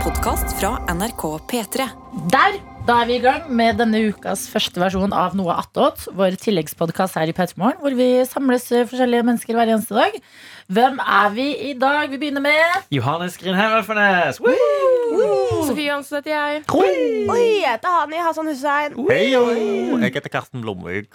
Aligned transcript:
podkast 0.00 0.54
fra 0.56 0.78
NRK 0.88 1.22
P3. 1.50 1.84
Der! 2.32 2.54
Da 2.88 3.02
er 3.02 3.08
vi 3.10 3.16
i 3.18 3.20
gang 3.20 3.50
med 3.52 3.76
denne 3.76 3.98
ukas 4.08 4.46
første 4.48 4.80
versjon 4.80 5.12
av 5.12 5.34
Noe 5.36 5.52
attåt. 5.60 6.06
Vår 6.16 6.38
tilleggspodkast 6.40 7.18
her 7.20 7.28
i 7.28 7.34
Petermorgen 7.36 7.82
hvor 7.82 7.92
vi 7.98 8.06
samles 8.24 8.64
eh, 8.72 8.86
forskjellige 8.88 9.26
mennesker 9.28 9.58
hver 9.58 9.68
eneste 9.74 9.98
dag. 9.98 10.16
Hvem 10.72 10.96
er 11.04 11.34
vi 11.34 11.46
i 11.68 11.74
dag? 11.76 12.08
Vi 12.08 12.20
begynner 12.22 12.40
med 12.46 12.88
Johannes 12.96 13.36
Grindheim 13.42 13.76
Alfarnes. 13.76 14.40
Sofie 14.40 15.90
Johansen 15.90 16.22
heter 16.22 16.32
jeg. 16.32 16.62
Oi, 16.72 17.42
jeg 17.60 17.74
heter 17.74 17.98
Hani 17.98 18.22
Hassan 18.24 18.48
Hussein. 18.48 18.96
Hei. 19.10 19.26
Jeg 19.34 20.14
heter 20.16 20.32
Karsten 20.32 20.64
Blomvik. 20.64 21.12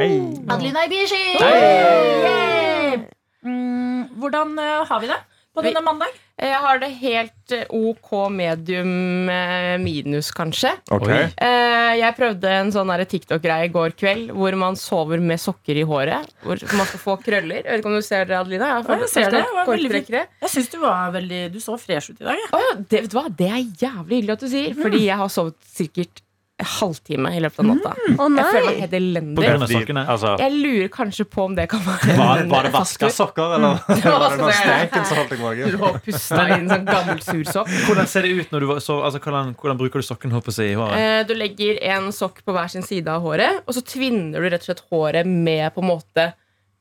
Hei. 0.00 0.08
Adelina 0.48 0.86
Ibishi. 0.88 1.20
Hey. 1.36 3.04
Mm, 3.44 4.08
hvordan 4.22 4.56
eh, 4.62 4.80
har 4.88 5.04
vi 5.04 5.12
det 5.12 5.20
på 5.54 5.64
denne 5.64 5.82
mandag? 5.84 6.14
Jeg 6.42 6.58
har 6.64 6.78
det 6.80 6.88
helt 6.98 7.52
eh, 7.54 7.66
OK 7.76 8.08
medium 8.32 9.28
eh, 9.30 9.76
minus, 9.78 10.30
kanskje. 10.34 10.72
Okay. 10.90 11.28
Eh, 11.36 11.92
Jeg 12.00 12.16
prøvde 12.16 12.50
en 12.62 12.72
sånn 12.74 12.90
TikTok-greie 13.12 13.68
i 13.68 13.72
går 13.72 13.94
kveld 13.98 14.32
hvor 14.34 14.56
man 14.58 14.78
sover 14.80 15.20
med 15.22 15.38
sokker 15.42 15.78
i 15.78 15.84
håret. 15.86 16.32
Hvor 16.42 16.58
man 16.78 16.88
skal 16.88 17.02
få 17.04 17.18
krøller. 17.22 17.60
Jeg 17.60 17.68
vet 17.68 17.82
ikke 17.84 17.92
om 17.92 18.00
du 18.00 18.06
ser 18.06 18.26
det, 18.26 18.38
Adelina? 18.40 18.72
Jeg 18.72 18.88
Ja, 18.88 18.98
jeg 19.04 19.12
ser 19.12 19.36
det. 19.36 19.44
Veldig 19.68 20.24
Jeg 20.24 20.52
syns 20.56 20.72
du 20.72 20.78
var 20.82 21.12
veldig 21.14 21.42
Du 21.52 21.60
så 21.62 21.76
fresh 21.78 22.10
ut 22.10 22.20
i 22.20 22.26
dag. 22.26 22.40
Ja. 22.42 22.50
Å 22.56 22.64
ja, 22.64 22.74
det, 22.80 23.04
vet 23.04 23.12
du 23.12 23.18
hva? 23.20 23.28
det 23.42 23.50
er 23.52 23.62
jævlig 23.86 24.22
hyggelig 24.22 24.36
at 24.38 24.44
du 24.46 24.50
sier, 24.56 24.76
fordi 24.80 25.04
jeg 25.06 25.20
har 25.20 25.32
sovet 25.32 25.58
sikkert 25.68 26.24
halvtime 26.64 27.30
i 27.36 27.40
løpet 27.44 27.58
av 27.62 27.66
natta. 27.68 27.92
Å 27.92 28.26
Jeg 28.32 28.46
føler 28.52 28.66
meg 28.66 28.80
helt 28.82 28.92
På 28.92 28.98
elendig. 28.98 29.44
grunn 29.46 29.62
av 29.66 29.72
sokkene. 29.72 30.04
Altså, 30.14 30.32
Jeg 30.42 30.52
lurer 30.56 30.88
kanskje 30.94 31.24
på 31.28 31.44
om 31.44 31.54
det 31.58 31.68
kan 31.72 31.80
være 31.86 32.16
var, 32.18 32.42
var 32.52 32.62
det 32.68 32.72
vaska 32.74 33.10
sokker, 33.10 33.54
eller 33.56 33.80
Det 33.88 34.04
var 34.04 34.18
var 34.18 34.28
det 34.30 34.38
noe 34.42 34.50
vaska 34.52 35.04
som 35.04 35.16
holdt 35.20 35.30
deg 35.30 35.38
Du 35.38 35.44
våken? 35.44 35.78
har 35.82 35.98
pusta 36.06 36.42
inn 36.58 36.68
sånn 36.72 36.86
gammel 36.88 37.22
sursokk. 37.26 37.72
Hvordan 37.88 38.06
ser 38.12 38.22
det 38.28 38.30
ut 38.40 38.50
når 38.54 38.60
du 38.60 38.80
så, 38.80 38.98
altså, 39.02 39.18
hvordan, 39.24 39.54
hvordan 39.60 39.78
bruker 39.82 39.98
du 40.04 40.06
sokken 40.06 40.30
håper 40.34 40.50
på 40.50 40.56
si, 40.58 40.70
i 40.72 40.74
håret? 40.78 40.98
Eh, 40.98 41.22
Du 41.28 41.34
legger 41.34 41.78
en 41.96 42.10
sokk 42.12 42.42
på 42.44 42.52
hver 42.56 42.68
sin 42.70 42.82
side 42.82 43.08
av 43.08 43.22
håret, 43.22 43.62
og 43.66 43.74
så 43.74 43.82
tvinner 43.84 44.40
du 44.42 44.48
rett 44.50 44.62
og 44.62 44.70
slett 44.72 44.84
håret 44.90 45.26
med 45.26 45.72
på 45.74 45.80
en 45.84 45.88
måte 45.92 46.32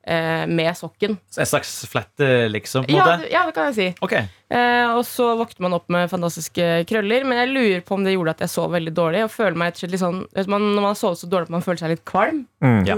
med 0.02 0.74
sokken. 0.74 1.18
En 1.38 1.46
slags 1.46 1.86
flette, 1.86 2.50
liksom? 2.50 2.88
på 2.88 2.96
Ja, 2.96 3.18
det- 3.18 3.30
ja, 3.30 3.46
det 3.46 3.54
kan 3.54 3.70
jeg 3.70 3.76
si. 3.76 3.88
Okay. 4.02 4.26
Eh, 4.52 4.90
og 4.98 5.06
så 5.08 5.30
våkner 5.40 5.64
man 5.64 5.76
opp 5.78 5.86
med 5.94 6.10
fantastiske 6.12 6.86
krøller. 6.90 7.24
Men 7.24 7.40
jeg 7.40 7.52
lurer 7.54 7.84
på 7.86 7.96
om 7.96 8.04
det 8.04 8.16
gjorde 8.16 8.34
at 8.36 8.44
jeg 8.44 8.52
sov 8.52 8.74
veldig 8.74 8.94
dårlig. 8.98 9.22
Og 9.24 9.32
føler 9.32 9.56
meg 9.62 9.78
litt 9.86 10.02
sånn 10.02 10.26
vet 10.36 10.50
man, 10.52 10.66
Når 10.74 10.82
man 10.82 10.90
har 10.92 11.00
sovet 11.00 11.22
så 11.22 11.30
dårlig 11.30 11.48
at 11.48 11.56
man 11.56 11.64
føler 11.64 11.84
seg 11.84 11.94
litt 11.94 12.04
kvalm. 12.04 12.46
Mm. 12.64 12.82
Ja. 12.90 12.98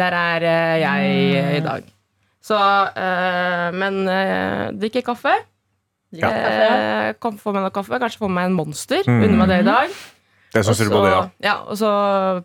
Der 0.00 0.16
er 0.22 0.46
eh, 0.46 0.78
jeg 0.84 1.58
i 1.58 1.60
dag. 1.66 1.92
Så 2.46 2.56
eh, 2.56 3.70
Men 3.74 4.06
uh, 4.06 4.70
drikker 4.78 5.02
kaffe. 5.02 5.34
Ja. 6.14 6.30
Eh, 6.30 7.12
kan 7.20 7.36
få 7.36 7.52
meg 7.52 7.66
noe 7.66 7.74
kaffe. 7.74 7.98
Kanskje 8.00 8.22
få 8.22 8.30
meg 8.30 8.48
en 8.48 8.56
Monster. 8.56 9.02
Mm. 9.04 9.24
Unner 9.26 9.40
meg 9.42 9.48
det 9.52 9.58
i 9.64 9.66
dag. 9.66 9.96
Det 10.54 10.62
syns 10.64 10.78
du 10.80 10.88
burde 10.88 11.10
ja. 11.10 11.24
ja, 11.44 11.56
og 11.66 11.76
så 11.76 11.88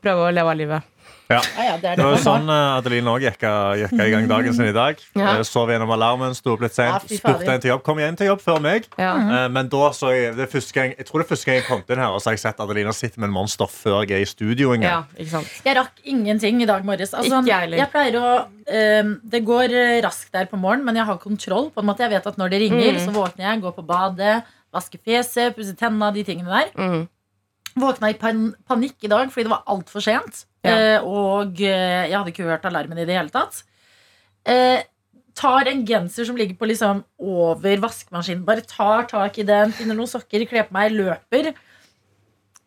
prøve 0.04 0.26
å 0.28 0.32
leve 0.34 0.52
av 0.52 0.58
livet. 0.60 0.88
Ja, 1.32 1.64
ja, 1.66 1.76
det 1.82 1.90
er 1.92 1.96
Det 1.96 1.98
det 2.02 2.06
var 2.06 2.16
jo 2.18 2.22
sånn 2.24 2.50
uh, 2.50 2.78
Adeline 2.78 3.08
òg 3.14 3.24
gikk, 3.26 3.46
gikk 3.82 3.94
i 4.06 4.10
gang 4.12 4.28
dagen 4.30 4.54
sin 4.58 4.68
i 4.70 4.76
dag. 4.76 5.00
Ja. 5.16 5.38
Eh, 5.38 5.44
Sov 5.48 5.70
gjennom 5.72 5.92
alarmen, 5.96 6.36
sto 6.38 6.54
opp 6.56 6.62
litt 6.66 6.76
sent, 6.76 7.08
ja, 7.10 7.18
spurte 7.22 7.48
en 7.56 7.62
til 7.64 7.72
jobb. 7.74 7.84
Kom 7.88 8.00
igjen 8.02 8.18
til 8.20 8.28
jobb 8.32 8.42
før 8.44 8.60
meg. 8.64 8.88
Ja. 9.00 9.14
Eh, 9.18 9.48
Men 9.50 9.70
da 9.72 9.90
så 9.98 10.12
jeg 10.14 10.36
det 10.38 10.50
første 10.52 10.74
gang, 10.78 10.94
Jeg 10.98 11.06
tror 11.08 11.22
det 11.22 11.26
er 11.28 11.32
første 11.36 11.46
gang 11.50 11.56
jeg 11.62 11.66
kom 11.68 11.84
inn 11.90 12.04
her, 12.04 12.12
og 12.12 12.22
så 12.22 12.30
har 12.32 12.38
jeg 12.38 12.44
sett 12.46 12.60
Adelina 12.60 12.94
sitte 12.94 13.20
med 13.20 13.30
en 13.30 13.34
monster 13.36 13.68
før 13.72 14.02
jeg 14.06 14.12
er 14.20 14.22
i 14.22 14.30
studio 14.30 14.74
en 14.74 14.82
ja, 14.82 14.90
gang. 15.02 15.06
ikke 15.18 15.32
sant. 15.38 15.48
Jeg 15.66 15.76
rakk 15.78 16.02
ingenting 16.06 16.62
i 16.62 16.66
dag 16.70 16.84
morges. 16.86 17.14
Altså, 17.14 17.42
jeg 17.48 17.70
jeg 17.78 17.90
pleier 17.92 18.18
å 18.22 18.32
ehm, 18.68 19.20
Det 19.24 19.44
går 19.46 19.74
eh, 19.74 20.02
raskt 20.06 20.32
der 20.34 20.46
på 20.52 20.58
morgenen, 20.60 20.86
men 20.86 20.96
jeg 20.96 21.06
har 21.06 21.18
kontroll. 21.18 21.72
På 21.72 21.82
en 21.82 21.88
måte 21.88 22.00
Jeg 22.06 22.12
vet 22.12 22.28
at 22.28 22.38
når 22.38 22.50
det 22.50 22.62
ringer, 22.68 22.92
Mm. 22.92 23.06
så 23.06 23.12
våkner 23.14 23.46
jeg, 23.52 23.62
går 23.62 23.72
på 23.76 23.84
badet, 23.86 24.44
vasker 24.74 25.00
fjeset, 25.06 25.56
pusser 25.56 25.76
tenna, 25.78 26.12
de 26.14 26.24
tingene 26.24 26.48
der. 26.50 26.70
Mm. 26.78 27.08
Våkna 27.80 28.10
i 28.12 28.18
pan 28.20 28.50
panikk 28.68 29.06
i 29.06 29.12
dag 29.12 29.30
fordi 29.32 29.46
det 29.48 29.54
var 29.54 29.64
altfor 29.72 30.04
sent. 30.04 30.46
Ja. 30.66 30.74
Eh, 30.76 31.04
og 31.08 31.62
eh, 31.64 32.08
jeg 32.10 32.16
hadde 32.18 32.34
ikke 32.34 32.48
hørt 32.50 32.66
alarmen 32.68 33.00
i 33.00 33.06
det 33.08 33.16
hele 33.16 33.32
tatt. 33.34 33.62
Eh, 34.46 34.82
tar 35.38 35.70
en 35.72 35.86
genser 35.88 36.28
som 36.28 36.36
ligger 36.38 36.58
på 36.60 36.68
liksom 36.68 37.04
over 37.18 37.80
vaskemaskinen. 37.86 38.44
Bare 38.46 38.66
tar 38.68 39.08
tak 39.10 39.40
i 39.40 39.46
den, 39.48 39.72
finner 39.78 39.96
noen 39.98 40.12
sokker, 40.12 40.44
kler 40.50 40.68
på 40.68 40.76
meg, 40.76 40.92
løper. 40.98 41.54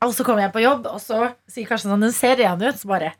Og 0.04 0.12
så 0.16 0.24
kommer 0.26 0.46
jeg 0.46 0.54
på 0.56 0.64
jobb, 0.64 0.88
og 0.90 0.98
så 1.00 1.20
sier 1.48 1.68
Karsten 1.68 1.92
sånn 1.92 2.02
Den 2.04 2.12
ser 2.16 2.36
ren 2.40 2.60
ut. 2.64 2.80
Så 2.80 2.88
bare 2.90 3.12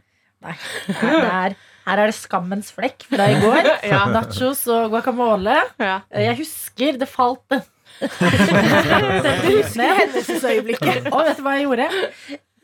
Nei. 0.45 0.53
Er, 1.01 1.55
her 1.87 2.01
er 2.03 2.11
det 2.11 2.17
skammens 2.19 2.69
flekk 2.75 3.07
fra 3.09 3.29
i 3.33 3.39
går. 3.41 3.69
Ja. 3.93 4.03
Nachos 4.13 4.65
og 4.73 4.91
guacamole. 4.93 5.55
Ja. 5.81 6.01
Eh, 6.11 6.27
Jeg 6.27 6.41
husker 6.43 6.99
det 7.01 7.09
falt 7.09 7.45
en 7.57 7.63
Du 8.01 9.51
husker 9.59 9.95
hendelsesøyeblikket. 10.01 11.09
Og 11.13 11.21
vet 11.29 11.39
du 11.39 11.45
hva 11.47 11.55
jeg 11.59 11.69
gjorde? 11.69 11.89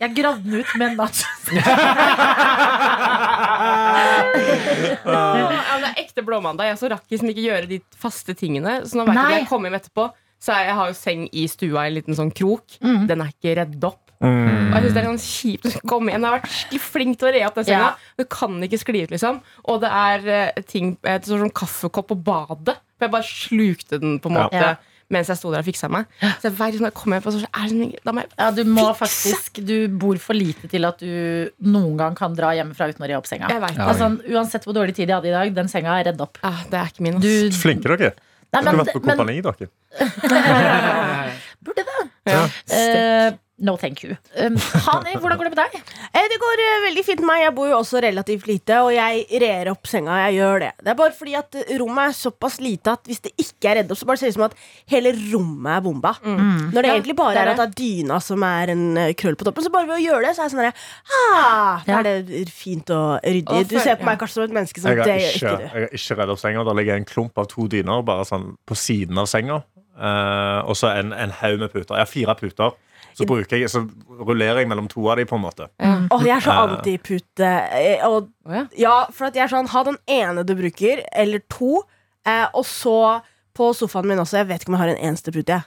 Jeg 0.00 0.14
gravde 0.16 0.44
den 0.46 0.62
ut 0.62 0.70
med 0.80 0.96
nachos. 0.96 1.24
Ja, 5.10 5.76
det 5.80 5.88
er 5.90 5.98
ekte 6.00 6.22
blåmandag. 6.26 6.70
Jeg 6.70 6.78
så 6.80 6.90
rakk 6.92 7.06
liksom 7.12 7.30
ikke 7.32 7.44
gjøre 7.46 7.68
de 7.70 7.80
faste 8.00 8.34
tingene. 8.38 8.80
Så 8.88 8.98
nå 8.98 9.04
vet 9.06 9.14
jeg 9.14 9.18
Nei. 9.18 9.24
når 9.30 9.38
jeg 9.40 9.48
kommer 9.50 9.70
hjem 9.70 9.78
etterpå, 9.80 10.06
så 10.40 10.56
jeg 10.64 10.76
har 10.78 10.92
jo 10.92 10.96
seng 10.96 11.26
i 11.36 11.44
stua 11.52 11.84
i 11.84 11.90
en 11.90 11.96
liten 11.98 12.16
sånn 12.16 12.32
krok. 12.36 12.78
Mm. 12.84 13.02
Den 13.10 13.24
er 13.24 13.32
ikke 13.34 13.56
redd 13.60 13.84
opp. 13.90 14.00
Mm. 14.20 14.70
Og 14.70 14.74
jeg 14.76 14.82
synes 14.84 14.94
det 14.94 15.00
er 15.00 15.08
sånn 15.08 15.22
kjipt 15.24 15.68
å 15.70 15.82
komme 15.88 16.12
igjen. 16.12 16.24
Jeg 16.24 16.30
har 16.30 16.38
vært 16.42 16.84
flink 16.84 17.20
til 17.20 17.28
å 17.30 17.32
re 17.36 17.42
opp 17.48 17.56
den 17.60 17.68
senga. 17.70 17.90
Du 18.20 18.24
kan 18.28 18.58
ikke 18.66 18.80
skli 18.80 19.04
ut, 19.06 19.14
liksom. 19.14 19.40
Og 19.72 19.80
det 19.84 19.90
er 20.00 20.28
eh, 20.36 20.62
ting 20.68 20.90
Et 21.08 21.28
sånn 21.28 21.40
sånn 21.44 21.54
kaffekopp 21.56 22.10
på 22.12 22.18
badet. 22.26 22.76
For 22.96 23.08
jeg 23.08 23.14
bare 23.16 23.28
slukte 23.30 24.00
den 24.02 24.18
på 24.20 24.32
en 24.32 24.36
måte 24.42 24.60
Ja. 24.60 24.74
Mens 25.10 25.28
jeg 25.32 25.36
sto 25.40 25.50
der 25.52 25.60
og 25.60 25.66
fiksa 25.66 25.88
meg. 25.90 26.06
Så 26.40 26.48
jeg 26.48 26.54
gang 26.56 26.86
jeg 26.88 26.94
kommer 26.94 27.18
hjem, 27.18 27.24
så 27.26 27.42
er 27.50 27.66
det 27.66 27.70
sånn, 27.74 27.92
da 28.06 28.12
må 28.14 28.22
jeg 28.24 28.30
Ja, 28.38 28.50
du 28.54 28.62
må 28.64 28.84
Fikse. 28.94 29.00
faktisk 29.02 29.60
Du 29.66 29.74
bor 30.00 30.16
for 30.22 30.38
lite 30.38 30.68
til 30.70 30.84
at 30.86 30.98
du 31.02 31.50
noen 31.66 31.96
gang 31.98 32.14
kan 32.18 32.34
dra 32.38 32.52
hjemmefra 32.54 32.88
uten 32.92 33.04
å 33.04 33.08
re 33.10 33.18
opp 33.18 33.26
senga. 33.26 33.50
Jeg 33.50 33.60
vet 33.64 33.76
Ja. 33.76 33.88
Altså, 33.90 34.10
uansett 34.30 34.64
hvor 34.64 34.74
dårlig 34.78 34.94
tid 34.94 35.08
jeg 35.08 35.16
hadde 35.18 35.28
i 35.32 35.36
dag, 35.36 35.54
den 35.54 35.68
senga 35.68 35.98
er 36.00 36.04
redd 36.12 36.20
opp. 36.22 36.38
Ja, 36.42 36.54
det 36.70 36.78
er 36.80 36.86
ikke 36.94 37.02
min. 37.08 37.20
Du, 37.20 37.50
Flinke 37.50 37.90
dere. 37.96 38.14
nei, 38.52 38.62
Skulle 38.62 38.84
vært 38.84 38.94
på 38.94 39.02
men 39.04 39.16
kompani, 39.16 39.40
dere. 39.42 39.68
burde 41.64 41.84
det. 41.84 42.00
Ja. 42.30 42.42
Eh, 42.76 43.32
no 43.60 43.76
thank 43.76 44.02
you. 44.02 44.16
Um, 44.40 44.56
Hani, 44.86 45.12
hvordan 45.20 45.36
går 45.38 45.50
det 45.50 45.56
med 45.56 45.60
deg? 45.60 45.74
Eh, 46.16 46.24
Det 46.32 46.38
går 46.42 46.60
eh, 46.64 46.76
veldig 46.88 47.02
fint 47.06 47.20
med 47.22 47.28
meg. 47.30 47.40
Jeg 47.44 47.52
bor 47.54 47.68
jo 47.70 47.76
også 47.78 48.00
relativt 48.02 48.46
lite, 48.48 48.78
og 48.82 48.88
jeg 48.96 49.26
rer 49.42 49.68
opp 49.70 49.86
senga. 49.86 50.16
Jeg 50.26 50.40
gjør 50.40 50.62
det. 50.64 50.70
Det 50.82 50.90
er 50.90 50.96
bare 50.98 51.14
fordi 51.14 51.34
at 51.38 51.58
eh, 51.60 51.70
rommet 51.78 52.08
er 52.10 52.16
såpass 52.18 52.56
lite 52.60 52.94
at 52.96 53.06
hvis 53.06 53.20
det 53.28 53.32
ikke 53.38 53.70
er 53.70 53.78
redd 53.80 53.92
opp, 53.94 54.00
så 54.00 54.08
bare 54.08 54.18
ser 54.18 54.26
det 54.26 54.34
ut 54.34 54.38
som 54.40 54.46
at 54.48 54.56
hele 54.90 55.12
rommet 55.30 55.70
er 55.76 55.84
bomba. 55.86 56.12
Når 56.24 56.80
det 56.80 56.90
Ja, 56.90 56.96
egentlig 56.96 57.16
bare 57.20 57.36
det 57.36 57.42
er 57.44 57.46
er 57.46 57.52
at 57.54 57.60
det 57.60 57.66
er 57.68 57.76
dyna 57.78 58.18
som 58.26 58.42
er 58.48 58.72
en 58.74 58.84
krøll 59.20 59.38
på 59.38 59.46
toppen. 59.46 59.64
Så 59.68 59.70
bare 59.76 59.86
ved 59.92 60.00
å 60.00 60.02
gjøre 60.02 60.24
det, 60.26 60.34
så 60.36 60.42
er 60.42 60.48
jeg 60.48 60.54
sånn 60.56 60.64
herre 60.64 60.74
ah, 61.20 61.84
Da 61.86 61.92
Ja. 61.92 61.98
er 62.00 62.22
det 62.26 62.48
fint 62.50 62.90
og 62.96 63.20
ryddig. 63.22 63.62
Du 63.70 63.78
ser 63.78 63.96
på 64.00 64.08
meg 64.10 64.18
kanskje 64.18 64.40
som 64.40 64.48
et 64.48 64.56
menneske 64.58 64.82
som 64.82 64.90
Jeg 64.90 65.04
det 65.04 65.06
gjør 65.06 65.34
ikke, 65.38 65.56
du. 65.56 65.62
jeg 65.62 65.70
har 65.76 65.98
ikke 66.00 66.18
redd 66.24 66.34
opp 66.34 66.42
senga. 66.42 66.64
Der 66.66 66.74
ligger 66.82 66.96
en 66.98 67.04
klump 67.08 67.38
av 67.38 67.46
to 67.54 67.68
dyner 67.70 68.02
bare 68.02 68.24
sånn 68.26 68.56
på 68.66 68.74
siden 68.78 69.18
av 69.22 69.30
senga. 69.30 69.62
Uh, 70.00 70.64
og 70.66 70.74
så 70.80 70.90
en, 70.96 71.12
en 71.12 71.30
haug 71.42 71.58
med 71.60 71.70
puter. 71.72 71.94
Jeg 71.94 72.06
har 72.06 72.10
fire 72.10 72.34
puter. 72.40 72.72
Så, 73.14 73.26
bruker 73.26 73.58
jeg, 73.60 73.68
så 73.70 73.82
rullerer 74.20 74.58
jeg 74.62 74.68
mellom 74.68 74.88
to 74.88 75.06
av 75.10 75.16
dem, 75.20 75.26
på 75.26 75.36
en 75.36 75.42
måte. 75.44 75.68
Ja. 75.80 75.94
Åh, 76.10 76.22
jeg 76.24 76.36
er 76.36 76.40
så 76.40 76.50
Eh. 76.54 76.76
antipute. 76.76 77.50
eh, 77.72 78.06
Og 78.08 78.30
ja. 78.48 78.66
Ja, 78.78 78.94
for 79.10 79.26
at 79.26 79.34
jeg 79.34 79.44
er 79.44 79.48
sånn 79.52 79.68
Ha 79.68 79.82
den 79.84 79.98
ene 80.08 80.44
du 80.44 80.54
bruker, 80.54 81.02
eller 81.12 81.40
to. 81.50 81.82
Eh, 82.26 82.46
og 82.54 82.64
så 82.64 83.20
på 83.54 83.72
sofaen 83.74 84.06
min 84.06 84.18
også. 84.18 84.38
Jeg 84.38 84.48
vet 84.48 84.60
ikke 84.62 84.68
om 84.72 84.78
jeg 84.78 84.84
har 84.88 84.94
en 84.96 85.04
eneste 85.10 85.32
pute. 85.32 85.46
jeg. 85.52 85.62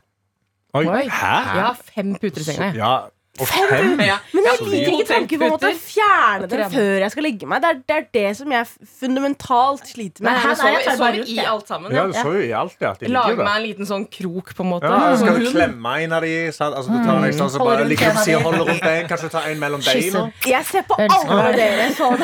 Oi, 0.73 0.85
Oi. 0.87 1.03
Hæ? 1.07 1.33
Jeg 1.53 1.63
har 1.63 1.75
fem 1.75 2.15
puter 2.15 2.41
i 2.41 2.43
senga. 2.43 2.71
Ja, 2.73 2.93
og 3.41 3.47
fem? 3.49 3.97
Ja. 4.05 4.19
Men 4.29 4.45
jeg 4.45 4.59
liker 4.61 4.91
ikke 4.93 5.07
tanken 5.09 5.39
på 5.41 5.47
å 5.57 5.69
fjerne 5.81 6.45
dem 6.51 6.67
før 6.69 6.99
jeg 7.01 7.11
skal 7.15 7.25
legge 7.25 7.47
meg. 7.49 7.63
Det 7.63 7.69
er 7.71 7.79
det, 7.81 7.95
er 7.97 8.05
det 8.13 8.25
som 8.37 8.51
jeg 8.53 8.67
fundamentalt 8.99 9.87
sliter 9.89 10.21
med. 10.21 10.29
Nei, 10.29 10.43
jeg 10.51 10.57
sover, 10.59 10.75
tar 10.85 10.91
jeg 10.91 10.99
bare 11.01 11.23
i 11.33 11.37
alt 11.53 11.67
sammen. 11.71 11.95
Ja, 11.97 12.03
Ja. 12.13 12.21
du 12.23 12.29
jo 12.37 12.43
i 12.45 12.51
alt 12.53 12.77
ja. 12.85 12.91
Lager 13.09 13.39
meg 13.41 13.55
en 13.55 13.63
liten 13.65 13.89
sånn 13.89 14.05
krok, 14.13 14.53
på 14.53 14.61
en 14.61 14.69
måte. 14.75 14.85
Ja, 14.85 15.15
skal 15.17 15.39
du 15.41 15.49
klemme 15.49 15.95
en 16.03 16.13
av 16.13 16.21
de? 16.27 16.33
sant? 16.53 16.75
Altså, 16.77 16.93
du 16.93 16.99
tar 17.01 17.17
en 17.17 17.25
ekstra, 17.31 17.49
så 17.49 17.57
bare 17.65 17.87
ligger 17.89 18.13
på 18.13 18.23
siden, 18.27 18.45
holder 18.45 18.65
rundt 18.69 18.85
deg, 18.85 19.09
kanskje 19.09 19.31
ta 19.33 19.41
en 19.49 19.59
mellom 19.65 19.81
beina. 19.81 20.27
Jeg 20.45 20.63
ser 20.69 20.85
på 20.85 20.99
alle 21.01 21.49
dere 21.57 21.89
sånn. 21.97 22.21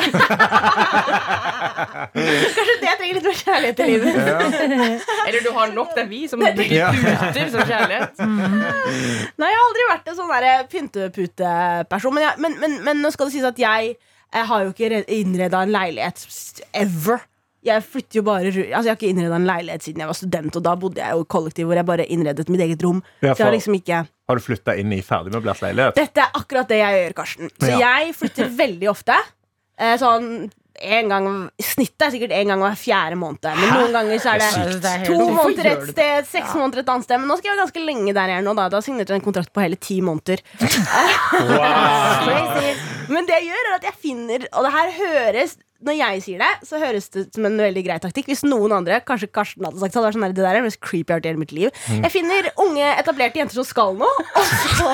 Kanskje 2.10 2.74
det 2.80 2.94
trenger 3.00 3.14
litt 3.18 3.26
mer 3.26 3.36
kjærlighet 3.40 3.80
i 3.82 3.88
livet. 3.90 4.14
Eller 5.26 5.42
du 5.44 5.50
har 5.56 5.72
nok, 5.74 5.92
det 5.96 6.04
er 6.04 6.08
vi 6.10 6.22
som 6.30 6.38
blir 6.42 6.70
Ja. 6.72 6.90
puter 6.94 7.50
som 7.50 7.60
kjærlighet. 7.66 8.14
Nei, 8.20 9.50
jeg 9.50 9.58
har 9.58 9.66
aldri 9.66 9.86
vært 9.90 10.10
en 10.12 10.16
sånn 10.18 10.30
der 10.34 10.64
pynteputeperson. 11.08 12.14
Men, 12.14 12.22
jeg- 12.28 12.38
men, 12.44 12.58
men, 12.60 12.78
men 12.84 13.02
nå 13.02 13.10
skal 13.14 13.26
det 13.30 13.32
sies 13.38 13.44
at 13.48 13.58
jeg, 13.58 13.96
jeg 14.34 14.46
har 14.46 14.64
jo 14.64 14.70
ikke 14.74 15.04
innreda 15.08 15.62
en 15.64 15.72
leilighet 15.74 16.62
ever. 16.74 17.20
Jeg 17.62 17.82
flytter 17.84 18.16
jo 18.16 18.22
bare 18.24 18.46
Altså 18.48 18.62
jeg 18.64 18.88
har 18.88 18.96
ikke 18.96 19.08
innreda 19.12 19.36
en 19.36 19.44
leilighet 19.44 19.82
siden 19.84 20.00
jeg 20.00 20.08
var 20.08 20.16
student, 20.16 20.54
og 20.56 20.62
da 20.64 20.72
bodde 20.80 21.02
jeg 21.02 21.12
jo 21.12 21.24
i 21.26 21.28
kollektiv 21.28 21.66
hvor 21.68 21.76
jeg 21.76 21.84
bare 21.90 22.06
innredet 22.08 22.48
mitt 22.48 22.62
eget 22.64 22.82
rom. 22.86 23.02
Ja, 23.20 23.34
Så 23.34 23.42
jeg 23.42 23.46
har 23.50 23.52
liksom 23.52 23.74
ikke 23.76 23.98
Har 24.30 24.38
du 24.38 24.40
flytta 24.46 24.76
inn 24.80 24.92
i 24.96 25.02
ferdigmøblert 25.04 25.60
leilighet? 25.66 25.94
Dette 25.98 26.22
er 26.24 26.30
akkurat 26.40 26.68
det 26.70 26.78
jeg 26.80 27.02
gjør, 27.02 27.12
Karsten. 27.18 27.50
Så 27.60 27.68
Ja. 27.68 27.78
jeg 27.98 28.14
flytter 28.16 28.48
veldig 28.56 28.88
ofte. 28.88 29.16
Eh, 29.78 29.96
sånn 30.00 30.50
en 30.80 31.10
gang 31.12 31.26
Snittet 31.60 32.06
er 32.06 32.12
sikkert 32.14 32.32
en 32.36 32.52
gang 32.52 32.60
hver 32.64 32.76
fjerde 32.80 33.16
måned. 33.20 33.44
Men 33.44 33.68
noen 33.74 33.92
ganger 33.94 34.16
så 34.22 34.28
er 34.34 34.38
det 34.42 34.50
Det 34.80 34.90
er 34.90 34.98
to 35.06 35.18
måneder 35.28 35.66
et 35.72 35.84
sted, 35.92 36.28
seks 36.30 36.50
måneder 36.56 36.78
et 36.82 36.92
annet 36.94 37.06
sted. 37.08 37.16
Men 37.20 37.28
nå 37.30 37.34
skal 37.38 37.48
jeg 37.50 37.56
være 37.56 37.64
ganske 37.66 37.86
lenge 37.86 38.10
der 38.16 38.26
jeg 38.32 38.38
er 38.40 38.46
nå. 38.46 38.52
Da, 38.58 38.64
da 38.72 38.78
signerte 38.84 39.10
jeg 39.14 39.20
en 39.22 39.26
kontrakt 39.26 39.52
på 39.54 39.64
hele 39.64 39.78
ti 39.80 39.96
måneder. 40.04 40.38
Men 43.12 43.22
det 43.28 43.34
jeg 43.40 43.46
gjør, 43.50 43.64
er 43.66 43.74
at 43.76 43.86
jeg 43.88 43.96
finner 44.00 44.40
Og 44.54 44.60
det 44.66 44.72
her 44.74 44.88
høres 45.00 45.52
når 45.86 45.96
jeg 45.96 46.22
sier 46.26 46.42
det, 46.42 46.50
så 46.68 46.80
høres 46.82 47.08
det 47.14 47.26
ut 47.26 47.38
som 47.38 47.46
en 47.48 47.56
veldig 47.60 47.82
grei 47.86 47.98
taktikk. 48.02 48.26
Hvis 48.30 48.42
noen 48.46 48.74
andre, 48.76 49.00
kanskje 49.06 49.30
Karsten 49.32 49.64
hadde 49.66 49.80
sagt 49.80 49.94
det, 49.94 49.98
hadde 49.98 50.08
vært 50.08 50.18
sånn 50.18 50.26
der, 50.26 50.34
det 50.36 50.44
der 50.44 50.50
er 50.52 50.60
det 50.60 50.68
mest 50.68 50.80
creepy 50.84 51.16
jeg 51.16 51.26
hele 51.30 51.40
mitt 51.40 51.54
liv. 51.56 51.70
Jeg 51.88 52.12
finner 52.12 52.50
unge, 52.60 52.86
etablerte 53.00 53.40
jenter 53.40 53.60
som 53.60 53.66
skal 53.68 53.96
noe, 54.00 54.26
og 54.36 54.44
så 54.50 54.90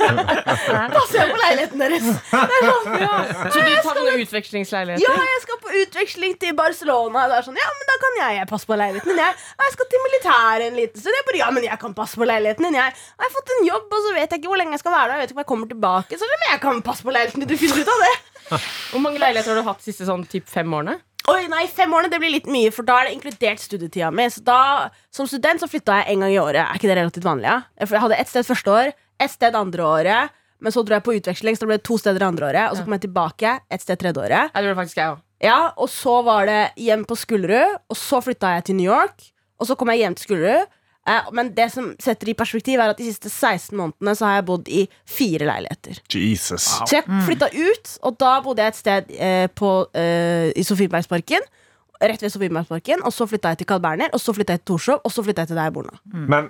passer 0.94 1.18
jeg 1.20 1.32
på 1.32 1.40
leiligheten 1.40 1.82
deres. 1.82 2.06
Det 2.30 2.56
er 2.58 2.66
sånn, 2.68 2.98
ja. 3.02 3.14
Så 3.50 3.64
du 3.64 3.72
tar 3.84 4.00
noen 4.00 4.24
utvekslingsleiligheter? 4.24 5.04
Ja, 5.06 5.28
jeg 5.34 5.42
skal 5.44 5.60
på 5.64 5.74
utveksling 5.82 6.36
til 6.40 6.56
Barcelona. 6.58 7.26
Det 7.30 7.38
er 7.40 7.48
sånn, 7.48 7.60
ja, 7.60 7.70
men 7.76 7.90
Da 7.90 7.96
kan 8.00 8.18
jeg, 8.20 8.38
jeg 8.38 8.50
passe 8.50 8.70
på 8.70 8.78
leiligheten 8.78 9.10
din. 9.10 9.20
Jeg, 9.20 9.38
Og 9.58 9.66
jeg 9.66 9.76
skal 9.76 9.90
til 9.90 10.04
militæret 10.06 10.66
en 10.68 10.78
liten 10.78 11.02
stund. 11.02 11.18
Jeg 11.18 11.26
bare, 11.26 11.40
ja, 11.42 11.50
men 11.56 11.66
jeg 11.66 11.78
kan 11.82 11.96
passe 11.98 12.20
på 12.20 12.28
leiligheten 12.28 12.68
din. 12.68 12.78
Jeg 12.78 12.90
jeg 12.90 13.26
har 13.26 13.32
fått 13.34 13.50
en 13.56 13.66
jobb, 13.66 13.92
og 13.92 14.04
så 14.04 14.12
vet 14.16 14.32
jeg 14.32 14.40
ikke 14.40 14.50
hvor 14.52 14.60
lenge 14.60 14.76
jeg 14.76 14.82
skal 14.82 14.94
være 14.94 15.08
der. 15.10 15.18
Jeg 15.18 15.20
vet 15.20 15.32
ikke 15.32 15.38
om 15.38 15.42
jeg 15.44 15.50
kommer 15.50 15.70
tilbake. 15.70 16.18
Så 16.20 16.28
men 16.30 16.46
jeg 16.48 16.60
kan 16.62 16.82
passe 16.86 17.06
på 17.06 17.14
leiligheten 17.14 17.42
din. 17.44 17.50
Du 17.50 17.60
finner 17.60 17.82
ut 17.82 17.92
av 17.94 18.04
det. 18.06 18.14
Hvor 18.90 19.02
mange 19.02 19.20
leiligheter 19.22 19.54
har 19.54 19.62
du 19.62 19.68
hatt 19.68 19.80
de 19.82 19.90
siste 19.90 20.08
sånn 20.08 20.26
typ 20.30 20.48
fem 20.50 20.68
årene? 20.74 20.98
Oi, 21.30 21.44
nei, 21.52 21.66
Fem 21.70 21.92
årene 21.94 22.10
det 22.10 22.18
blir 22.22 22.32
litt 22.32 22.48
mye, 22.50 22.72
for 22.74 22.86
da 22.86 22.96
er 23.00 23.08
det 23.08 23.14
inkludert 23.18 23.60
studietida 23.62 24.08
mi. 24.14 24.24
Så 24.32 24.42
da, 24.42 24.90
Som 25.14 25.28
student 25.30 25.62
så 25.62 25.68
flytta 25.70 26.00
jeg 26.00 26.14
en 26.14 26.24
gang 26.24 26.34
i 26.34 26.40
året. 26.42 26.62
Er 26.64 26.78
ikke 26.80 26.90
det 26.90 26.96
relativt 26.98 27.26
vanlig? 27.28 27.46
Ja? 27.50 27.60
Jeg 27.78 28.02
hadde 28.02 28.18
ett 28.18 28.32
sted 28.32 28.48
første 28.48 28.74
år, 28.74 28.92
ett 29.20 29.34
sted 29.34 29.58
andre 29.58 29.86
året. 29.86 30.36
Men 30.60 30.74
så 30.74 30.82
dro 30.84 30.96
jeg 30.96 31.04
på 31.06 31.14
utveksling, 31.16 31.56
så 31.56 31.64
det 31.64 31.70
ble 31.70 31.78
to 31.86 31.96
steder 32.00 32.24
andre 32.26 32.50
året. 32.50 32.66
Og 32.70 32.76
så 32.76 32.84
kom 32.84 32.96
jeg 32.96 33.06
tilbake 33.06 33.52
ett 33.72 33.84
sted 33.84 34.00
tredje 34.00 34.20
året. 34.20 34.50
Ja, 34.52 34.60
det 34.60 34.72
det 34.72 34.76
faktisk 34.80 35.00
jeg 35.00 35.14
også. 35.14 35.24
Ja, 35.40 35.72
Og 35.80 35.88
så 35.88 36.18
var 36.26 36.50
det 36.50 36.60
hjem 36.76 37.06
på 37.08 37.16
Skullerud, 37.16 37.78
og 37.88 37.96
så 37.96 38.20
flytta 38.20 38.56
jeg 38.58 38.66
til 38.68 38.76
New 38.76 38.90
York. 38.90 39.30
Og 39.60 39.68
så 39.68 39.76
kom 39.76 39.88
jeg 39.92 40.02
hjem 40.02 40.16
til 40.18 40.28
Skullerud. 40.28 40.68
Eh, 41.08 41.28
men 41.32 41.52
det 41.56 41.70
som 41.72 41.92
setter 42.02 42.28
i 42.32 42.36
perspektiv, 42.36 42.80
er 42.80 42.92
at 42.92 43.00
de 43.00 43.06
siste 43.08 43.30
16 43.32 43.76
månedene 43.78 44.14
så 44.18 44.28
har 44.28 44.40
jeg 44.40 44.48
bodd 44.50 44.68
i 44.68 44.82
fire 45.08 45.48
leiligheter. 45.48 46.02
Jesus. 46.12 46.66
Så 46.84 46.98
jeg 46.98 47.06
flytta 47.26 47.48
ut, 47.54 47.94
og 48.06 48.18
da 48.20 48.34
bodde 48.44 48.66
jeg 48.66 48.74
et 48.74 48.80
sted 48.80 49.14
eh, 49.16 49.46
på, 49.48 49.72
eh, 49.96 50.50
i 50.56 50.66
Sofiebergsparken. 50.66 51.48
Rett 52.00 52.22
ved 52.24 52.32
Sofiebergsparken 52.32 53.02
Og 53.04 53.12
så 53.12 53.26
flytta 53.28 53.50
jeg 53.52 53.58
til 53.60 53.66
Carl 53.68 53.82
Berner, 53.84 54.08
og 54.16 54.22
så 54.22 54.32
flytta 54.32 54.54
jeg 54.56 54.62
til 54.62 54.70
Torshov, 54.72 55.02
og 55.04 55.12
så 55.12 55.24
flytta 55.24 55.44
jeg 55.44 55.52
til 55.52 55.58
der 55.60 55.68
jeg 55.68 55.74
bor 55.76 55.88
nå. 55.88 55.98
Men 56.32 56.46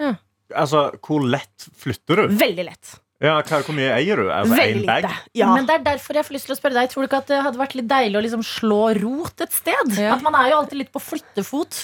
altså, 0.54 0.90
hvor 1.02 1.24
lett 1.26 1.70
flytter 1.82 2.22
du? 2.22 2.36
Veldig 2.38 2.66
lett. 2.68 2.98
Ja, 3.20 3.34
hva, 3.44 3.58
Hvor 3.60 3.76
mye 3.76 3.90
eier 3.98 4.16
du? 4.16 4.30
Altså, 4.32 4.56
Veldig 4.56 4.86
lite. 4.86 5.10
Ja. 5.36 5.50
Men 5.52 5.66
det 5.68 5.74
er 5.74 5.82
derfor 5.90 6.16
jeg 6.16 6.24
får 6.24 6.36
lyst 6.38 6.46
til 6.48 6.54
å 6.54 6.56
spørre 6.56 6.78
deg 6.78 6.92
Tror 6.92 7.04
du 7.04 7.08
ikke 7.10 7.18
at 7.20 7.28
det 7.28 7.40
hadde 7.44 7.60
vært 7.60 7.74
litt 7.76 7.88
deilig 7.90 8.16
å 8.16 8.22
liksom 8.24 8.44
slå 8.46 8.78
rot 8.96 9.44
et 9.44 9.52
sted? 9.52 9.92
Ja. 9.98 10.14
At 10.14 10.24
man 10.24 10.38
er 10.38 10.52
jo 10.54 10.60
alltid 10.62 10.80
litt 10.80 10.92
på 10.94 11.02
flyttefot. 11.04 11.82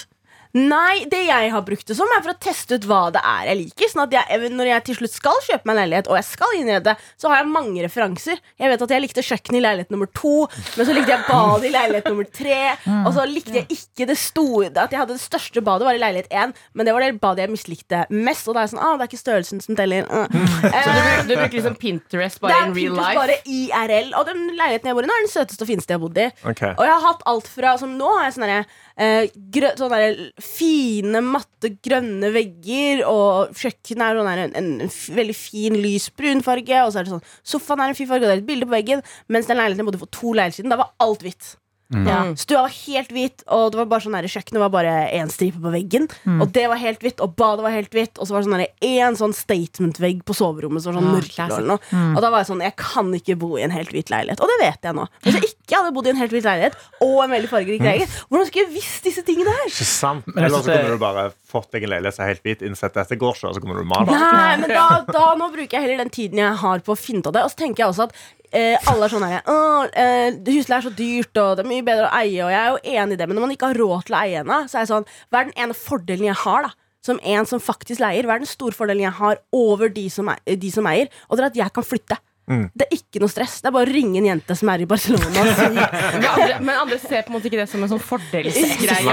Nei, 0.57 1.03
det 1.11 1.19
jeg 1.27 1.51
har 1.53 1.63
brukt 1.67 1.87
det 1.89 1.95
som, 1.97 2.09
er 2.15 2.23
for 2.25 2.33
å 2.33 2.37
teste 2.41 2.77
ut 2.79 2.87
hva 2.89 3.01
det 3.13 3.21
er 3.21 3.49
jeg 3.51 3.59
liker. 3.61 3.91
Sånn 3.91 4.03
at 4.07 4.15
jeg, 4.15 4.49
når 4.55 4.69
jeg 4.71 4.85
til 4.87 4.97
slutt 5.01 5.13
skal 5.13 5.39
kjøpe 5.45 5.67
meg 5.69 5.75
en 5.75 5.79
leilighet, 5.83 6.09
og 6.11 6.17
jeg 6.17 6.27
skal 6.31 6.55
innrede, 6.57 6.95
så 7.19 7.31
har 7.31 7.41
jeg 7.43 7.51
mange 7.53 7.83
referanser. 7.85 8.41
Jeg 8.57 8.71
vet 8.73 8.85
at 8.87 8.93
jeg 8.95 9.03
likte 9.03 9.25
kjøkkenet 9.27 9.59
i 9.59 9.63
leilighet 9.65 9.93
nummer 9.93 10.09
to, 10.17 10.33
men 10.77 10.87
så 10.89 10.95
likte 10.97 11.13
jeg 11.13 11.25
badet 11.27 11.69
i 11.69 11.73
leilighet 11.75 12.09
nummer 12.11 12.29
tre. 12.39 12.59
Og 13.03 13.11
så 13.15 13.25
likte 13.29 13.55
jeg 13.59 13.67
ikke 13.77 14.07
det 14.09 14.17
store 14.19 14.71
At 14.73 14.91
jeg 14.93 14.99
hadde 14.99 15.15
det 15.15 15.21
største 15.23 15.61
badet, 15.65 15.85
var 15.87 15.97
i 15.97 16.01
leilighet 16.01 16.31
én, 16.33 16.53
men 16.73 16.87
det 16.87 16.93
var 16.95 17.03
det 17.05 17.19
badet 17.21 17.45
jeg 17.45 17.53
mislikte 17.53 18.03
mest. 18.13 18.47
Og 18.47 18.55
da 18.55 18.63
er 18.63 18.67
jeg 18.67 18.73
sånn, 18.75 18.83
ah, 18.83 18.95
det 18.97 19.05
er 19.07 19.11
ikke 19.11 19.21
størrelsen 19.21 19.61
som 19.63 19.77
teller. 19.77 20.07
Mm. 20.07 20.47
Så 20.87 20.95
du, 20.95 21.01
Eh, 21.07 21.21
du 21.27 21.33
bruker 21.35 21.55
liksom 21.57 21.75
Pinterest 21.79 22.39
bare 22.43 22.55
er 22.57 22.67
in 22.69 22.73
real 22.75 22.95
Pinterest 22.95 23.03
life? 23.03 23.19
bare 23.19 23.37
IRL. 23.45 24.09
Og 24.19 24.25
den 24.29 24.43
leiligheten 24.57 24.89
jeg 24.91 24.97
bor 24.97 25.05
i 25.05 25.09
nå, 25.09 25.15
er 25.19 25.25
den 25.27 25.31
søteste 25.33 25.65
og 25.65 25.69
fineste 25.71 25.93
jeg 25.93 25.99
har 25.99 26.03
bodd 26.05 26.19
i. 26.21 26.27
Okay. 26.53 26.73
Og 26.73 26.83
jeg 26.87 26.93
har 26.95 27.05
hatt 27.05 27.23
alt 27.33 27.47
fra 27.51 27.75
som 27.81 27.93
Nå 27.97 28.09
har 28.17 28.27
jeg 28.27 28.35
sånn 28.37 28.45
der, 28.47 28.67
eh, 28.99 29.29
grø, 29.53 29.71
sånne 29.79 29.99
der 30.03 30.23
fine, 30.43 31.21
matte, 31.25 31.73
grønne 31.85 32.31
vegger. 32.35 33.03
Og 33.09 33.53
kjøkkenet 33.57 34.07
er 34.07 34.19
sånn 34.21 34.31
der, 34.31 34.43
en, 34.47 34.73
en 34.81 34.91
veldig 35.19 35.37
fin, 35.37 35.77
lys 35.83 36.09
brun 36.17 36.43
farge. 36.45 36.81
Og 36.83 36.91
så 36.93 37.01
er 37.01 37.07
det 37.07 37.15
sånn 37.15 37.29
sofaen 37.55 37.85
er 37.85 37.93
en 37.93 37.99
fin 37.99 38.09
farge, 38.09 38.25
og 38.25 38.31
det 38.31 38.39
er 38.39 38.43
et 38.43 38.49
bilde 38.49 38.67
på 38.69 38.77
veggen. 38.77 39.05
Mens 39.33 39.49
den 39.49 39.59
leiligheten 39.59 39.85
jeg 39.85 39.91
bodde 39.91 40.03
for 40.03 40.13
to 40.17 40.33
leiligheter 40.33 40.61
siden, 40.63 40.73
da 40.73 40.81
var 40.83 40.93
alt 41.03 41.25
hvitt. 41.25 41.55
Ja. 41.87 42.35
Stua 42.35 42.65
var 42.65 42.73
helt 42.75 43.11
hvit, 43.15 43.43
og 43.47 43.69
det 43.71 43.79
var 43.79 43.85
bare 43.93 44.03
sånn 44.03 44.15
der, 44.17 44.27
kjøkkenet 44.27 44.59
var 44.59 44.71
bare 44.73 44.95
én 45.15 45.29
stripe 45.31 45.61
på 45.63 45.71
veggen. 45.71 46.09
Og 46.41 46.49
det 46.55 46.65
var 46.67 46.81
helt 46.81 47.03
hvitt, 47.03 47.21
og 47.23 47.37
badet 47.39 47.63
var 47.63 47.75
helt 47.75 47.95
hvitt. 47.95 48.19
Og 48.19 48.27
så 48.27 48.35
var 48.35 48.43
det 48.43 48.49
sånn 48.49 48.65
en 48.89 49.19
sånn 49.19 49.35
statement-vegg 49.35 50.25
på 50.27 50.35
soverommet 50.35 50.83
som 50.83 50.91
var 50.91 50.99
sånn 50.99 51.07
ja, 51.07 51.15
mørkeblå. 51.15 51.77
classic. 51.79 51.93
Og 52.17 52.19
da 52.23 52.31
var 52.33 52.43
jeg 52.43 52.49
sånn, 52.51 52.65
jeg 52.67 52.75
kan 52.81 53.13
ikke 53.21 53.37
bo 53.39 53.53
i 53.55 53.63
en 53.63 53.75
helt 53.75 53.93
hvit 53.95 54.11
leilighet. 54.11 54.43
Og 54.43 54.51
det 54.51 54.59
vet 54.65 54.89
jeg 54.89 54.99
nå. 54.99 55.07
Hvis 55.23 55.39
jeg 55.39 55.47
ikke 55.47 55.56
hadde 55.75 55.91
bodd 55.91 56.07
i 56.07 56.13
en 56.13 56.21
helt 56.21 56.31
vill 56.31 56.45
leilighet 56.47 56.77
og 57.03 57.17
en 57.25 57.33
veldig 57.35 57.49
fargerik 57.51 57.83
leilighet, 57.83 58.13
hvordan 58.29 58.47
skulle 58.47 58.63
jeg 58.63 58.73
visst 58.77 59.03
disse 59.03 59.23
tingene 59.27 59.51
her? 59.51 59.67
Ikke 59.67 59.89
sant? 59.89 60.29
Men 60.31 60.45
Eller 60.45 60.63
så 60.63 60.71
kunne 60.71 60.95
du 60.95 61.01
bare 61.01 61.27
fått 61.51 61.71
deg 61.75 61.83
en 61.83 61.93
leilighet 61.97 62.15
som 62.15 62.23
er 62.23 62.31
helt 62.31 62.47
hvit, 62.47 62.63
innsett 62.63 62.95
dette 62.95 63.19
går 63.19 63.35
ikke, 63.35 63.51
og 63.51 63.57
så 63.57 63.63
kommer 63.63 63.81
du 63.81 63.89
maler 63.89 64.13
Nei, 64.13 64.55
men 64.63 64.71
da, 64.71 64.87
da 65.11 65.25
nå 65.35 65.51
bruker 65.51 65.77
jeg 65.77 65.83
heller 65.87 66.03
den 66.05 66.13
tiden 66.13 66.39
jeg 66.39 66.55
har 66.63 66.83
på 66.87 66.95
å 66.95 66.99
finne 66.99 67.19
ut 67.19 67.27
av 67.31 67.35
det. 67.35 67.43
Og 67.47 67.51
så 67.51 67.59
tenker 67.59 67.83
jeg 67.83 67.91
også 67.91 68.07
at 68.07 68.15
eh, 68.51 68.89
alle 68.91 69.07
er 69.07 69.13
sånn 69.13 69.27
her 69.27 69.51
«Åh, 69.51 69.87
eh, 69.91 70.39
Husleie 70.47 70.79
er 70.79 70.87
så 70.87 70.93
dyrt, 70.95 71.33
og 71.41 71.57
det 71.57 71.65
er 71.65 71.71
mye 71.73 71.85
bedre 71.87 72.07
å 72.07 72.15
eie. 72.21 72.41
Og 72.45 72.51
jeg 72.53 72.59
er 72.61 72.69
jo 72.71 72.97
enig 73.01 73.17
i 73.17 73.21
det, 73.21 73.27
men 73.27 73.39
når 73.39 73.47
man 73.47 73.55
ikke 73.55 73.71
har 73.71 73.81
råd 73.83 74.07
til 74.07 74.17
å 74.17 74.21
eie 74.23 74.43
ennå, 74.43 74.59
så 74.67 74.79
er 74.79 74.85
jeg 74.85 74.91
sånn 74.93 75.07
Hva 75.27 75.41
er 75.41 75.49
den 75.49 75.57
ene 75.65 75.77
fordelen 75.77 76.29
jeg 76.29 76.39
har, 76.45 76.69
da? 76.69 76.73
Som 77.07 77.19
en 77.23 77.47
som 77.47 77.61
faktisk 77.63 78.01
leier. 78.03 78.27
Hva 78.27 78.35
er 78.35 78.43
den 78.43 78.49
store 78.49 78.75
fordelen 78.75 79.05
jeg 79.05 79.15
har 79.19 79.39
over 79.55 79.91
de 79.93 80.07
som, 80.11 80.31
er, 80.33 80.41
de 80.59 80.71
som 80.73 80.87
eier? 80.89 81.11
Og 81.27 81.37
det 81.37 81.45
er 81.45 81.51
at 81.53 81.59
jeg 81.61 81.75
kan 81.75 81.85
flytte. 81.85 82.17
Det 82.47 82.85
er 82.87 82.95
ikke 82.95 83.19
noe 83.19 83.31
stress. 83.31 83.57
Det 83.59 83.67
er 83.67 83.75
bare 83.75 83.89
å 83.89 83.91
ringe 83.91 84.21
en 84.21 84.29
jente 84.29 84.55
som 84.55 84.71
er 84.71 84.85
i 84.85 84.87
Barcelona 84.87 85.27
Men 85.35 86.27
andre, 86.31 86.59
men 86.63 86.73
andre 86.73 86.99
ser 87.01 87.25
på 87.27 87.33
en 87.33 87.37
måte 87.37 87.49
ikke 87.51 87.59
det 87.59 87.67
som 87.71 87.83
en 87.83 87.91
sånn 87.91 88.03
fordelsgreie. 88.03 89.03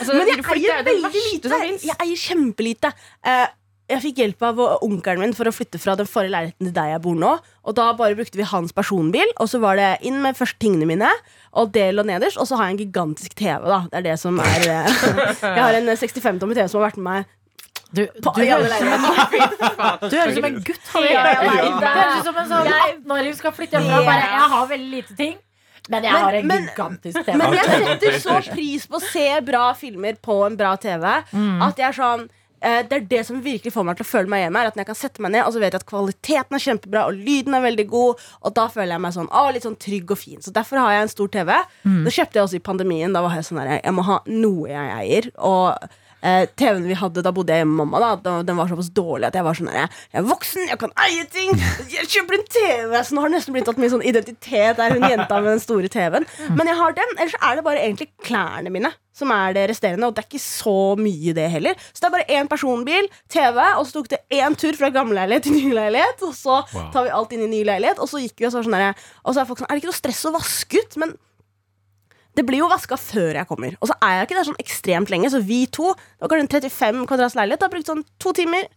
Altså, 0.00 0.16
Men 0.16 0.32
jeg 0.32 0.44
eier 0.56 0.78
er 0.78 0.86
veldig 0.88 1.12
lite. 1.14 1.62
Jeg 1.84 1.96
eier 1.98 2.22
kjempelite. 2.22 2.92
Uh, 3.20 3.46
jeg 3.88 4.02
fikk 4.04 4.18
hjelp 4.20 4.44
av 4.44 4.58
onkelen 4.84 5.22
min 5.22 5.34
for 5.36 5.48
å 5.48 5.52
flytte 5.54 5.80
fra 5.80 5.94
den 5.96 6.08
forrige 6.08 6.34
leiligheten 6.34 6.68
til 6.68 6.74
der 6.76 6.90
jeg 6.92 7.02
bor 7.04 7.16
nå. 7.16 7.30
Og 7.68 7.76
da 7.76 7.86
bare 7.96 8.16
brukte 8.18 8.36
vi 8.36 8.44
hans 8.48 8.74
personbil, 8.76 9.32
og 9.40 9.48
så 9.48 9.60
var 9.62 9.80
det 9.80 9.94
inn 10.08 10.20
med 10.24 10.36
først 10.36 10.58
tingene 10.60 10.88
mine. 10.88 11.08
Og 11.56 11.72
det 11.72 11.86
lå 11.96 12.04
nederst, 12.04 12.36
og 12.40 12.48
så 12.48 12.58
har 12.58 12.68
jeg 12.68 12.76
en 12.76 12.82
gigantisk 12.82 13.36
TV. 13.38 13.64
da 13.64 13.80
Det 13.88 14.00
er 14.00 14.06
det 14.10 14.18
som 14.20 14.36
er 14.44 14.66
eh, 14.68 14.90
Jeg 15.56 15.62
har 15.62 15.78
en 15.78 15.88
65-tommer 15.88 16.58
TV 16.58 16.68
som 16.68 16.82
har 16.82 16.90
vært 16.90 17.00
med 17.00 17.08
meg 17.08 17.32
Du, 17.90 18.02
du, 18.04 18.20
du 18.20 18.40
høres 18.44 18.72
ut 20.04 20.34
som 20.36 20.44
en 20.44 20.56
gutt. 20.62 20.88
Harry. 20.92 21.08
Du 21.08 21.80
det. 21.80 21.92
høres 21.94 22.18
ut 22.18 22.26
som 22.28 22.36
en 22.42 22.48
sånn 22.50 22.66
18-åring 22.68 23.36
skal 23.38 23.54
flytte 23.56 23.78
hjemmefra. 23.78 24.00
og 24.02 24.08
Bare, 24.10 24.26
jeg 24.34 24.50
har 24.54 24.66
veldig 24.72 24.90
lite 24.92 25.16
ting, 25.16 25.36
men 25.88 26.04
jeg 26.04 26.12
Men- 26.12 26.22
har 26.26 26.32
en 26.40 26.46
men- 26.50 26.66
gigantisk 26.68 27.24
TV. 27.24 27.36
Men 27.40 27.54
jeg 27.56 27.64
setter 27.64 28.18
så 28.20 28.36
pris 28.52 28.86
på 28.86 29.00
å 29.00 29.04
se 29.08 29.26
bra 29.40 29.72
filmer 29.74 30.18
på 30.20 30.36
en 30.46 30.56
bra 30.60 30.74
TV 30.76 31.04
at 31.08 31.76
jeg 31.80 31.88
er 31.88 31.96
sånn 31.96 32.28
det 32.60 32.96
er 32.96 33.04
det 33.10 33.20
som 33.28 33.38
virkelig 33.44 33.72
får 33.74 33.86
meg 33.86 33.98
til 33.98 34.06
å 34.06 34.10
føle 34.10 34.32
meg 34.32 34.42
hjemme. 34.44 34.62
Er 34.62 34.72
at 34.72 34.78
når 34.78 34.84
jeg 34.84 34.90
kan 34.90 34.98
sette 34.98 35.22
meg 35.24 35.34
ned 35.34 35.44
Og 35.46 35.54
så 35.54 35.62
vet 35.62 35.74
jeg 35.76 35.82
at 35.82 35.88
kvaliteten 35.88 36.58
er 36.58 36.64
kjempebra, 36.64 37.04
og 37.08 37.20
lyden 37.28 37.54
er 37.54 37.64
veldig 37.64 37.86
god. 37.92 38.26
Og 38.42 38.56
da 38.58 38.66
føler 38.72 38.96
jeg 38.96 39.04
meg 39.04 39.14
sånn, 39.14 39.30
å, 39.30 39.44
litt 39.54 39.66
sånn 39.68 39.78
trygg 39.78 40.10
og 40.14 40.20
fin. 40.20 40.42
Så 40.44 40.54
derfor 40.54 40.82
har 40.82 40.96
jeg 40.96 41.06
en 41.06 41.14
stor 41.14 41.30
TV. 41.38 41.54
Det 42.06 42.14
kjøpte 42.18 42.40
jeg 42.40 42.48
også 42.48 42.60
i 42.60 42.66
pandemien. 42.70 43.14
Da 43.14 43.22
var 43.24 43.38
jeg 43.38 43.48
sånn 43.48 43.62
der, 43.62 43.78
jeg 43.78 43.96
må 43.96 44.04
ha 44.08 44.20
noe 44.26 44.68
jeg 44.72 44.92
eier. 44.98 45.30
Og 45.38 45.88
eh, 46.20 46.44
TV-en 46.58 46.86
vi 46.88 46.98
hadde, 46.98 47.22
da 47.24 47.32
bodde 47.34 47.54
jeg 47.54 47.62
hjemme 47.62 47.78
med 47.78 47.92
mamma. 47.92 48.14
Da, 48.24 48.36
Den 48.46 48.58
var 48.58 48.70
såpass 48.70 48.90
dårlig 48.94 49.30
at 49.30 49.38
jeg 49.38 49.46
var 49.46 49.58
sånn 49.58 49.70
der, 49.70 49.98
Jeg 50.12 50.22
er 50.22 50.28
voksen, 50.28 50.68
jeg 50.72 50.80
kan 50.82 50.94
eie 51.06 51.26
ting! 51.32 51.52
Jeg 51.94 52.10
kjøper 52.14 52.38
en 52.38 52.48
TV! 52.58 52.94
Så 53.02 53.14
nå 53.14 53.22
har 53.24 53.30
det 53.30 53.38
nesten 53.38 53.56
blitt 53.56 53.68
tatt 53.68 53.80
min 53.80 53.92
sånn 53.92 54.06
identitet. 54.06 54.80
Er 54.82 54.96
hun 54.96 55.06
jenta 55.08 55.40
med 55.42 55.52
den 55.54 55.62
store 55.62 55.90
TV-en. 55.92 56.26
Men 56.58 56.70
jeg 56.70 56.80
har 56.80 56.96
den. 56.98 57.14
Ellers 57.18 57.38
er 57.38 57.58
det 57.60 57.66
bare 57.66 57.84
egentlig 57.84 58.10
klærne 58.26 58.72
mine 58.74 58.94
som 59.18 59.32
er 59.34 59.56
det 59.56 59.66
resterende. 59.72 60.08
Og 60.08 60.16
det 60.16 60.24
er 60.24 60.28
ikke 60.30 60.42
så 60.44 60.76
mye, 61.00 61.34
det 61.36 61.48
heller. 61.52 61.78
Så 61.90 62.02
det 62.02 62.08
er 62.08 62.16
bare 62.16 62.38
én 62.38 62.50
personbil, 62.50 63.08
TV, 63.30 63.60
og 63.76 63.86
så 63.86 63.98
tok 63.98 64.10
det 64.14 64.22
én 64.38 64.58
tur 64.58 64.78
fra 64.78 64.92
gammel 64.94 65.18
leilighet 65.18 65.48
til 65.48 65.56
ny 65.58 65.72
leilighet. 65.76 66.26
Og 66.28 66.34
så 66.38 66.60
tar 66.94 67.08
vi 67.08 67.14
alt 67.14 67.34
inn 67.36 67.46
i 67.48 67.52
ny 67.58 67.62
leilighet, 67.68 68.02
og 68.02 68.10
så 68.10 68.22
gikk 68.22 68.38
vi 68.38 68.48
og 68.48 68.54
så 68.54 68.62
var 68.62 68.68
sånn 68.68 68.78
der, 68.78 69.08
Og 69.24 69.34
så 69.34 69.42
er 69.42 69.50
folk 69.50 69.62
sånn 69.62 69.68
Er 69.70 69.76
det 69.76 69.82
ikke 69.82 69.92
noe 69.92 70.02
stress 70.02 70.24
å 70.28 70.36
vaske 70.36 70.84
ut? 70.84 71.00
Men 71.02 71.16
det 72.38 72.44
blir 72.46 72.62
jo 72.62 72.70
vaska 72.70 72.94
før 73.00 73.34
jeg 73.40 73.48
kommer. 73.50 73.74
Og 73.82 73.90
så 73.90 73.96
er 73.98 74.20
jeg 74.20 74.28
ikke 74.28 74.36
der 74.38 74.46
sånn 74.46 74.60
ekstremt 74.62 75.10
lenge. 75.10 75.30
Så 75.32 75.40
vi 75.42 75.64
to, 75.66 75.90
det 75.90 76.22
var 76.22 76.30
kanskje 76.30 76.46
en 76.46 76.70
35 76.70 77.06
kvadrats 77.10 77.38
leilighet, 77.38 77.64
har 77.66 77.72
brukt 77.72 77.90
sånn 77.90 78.04
to 78.22 78.34
timer 78.36 78.68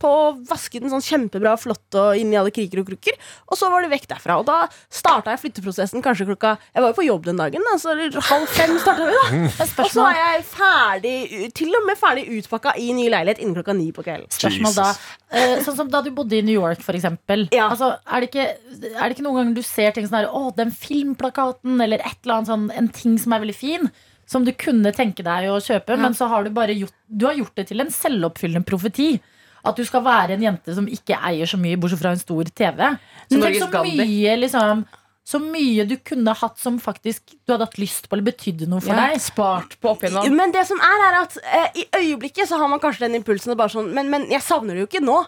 på 0.00 0.08
å 0.10 0.26
vaske 0.48 0.80
den 0.82 0.92
sånn 0.92 1.04
kjempebra 1.04 1.56
flott 1.60 1.98
og 1.98 2.18
inn 2.20 2.32
i 2.32 2.38
alle 2.40 2.52
kriker 2.54 2.82
og 2.82 2.88
krukker. 2.90 3.16
Og 3.50 3.58
så 3.60 3.70
var 3.72 3.84
det 3.84 3.92
vekk 3.92 4.08
derfra. 4.14 4.38
Og 4.40 4.46
da 4.48 4.58
starta 4.90 5.34
jeg 5.34 5.42
flytteprosessen 5.44 6.04
kanskje 6.04 6.28
klokka 6.28 6.56
Jeg 6.74 6.84
var 6.84 6.92
jo 6.92 6.98
på 7.00 7.06
jobb 7.08 7.28
den 7.28 7.40
dagen, 7.40 7.64
da, 7.66 7.76
så 7.80 7.94
halv 8.30 8.48
fem 8.54 8.76
starta 8.82 9.08
vi, 9.08 9.18
da. 9.18 9.44
Og 9.84 9.92
så 9.92 10.06
er 10.08 10.18
jeg 10.22 10.44
ferdig, 10.52 11.16
til 11.58 11.74
og 11.78 11.86
med 11.88 11.98
ferdig 12.00 12.26
utpakka 12.38 12.76
i 12.78 12.92
ny 12.96 13.08
leilighet 13.12 13.42
innen 13.42 13.56
klokka 13.58 13.76
ni 13.76 13.90
på 13.94 14.06
kvelden. 14.06 14.30
Spørsmål 14.34 14.76
da 14.78 14.90
Eh, 15.28 15.58
Sånn 15.60 15.76
som 15.76 15.88
da 15.92 16.00
du 16.00 16.08
bodde 16.16 16.38
i 16.38 16.44
New 16.44 16.56
York, 16.56 16.80
for 16.80 16.96
eksempel. 16.96 17.42
Ja. 17.52 17.66
Altså, 17.68 17.90
er, 18.08 18.24
det 18.24 18.30
ikke, 18.30 18.46
er 18.94 19.02
det 19.02 19.16
ikke 19.16 19.24
noen 19.26 19.36
ganger 19.42 19.58
du 19.58 19.66
ser 19.66 19.92
ting 19.92 20.06
sånn 20.08 20.22
her 20.22 20.30
Å, 20.32 20.46
den 20.56 20.70
filmplakaten, 20.72 21.76
eller 21.84 22.00
et 22.00 22.16
eller 22.22 22.38
annet 22.38 22.48
sånn 22.52 22.68
En 22.72 22.88
ting 22.94 23.18
som 23.20 23.34
er 23.36 23.42
veldig 23.44 23.56
fin, 23.56 23.90
som 24.28 24.46
du 24.46 24.54
kunne 24.56 24.92
tenke 24.96 25.24
deg 25.26 25.50
å 25.52 25.58
kjøpe, 25.64 25.98
men 26.00 26.16
så 26.16 26.28
har 26.32 26.44
du 26.48 26.52
bare 26.56 26.76
gjort 26.76 26.96
Du 27.08 27.26
har 27.28 27.36
gjort 27.36 27.54
det 27.60 27.68
til 27.70 27.84
en 27.84 27.92
selvoppfyllende 27.92 28.64
profeti. 28.68 29.18
At 29.68 29.76
du 29.76 29.84
skal 29.86 30.02
være 30.06 30.36
en 30.38 30.42
jente 30.46 30.74
som 30.76 30.86
ikke 30.88 31.18
eier 31.30 31.48
så 31.50 31.58
mye, 31.60 31.76
bortsett 31.80 32.00
fra 32.02 32.14
en 32.16 32.22
stor 32.22 32.48
TV. 32.56 32.80
Så 33.28 33.42
tenk 33.42 33.60
så 33.60 33.84
mye 33.84 34.38
liksom 34.44 34.86
så 35.28 35.36
mye 35.44 35.84
du 35.84 35.98
kunne 36.08 36.32
hatt 36.32 36.56
som 36.56 36.78
faktisk 36.80 37.34
du 37.44 37.52
hadde 37.52 37.66
hatt 37.66 37.74
lyst 37.76 38.06
på, 38.08 38.16
eller 38.16 38.30
betydde 38.30 38.64
noe 38.70 38.80
for 38.80 38.94
Ja, 38.96 39.10
deg. 39.10 39.20
spart 39.20 39.74
på 39.76 39.90
opp 39.90 40.06
igjennom. 40.06 40.30
Men 40.38 40.54
det 40.54 40.62
som 40.70 40.80
er, 40.80 41.02
er 41.04 41.16
at 41.18 41.34
eh, 41.42 41.82
i 41.82 41.84
øyeblikket 41.98 42.48
så 42.48 42.56
har 42.56 42.70
man 42.72 42.80
kanskje 42.80 43.04
den 43.04 43.18
impulsen 43.20 43.52
og 43.52 43.58
bare 43.60 43.74
sånn, 43.74 43.90
men, 43.92 44.08
men 44.08 44.24
jeg 44.32 44.40
savner 44.46 44.72
det 44.78 44.86
jo 44.86 44.88
ikke 44.88 45.04
nå. 45.04 45.18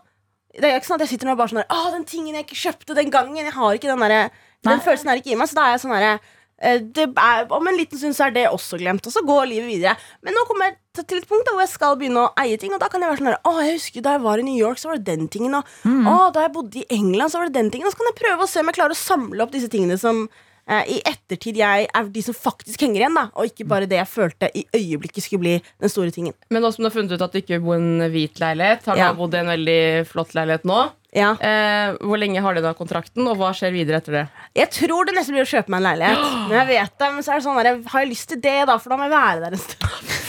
Det 0.56 0.64
er 0.64 0.73
jo 0.73 0.80
ikke 0.80 0.88
sånn 0.88 0.97
at 1.02 1.04
jeg 1.04 1.12
sitter 1.12 1.28
nå 1.28 1.35
og 1.37 1.42
bare 1.42 1.52
sånn 1.52 1.61
Å, 1.62 1.82
den 1.92 2.06
tingen 2.09 2.38
jeg 2.38 2.47
ikke 2.49 2.62
kjøpte 2.62 2.97
den 2.97 3.12
gangen. 3.12 3.44
Jeg 3.44 3.52
har 3.54 3.76
ikke 3.76 3.92
den 3.92 4.00
derre 4.06 4.23
Den 4.64 4.80
følelsen 4.82 5.12
er 5.12 5.20
ikke 5.20 5.35
i 5.35 5.38
meg. 5.38 5.50
Så 5.52 5.61
da 5.61 5.66
er 5.68 5.76
jeg 5.76 5.82
sånn 5.85 5.94
det 6.00 6.14
er, 6.61 7.47
Om 7.50 7.67
en 7.69 7.76
liten 7.76 7.99
stund 7.99 8.14
så 8.17 8.26
er 8.29 8.35
det 8.37 8.47
også 8.50 8.79
glemt, 8.79 9.07
og 9.07 9.12
så 9.14 9.23
går 9.26 9.49
livet 9.49 9.69
videre. 9.71 9.97
Men 10.23 10.35
nå 10.37 10.47
kommer 10.49 10.67
jeg 10.71 10.76
til- 11.07 11.19
et 11.19 11.29
punkt 11.29 11.47
da, 11.47 11.52
hvor 11.52 11.61
jeg 11.64 11.73
skal 11.73 11.97
begynne 11.97 12.26
å 12.29 12.33
eie 12.37 12.57
ting, 12.59 12.73
og 12.75 12.81
da 12.81 12.88
kan 12.88 13.00
jeg 13.00 13.11
være 13.11 13.19
sånn 13.23 13.31
her 13.33 13.38
Å, 13.45 13.62
jeg 13.64 13.79
husker 13.79 14.02
da 14.02 14.12
jeg 14.17 14.23
var 14.23 14.38
i 14.38 14.43
New 14.43 14.59
York, 14.59 14.76
så 14.79 14.90
var 14.90 14.97
det 14.99 15.05
den 15.07 15.29
tingen, 15.29 15.55
og 15.55 15.64
å, 15.87 16.33
da 16.33 16.43
jeg 16.47 16.52
bodde 16.52 16.76
i 16.83 16.87
England, 16.90 17.31
så 17.31 17.38
var 17.40 17.47
det 17.49 17.55
den 17.55 17.71
tingen. 17.71 17.87
Og 17.87 17.93
så 17.93 17.99
kan 18.02 18.11
jeg 18.12 18.21
prøve 18.23 18.43
å 18.45 18.49
se 18.49 18.61
om 18.61 18.67
jeg 18.67 18.75
klarer 18.75 18.97
å 18.97 19.02
samle 19.05 19.40
opp 19.43 19.50
disse 19.52 19.69
tingene 19.71 19.99
som 19.99 20.29
eh, 20.69 20.85
i 20.87 21.00
ettertid 21.02 21.57
jeg 21.57 21.88
er 21.93 22.05
de 22.05 22.23
som 22.23 22.35
faktisk 22.35 22.79
henger 22.85 23.00
igjen, 23.02 23.14
da, 23.17 23.25
og 23.35 23.47
ikke 23.49 23.67
bare 23.67 23.87
det 23.90 23.97
jeg 23.99 24.07
følte 24.07 24.50
i 24.55 24.67
øyeblikket 24.76 25.25
skulle 25.25 25.40
bli 25.43 25.62
den 25.81 25.88
store 25.90 26.12
tingen. 26.12 26.35
Men 26.50 26.62
nå 26.62 26.71
som 26.73 26.85
du 26.85 26.88
har 26.90 26.95
funnet 26.95 27.12
ut 27.17 27.23
at 27.23 27.33
du 27.33 27.40
ikke 27.40 27.59
bor 27.64 27.75
i 27.75 27.81
en 27.81 28.11
hvit 28.12 28.38
leilighet, 28.38 28.85
har 28.87 28.95
du 28.95 29.00
Ja. 29.00 29.12
bodd 29.14 29.35
i 29.35 29.38
en 29.38 29.47
veldig 29.50 30.07
flott 30.07 30.35
leilighet 30.35 30.62
nå. 30.64 30.90
Ja. 31.17 31.33
Eh, 31.43 31.97
hvor 32.07 32.21
lenge 32.23 32.43
har 32.43 32.55
du 32.55 32.62
da 32.62 32.71
kontrakten, 32.79 33.26
og 33.26 33.38
hva 33.40 33.50
skjer 33.57 33.75
videre 33.75 33.99
etter 33.99 34.14
det? 34.21 34.25
Jeg 34.59 34.71
tror 34.76 35.09
det 35.09 35.17
nesten 35.17 35.35
blir 35.35 35.47
å 35.47 35.50
kjøpe 35.50 35.73
meg 35.73 35.83
en 35.83 35.88
leilighet. 35.88 36.26
Men 36.50 36.57
jeg 36.61 36.71
vet 36.71 36.97
det, 37.02 37.12
men 37.17 37.26
så 37.26 37.35
er 37.35 37.40
det 37.40 37.47
sånn 37.49 37.61
der, 37.61 37.81
har 37.90 38.05
jeg 38.05 38.12
lyst 38.12 38.31
til 38.31 38.43
det, 38.45 38.59
da? 38.71 38.79
For 38.79 38.95
da 38.95 39.00
må 39.00 39.09
jeg 39.09 39.17
være 39.17 39.47
der 39.47 39.57
en 39.59 39.64
stund. 39.64 40.20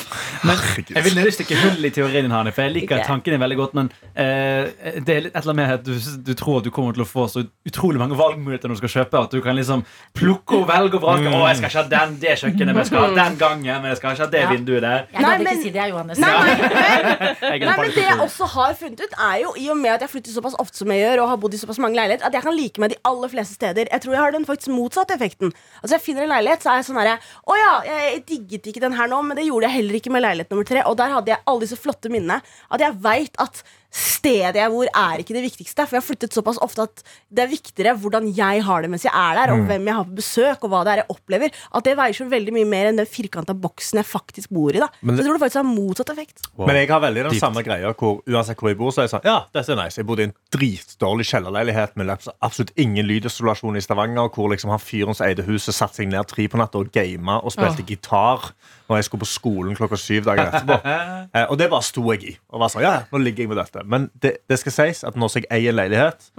Men 0.44 0.58
jeg 0.96 1.04
vil 1.06 1.16
nødig 1.18 1.34
stikke 1.36 1.58
hull 1.62 1.86
i 1.86 1.92
teorien 1.94 2.26
din, 2.26 2.32
Hanne, 2.34 2.52
for 2.56 2.66
jeg 2.66 2.74
liker 2.76 2.98
tankene 2.98 3.08
tanken 3.12 3.36
din 3.36 3.42
veldig 3.44 3.58
godt. 3.60 3.74
Men 3.78 3.90
eh, 4.16 5.00
det 5.06 5.16
er 5.16 5.22
litt 5.28 5.36
et 5.36 5.42
eller 5.44 5.54
annet 5.54 5.60
med 5.62 5.74
at 5.76 5.86
du, 5.86 6.22
du 6.32 6.34
tror 6.40 6.60
at 6.62 6.66
du 6.68 6.72
kommer 6.74 6.96
til 6.98 7.04
å 7.06 7.08
få 7.10 7.28
så 7.32 7.44
utrolig 7.68 8.00
mange 8.02 8.18
valgmuligheter 8.20 8.70
når 8.72 8.80
du 8.80 8.82
skal 8.84 8.94
kjøpe. 8.98 9.22
At 9.28 9.36
du 9.36 9.42
kan 9.46 9.58
liksom 9.60 9.84
plukke 10.18 10.62
og 10.62 10.68
velge 10.70 10.98
og 11.00 11.04
vrake. 11.06 11.30
Å, 11.32 11.42
jeg 11.52 11.60
skal 11.62 11.70
ikke 11.72 11.82
ha 11.82 11.88
den, 11.96 12.16
det 12.22 12.36
kjøkkenet, 12.42 12.72
men 12.74 12.82
jeg 12.84 12.90
skal 12.92 13.06
ha 13.06 13.12
den 13.22 13.38
gangen. 13.42 13.82
Men 13.82 13.90
jeg 13.94 14.00
skal 14.02 14.16
ikke 14.18 14.26
ha 14.26 14.32
det 14.36 14.42
Ja. 14.42 14.50
vinduet 14.56 14.82
der. 14.82 15.06
Jeg 15.12 15.22
Nei, 15.22 15.38
men- 15.38 15.48
ikke 15.52 15.62
si 15.64 15.74
det, 15.76 15.86
Johannes. 15.92 16.18
Nei, 16.22 16.32
nei, 16.32 16.56
men, 16.56 17.36
nei, 17.68 17.78
men 17.78 17.92
det 17.96 18.06
jeg 18.08 18.20
også 18.26 18.48
har 18.56 18.74
funnet 18.80 19.04
ut, 19.06 19.14
er 19.30 19.38
jo 19.44 19.54
i 19.60 19.68
og 19.74 19.78
med 19.78 19.92
at 19.96 20.02
jeg 20.06 20.10
flytter 20.16 20.34
såpass 20.36 20.56
ofte 20.60 20.82
som 20.82 20.92
jeg 20.94 21.04
gjør, 21.04 21.22
og 21.24 21.30
har 21.34 21.38
bodd 21.44 21.54
i 21.56 21.62
såpass 21.62 21.80
mange 21.84 21.96
leiligheter, 22.00 22.26
at 22.28 22.34
jeg 22.38 22.46
kan 22.48 22.56
like 22.58 22.82
meg 22.82 22.94
de 22.96 23.00
aller 23.08 23.32
fleste 23.32 23.56
steder. 23.60 23.90
Jeg 23.92 24.02
tror 24.04 24.16
jeg 24.18 24.22
har 24.24 24.36
den 24.36 24.46
faktisk 24.50 24.74
motsatte 24.74 25.16
effekten. 25.18 25.54
Altså 25.82 25.96
Jeg 25.98 26.02
finner 26.06 26.24
en 26.26 26.34
leilighet, 26.34 26.64
så 26.64 26.72
er 26.74 26.82
jeg 26.82 26.88
sånn 26.90 27.00
herre 27.02 27.18
Å 27.48 27.58
ja, 27.60 27.72
jeg 27.88 28.24
digget 28.30 28.68
ikke 28.72 28.82
den 28.84 28.94
her 28.98 29.10
nå, 29.12 29.22
men 29.26 29.38
det 29.38 29.46
gjorde 29.48 29.68
jeg 29.70 29.76
heller 29.80 29.98
ikke 30.00 30.11
med 30.14 30.24
leilighet 30.26 30.52
nummer 30.54 30.68
tre. 30.68 30.84
Og 30.88 30.98
der 31.00 31.16
hadde 31.16 31.34
jeg 31.34 31.44
alle 31.48 31.64
disse 31.66 31.80
flotte 31.80 32.12
minnene. 32.14 32.42
At 32.72 32.84
jeg 32.84 32.98
veit 33.04 33.40
at 33.42 33.64
stedet 33.92 34.56
jeg 34.56 34.72
bor, 34.72 34.88
er 34.96 35.20
ikke 35.22 35.36
det 35.36 35.44
viktigste. 35.44 35.84
For 35.88 35.98
jeg 35.98 36.02
har 36.02 36.08
flyttet 36.08 36.34
såpass 36.36 36.58
ofte 36.64 36.86
at 36.88 37.04
det 37.30 37.44
er 37.44 37.52
viktigere 37.52 37.94
hvordan 38.00 38.30
jeg 38.36 38.64
har 38.64 38.82
det 38.86 38.90
mens 38.94 39.04
jeg 39.04 39.12
er 39.14 39.36
der, 39.36 39.52
og 39.54 39.66
hvem 39.68 39.86
jeg 39.90 39.96
har 39.98 40.06
på 40.08 40.16
besøk, 40.22 40.64
og 40.64 40.70
hva 40.72 40.84
det 40.88 40.94
er 40.94 41.02
jeg 41.04 41.10
opplever. 41.12 41.52
At 41.76 41.84
det 41.84 41.98
veier 42.00 42.14
så 42.16 42.28
veldig 42.32 42.54
mye 42.56 42.70
mer 42.72 42.90
enn 42.92 43.02
den 43.02 43.10
firkanta 43.10 43.54
boksen 43.54 44.00
jeg 44.00 44.08
faktisk 44.08 44.50
bor 44.56 44.72
i. 44.72 44.80
da 44.80 44.88
Men 45.02 45.16
Så 45.16 45.18
det- 45.18 45.26
jeg 45.26 45.26
tror 45.28 45.38
det 45.40 45.44
faktisk 45.46 45.62
har 45.64 45.70
motsatt 45.76 46.10
effekt. 46.16 46.38
Men 46.58 46.76
jeg 46.76 46.88
har 46.90 47.00
veldig 47.02 47.24
den 47.24 47.32
Dypt. 47.34 47.40
samme 47.44 47.64
greia 47.64 47.94
hvor 47.94 48.22
uansett 48.28 48.58
hvor 48.58 48.70
jeg 48.70 48.78
bor, 48.78 48.92
så 48.92 49.00
er 49.02 49.08
jeg 49.08 49.12
sånn 49.12 49.26
Ja, 49.26 49.46
dette 49.54 49.70
er 49.72 49.76
nice. 49.84 49.98
Jeg 49.98 50.06
bodde 50.08 50.20
i 50.22 50.24
en 50.24 50.34
dritdårlig 50.52 51.26
kjellerleilighet 51.28 51.96
med 51.98 52.08
abs- 52.08 52.30
absolutt 52.42 52.72
ingen 52.78 53.06
lydisolasjon 53.08 53.76
i 53.78 53.82
Stavanger, 53.82 54.30
hvor 54.30 54.50
liksom 54.50 54.70
han 54.70 54.80
fyren 54.80 55.14
som 55.16 55.28
eide 55.28 55.44
huset, 55.46 55.74
satte 55.76 55.96
seg 55.96 56.08
ned 56.08 56.26
tre 56.28 56.48
på 56.48 56.58
natta 56.58 56.78
og 56.80 56.92
gama 56.92 57.40
og 57.44 57.52
spilte 57.52 57.84
gitar 57.86 58.52
når 58.90 58.98
jeg 58.98 59.06
skulle 59.06 59.24
på 59.24 59.32
skolen 59.32 59.76
klokka 59.76 59.98
syv 59.98 60.26
dager 60.26 60.48
etterpå. 60.52 60.82
Eh, 61.34 61.46
og 61.50 61.58
det 61.58 61.70
bare 61.70 61.82
sto 61.86 62.02
jeg 62.12 62.24
i. 62.24 62.38
Og 62.52 62.60
var 62.60 62.68
sånn, 62.68 62.82
ja, 62.82 62.92
ja, 62.92 63.04
nå 63.12 63.22
ligger 63.24 63.44
jeg 63.46 63.48
med 63.50 63.58
dette 63.58 63.81
Men 63.86 64.10
det, 64.22 64.38
det 64.50 64.58
skal 64.60 64.74
sies 64.76 65.04
at 65.08 65.16
når 65.20 65.38
jeg 65.40 65.48
eier 65.52 65.76
leilighet, 65.76 66.32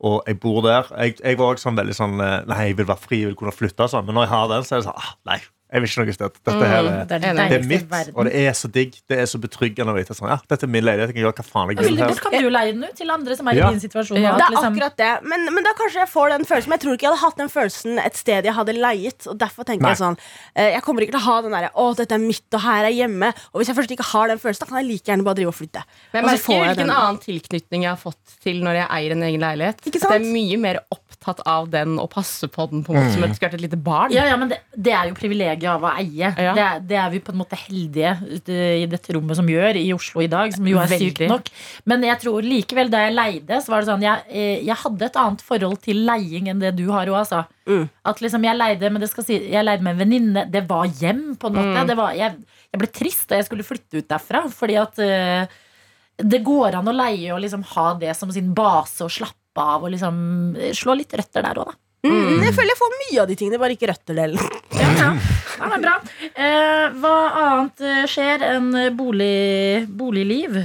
og 0.00 0.22
jeg 0.26 0.40
bor 0.40 0.62
der 0.64 0.88
Jeg, 0.98 1.18
jeg 1.24 1.38
var 1.38 1.54
også 1.54 1.68
sånn 1.68 1.78
veldig 1.78 1.94
sånn 1.96 2.20
eh, 2.20 2.40
Nei, 2.48 2.58
jeg 2.70 2.78
vil 2.78 2.88
være 2.88 3.02
fri, 3.04 3.20
jeg 3.22 3.30
vil 3.32 3.38
kunne 3.42 3.54
flytte 3.54 3.88
sånn. 3.92 4.06
Men 4.08 4.14
når 4.18 4.26
jeg 4.28 4.32
har 4.34 4.50
den, 4.54 4.66
så 4.66 4.74
er 4.76 4.82
det 4.82 4.88
sånn 4.88 5.00
ah, 5.02 5.12
Nei, 5.28 5.38
jeg 5.68 5.80
vil 5.82 5.88
ikke 5.90 6.00
noe 6.04 6.14
sted. 6.16 6.38
Dette 6.48 6.68
her 6.68 6.78
er 6.78 6.82
Det 6.82 6.90
er 6.90 7.04
det 7.06 7.20
Det 7.20 7.28
er 7.28 7.48
det 7.48 7.58
er 7.58 7.66
mitt, 7.68 7.90
verden. 7.90 8.14
og 8.16 8.24
det 8.24 8.34
er 8.48 8.52
så 8.56 8.68
digg. 8.72 8.94
Det 9.08 9.18
er 9.18 9.26
så 9.28 9.38
betryggende 9.40 9.92
å 9.92 9.96
vite 9.98 10.14
sånn, 10.16 10.28
ja, 10.32 10.38
dette 10.48 10.64
er 10.64 10.70
min 10.72 10.84
leilighet. 10.84 11.12
Jeg 11.12 11.16
kan 11.18 11.24
gjøre 11.26 11.36
hva 11.38 11.44
faen 11.44 11.68
jeg 11.68 11.84
vil 11.84 11.98
godt 11.98 12.20
kan 12.24 12.32
du 12.42 12.48
leie 12.50 12.72
den 12.72 12.84
ut 12.84 12.94
til 12.96 13.10
andre 13.10 13.36
som 13.36 13.48
er 13.48 13.54
Ja. 13.58 13.68
i 13.68 13.70
din 13.76 13.80
situasjon. 13.80 14.20
Ja. 14.20 14.36
Det 14.36 14.44
er 14.46 14.54
liksom- 14.54 14.74
akkurat 14.74 14.96
det. 14.96 15.12
Men, 15.28 15.44
men 15.54 15.62
da 15.64 15.70
kanskje 15.76 16.00
jeg 16.00 16.08
får 16.08 16.28
den 16.30 16.44
følelsen. 16.48 16.68
Men 16.68 16.78
jeg 16.78 16.82
tror 16.86 16.92
ikke 16.96 17.06
jeg 17.06 17.12
hadde 17.12 17.24
hatt 17.26 17.36
den 17.36 17.48
følelsen 17.48 17.98
et 18.04 18.16
sted 18.16 18.44
jeg 18.44 18.54
hadde 18.54 18.72
leiet. 18.78 19.26
Og 19.28 19.36
derfor 19.38 19.64
tenker 19.64 19.82
Nei. 19.82 19.90
Jeg 19.92 19.98
sånn 19.98 20.16
eh, 20.56 20.72
Jeg 20.72 20.82
kommer 20.82 21.00
ikke 21.02 21.12
til 21.12 21.20
å 21.20 21.26
ha 21.28 21.40
den 21.42 21.52
derre 21.52 21.70
'Å, 21.74 21.96
dette 21.96 22.12
er 22.14 22.18
mitt, 22.18 22.48
og 22.54 22.60
her 22.60 22.84
er 22.84 22.92
hjemme'. 22.92 23.28
Og 23.52 23.60
hvis 23.60 23.66
jeg 23.68 23.76
først 23.76 23.90
ikke 23.92 24.04
har 24.12 24.28
den 24.28 24.38
følelsen, 24.38 24.60
da 24.60 24.66
kan 24.66 24.78
jeg 24.80 24.88
like 24.88 25.04
gjerne 25.04 25.24
bare 25.24 25.34
drive 25.34 25.48
og 25.48 25.54
flytte. 25.54 25.82
Men 26.12 26.24
jeg 26.24 26.24
merker 26.24 26.52
jeg 26.52 26.64
hvilken 26.64 26.86
den. 26.86 26.90
annen 26.90 27.18
tilknytning 27.20 27.82
jeg 27.82 27.90
har 27.92 28.00
fått 28.00 28.24
til 28.42 28.62
når 28.64 28.74
jeg 28.80 28.88
eier 28.88 29.12
en 29.12 29.22
egen 29.22 29.40
leilighet. 29.40 29.76
Ikke 29.84 29.96
At 30.02 30.08
Det 30.08 30.20
er 30.22 30.32
mye 30.32 30.56
mer 30.58 30.80
opptatt 30.90 31.40
av 31.46 31.70
den 31.70 31.98
og 31.98 32.10
passe 32.10 32.48
på 32.48 32.70
den 32.70 32.84
på 32.84 32.94
en 32.94 33.02
måte 33.02 33.12
som 33.12 33.24
et, 33.24 33.42
et 33.42 33.60
lite 33.60 33.76
barn. 33.76 34.10
Ja, 34.12 34.24
ja, 34.24 34.36
men 34.36 34.48
det, 34.48 34.58
det 34.76 34.92
er 34.92 35.08
jo 35.08 35.14
privilegiet 35.14 35.57
av 35.66 35.82
å 35.82 35.90
eie. 35.98 36.28
Ja. 36.30 36.52
Det, 36.54 36.64
er, 36.64 36.82
det 36.90 36.98
er 37.02 37.10
vi 37.10 37.20
på 37.24 37.32
en 37.34 37.40
måte 37.40 37.58
heldige 37.58 38.14
i 38.30 38.86
dette 38.90 39.16
rommet 39.16 39.38
som 39.38 39.48
gjør 39.50 39.78
i 39.80 39.88
Oslo 39.96 40.22
i 40.22 40.28
dag. 40.30 40.52
Som 40.54 40.68
jo 40.70 40.78
er 40.78 40.90
Veldig. 40.92 41.10
sykt 41.16 41.32
nok. 41.32 41.50
Men 41.90 42.06
jeg 42.06 42.20
tror 42.22 42.46
likevel 42.46 42.92
da 42.92 43.02
jeg 43.06 43.16
leide, 43.16 43.60
så 43.64 43.72
var 43.72 43.82
det 43.82 43.90
sånn 43.90 44.04
jeg, 44.06 44.26
eh, 44.30 44.60
jeg 44.68 44.78
hadde 44.84 45.08
et 45.08 45.18
annet 45.24 45.42
forhold 45.48 45.80
til 45.84 46.04
leiing 46.06 46.52
enn 46.52 46.62
det 46.62 46.74
du 46.78 46.86
har 46.92 47.10
òg, 47.10 47.18
altså. 47.24 47.42
Mm. 47.68 47.88
At 48.08 48.22
liksom 48.24 48.46
jeg 48.46 48.56
leide 48.56 48.88
men 48.88 49.02
det 49.02 49.10
skal 49.10 49.26
si, 49.26 49.36
Jeg 49.50 49.64
leide 49.66 49.84
med 49.84 49.96
en 49.96 50.02
venninne. 50.04 50.46
Det 50.52 50.62
var 50.68 50.86
hjem, 51.00 51.34
på 51.40 51.50
en 51.50 51.58
måte. 51.58 51.88
Det 51.88 51.98
var, 51.98 52.14
jeg, 52.16 52.38
jeg 52.70 52.84
ble 52.84 52.92
trist 53.00 53.26
da 53.28 53.40
jeg 53.40 53.48
skulle 53.48 53.66
flytte 53.66 54.00
ut 54.00 54.08
derfra. 54.08 54.44
Fordi 54.52 54.78
at 54.80 55.02
uh, 55.02 55.58
det 56.18 56.40
går 56.46 56.78
an 56.78 56.88
å 56.90 56.96
leie 56.96 57.34
og 57.34 57.42
liksom 57.44 57.66
ha 57.74 57.90
det 58.00 58.14
som 58.18 58.32
sin 58.34 58.54
base 58.56 59.04
og 59.04 59.12
slappe 59.12 59.36
av 59.58 59.84
og 59.84 59.92
liksom 59.92 60.16
slå 60.76 60.96
litt 60.98 61.14
røtter 61.18 61.44
der 61.44 61.60
òg, 61.60 61.72
da. 61.72 61.78
Mm, 62.06 62.44
jeg 62.46 62.54
føler 62.54 62.70
jeg 62.70 62.78
får 62.78 62.92
mye 62.94 63.22
av 63.22 63.28
de 63.28 63.36
tingene, 63.38 63.58
bare 63.58 63.74
ikke 63.74 63.88
røtterdelen. 63.90 64.50
Ja, 64.78 64.90
ja. 64.94 65.08
Ja 65.58 65.68
men 65.74 65.84
bra. 65.84 65.98
Eh, 66.32 66.88
hva 67.02 67.14
annet 67.42 67.84
eh, 67.84 68.02
skjer 68.10 68.44
enn 68.54 68.72
bolig, 68.96 69.86
boligliv? 69.88 70.60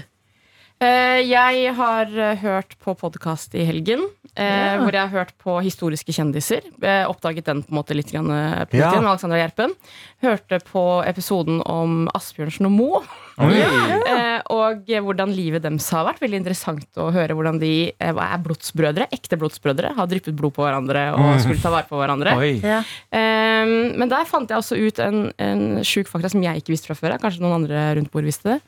Eh, 0.83 1.19
jeg 1.23 1.73
har 1.77 2.11
eh, 2.11 2.39
hørt 2.41 2.75
på 2.83 2.95
podkast 2.99 3.55
i 3.55 3.65
helgen. 3.67 4.03
Eh, 4.35 4.77
Hvor 4.81 4.91
jeg 4.95 5.01
har 5.01 5.11
hørt 5.13 5.33
på 5.41 5.57
historiske 5.63 6.13
kjendiser. 6.15 6.65
Eh, 6.81 7.03
oppdaget 7.09 7.45
den 7.45 7.61
på 7.63 7.73
en 7.73 7.79
måte 7.79 7.95
litt 7.97 8.11
grann, 8.11 8.29
eh, 8.31 8.63
på 8.65 8.77
nytt 8.77 8.87
igjen, 8.87 9.03
med 9.03 9.11
Alexandra 9.11 9.39
Gjerpen. 9.41 9.75
Hørte 10.23 10.59
på 10.65 10.83
episoden 11.07 11.61
om 11.69 12.07
Asbjørnsen 12.15 12.69
og 12.69 12.73
Moe. 12.79 13.03
Eh, 13.37 14.41
og 14.53 14.89
hvordan 14.89 15.33
livet 15.33 15.63
deres 15.65 15.89
har 15.93 16.07
vært. 16.07 16.21
Veldig 16.23 16.41
interessant 16.41 17.01
å 17.01 17.09
høre 17.13 17.37
hvordan 17.37 17.59
de 17.61 17.73
eh, 17.91 18.13
er 18.25 18.43
blodsbrødre. 18.45 19.09
Ekte 19.15 19.39
blodsbrødre. 19.41 19.93
Har 19.97 20.09
dryppet 20.11 20.37
blod 20.37 20.55
på 20.57 20.65
hverandre 20.65 21.09
og 21.17 21.39
skulle 21.43 21.61
ta 21.61 21.73
vare 21.73 21.89
på 21.89 21.99
hverandre. 21.99 22.35
Oi. 22.39 22.53
Ja. 22.63 22.81
Eh, 23.13 23.73
men 23.97 24.11
der 24.11 24.29
fant 24.29 24.49
jeg 24.51 24.59
også 24.61 24.77
ut 24.79 25.01
en, 25.03 25.25
en 25.37 25.65
sjuk 25.87 26.11
fakta 26.11 26.33
som 26.33 26.43
jeg 26.43 26.61
ikke 26.63 26.73
visste 26.75 26.91
fra 26.91 26.99
før. 26.99 27.17
Kanskje 27.21 27.43
noen 27.45 27.61
andre 27.61 27.89
rundt 27.99 28.11
bordet 28.13 28.33
visste 28.33 28.55
det. 28.55 28.61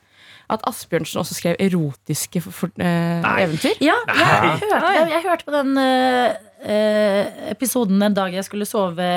At 0.52 0.62
Asbjørnsen 0.68 1.20
også 1.22 1.34
skrev 1.34 1.58
erotiske 1.62 2.42
for, 2.44 2.54
for, 2.54 2.72
eh, 2.78 3.26
eventyr. 3.42 3.74
Ja, 3.82 3.96
jeg 4.06 4.26
hørte, 4.62 4.80
det. 4.86 5.06
jeg 5.10 5.22
hørte 5.26 5.46
på 5.48 5.54
den 5.56 5.76
eh, 5.82 6.36
eh, 6.62 7.30
episoden 7.50 8.02
en 8.06 8.14
dag 8.16 8.34
jeg 8.36 8.46
skulle 8.46 8.68
sove 8.68 9.08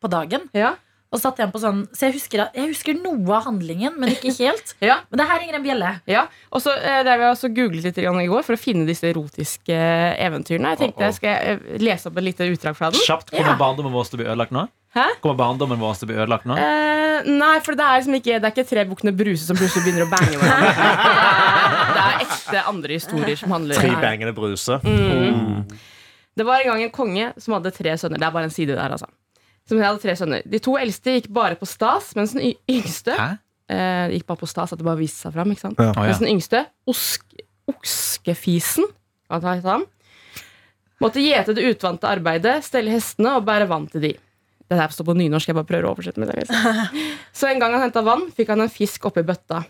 på 0.00 0.10
dagen. 0.12 0.48
Ja. 0.56 0.76
Og 1.08 1.16
satt 1.22 1.38
igjen 1.40 1.48
på 1.48 1.60
sånn 1.62 1.78
Så 1.96 2.04
jeg 2.04 2.18
husker, 2.18 2.42
jeg 2.52 2.68
husker 2.68 2.96
noe 3.00 3.32
av 3.32 3.46
handlingen, 3.46 3.94
men 3.96 4.10
ikke 4.12 4.32
helt. 4.42 4.74
Ja. 4.84 4.98
Men 5.08 5.22
det 5.22 5.28
her 5.30 5.40
ringer 5.40 5.56
en 5.56 5.64
bjelle. 5.64 5.92
Ja, 6.08 6.26
og 6.52 6.60
så 6.64 6.74
der 6.76 7.20
vi 7.20 7.28
også 7.30 7.48
googlet 7.56 7.88
litt 7.88 8.00
i 8.00 8.04
går 8.08 8.44
for 8.44 8.56
å 8.56 8.60
finne 8.60 8.84
disse 8.88 9.08
erotiske 9.08 9.76
eventyrene. 9.76 10.74
Jeg 10.74 10.82
tenkte 10.82 11.08
jeg 11.08 11.16
skal 11.16 11.48
jeg 11.48 11.80
lese 11.84 12.08
opp 12.10 12.20
et 12.20 12.28
lite 12.28 12.48
utdrag 12.52 12.76
fra 12.76 12.90
den. 12.92 13.00
Kjapt. 13.04 13.32
Kommer 13.32 13.54
Ja. 13.54 13.60
barndommen 13.60 13.92
vår 13.92 14.08
til 14.08 14.18
å 14.18 14.22
bli 14.22 14.28
ødelagt 14.28 14.52
nå? 14.56 14.68
Hæ? 14.98 15.04
Kommer 15.22 15.38
barndommen 15.38 15.78
vår 15.80 15.94
til 16.00 16.08
å 16.08 16.10
bli 16.10 16.16
ødelagt 16.18 16.46
nå? 16.50 16.56
Eh, 16.58 17.28
nei, 17.30 17.54
for 17.64 17.78
det 17.78 17.84
er 17.86 18.00
liksom 18.00 18.16
ikke 18.18 18.38
Det 18.40 18.48
er 18.48 18.54
ikke 18.54 18.64
tre 18.68 18.84
bukkene 18.90 19.12
Bruse 19.18 19.46
som 19.46 19.58
plutselig 19.58 19.84
begynner 19.86 20.06
å 20.06 20.10
bange 20.10 20.38
hverandre. 20.40 20.72
Det 21.98 22.02
er 22.02 22.24
ekte 22.24 22.62
andre 22.70 22.96
historier 22.98 23.38
som 23.40 23.52
handler 23.54 23.78
Tre 23.80 23.90
bangende 24.02 24.34
bruse. 24.36 24.76
Det 26.38 26.46
var 26.46 26.62
en 26.62 26.68
gang 26.70 26.82
en 26.86 26.92
konge 26.94 27.32
som 27.42 27.56
hadde 27.56 27.72
tre 27.74 27.94
sønner. 27.98 28.20
Det 28.20 28.26
er 28.28 28.34
bare 28.34 28.46
en 28.46 28.54
side 28.54 28.76
der, 28.76 28.94
altså. 28.94 29.08
Som 29.68 29.80
hadde 29.82 29.98
tre 30.02 30.14
sønner. 30.16 30.44
De 30.46 30.60
to 30.62 30.76
eldste 30.78 31.16
gikk 31.16 31.26
bare 31.34 31.58
på 31.58 31.66
stas, 31.68 32.12
mens 32.16 32.36
den 32.36 32.52
yngste 32.70 33.16
Hæ? 33.18 33.26
eh, 33.74 34.14
gikk 34.14 34.28
bare 34.30 34.40
på 34.44 34.48
stas 34.48 34.72
at 34.72 34.80
det 34.80 34.86
bare 34.86 35.00
viste 35.00 35.26
seg 35.26 35.34
fram. 35.34 35.50
Ikke 35.52 35.64
sant? 35.66 35.82
Ja. 35.82 35.90
Ja. 35.96 36.06
Mens 36.06 36.22
den 36.22 36.30
yngste, 36.30 36.62
osk, 36.88 37.26
oskefisen, 37.68 38.86
hva 39.28 39.42
heter 39.42 39.72
han, 39.74 39.84
måtte 41.02 41.22
gjete 41.22 41.56
det 41.58 41.66
utvante 41.74 42.08
arbeidet, 42.08 42.60
stelle 42.66 42.94
hestene 42.94 43.34
og 43.40 43.44
bære 43.48 43.68
vann 43.70 43.90
til 43.92 44.06
de. 44.06 44.14
Det 44.68 44.76
der 44.76 44.92
står 44.92 45.06
på 45.08 45.16
nynorsk, 45.16 45.48
jeg 45.48 45.56
bare 45.56 45.68
prøver 45.68 45.88
å 45.88 45.94
oversette 45.94 46.20
med 46.20 46.28
det. 46.28 46.44
Så 47.38 47.48
en 47.48 47.60
gang 47.62 47.72
han 47.72 47.86
henta 47.86 48.02
vann, 48.04 48.26
fikk 48.36 48.52
han 48.52 48.64
en 48.66 48.72
fisk 48.72 49.08
oppi 49.08 49.24
bøtta. 49.24 49.62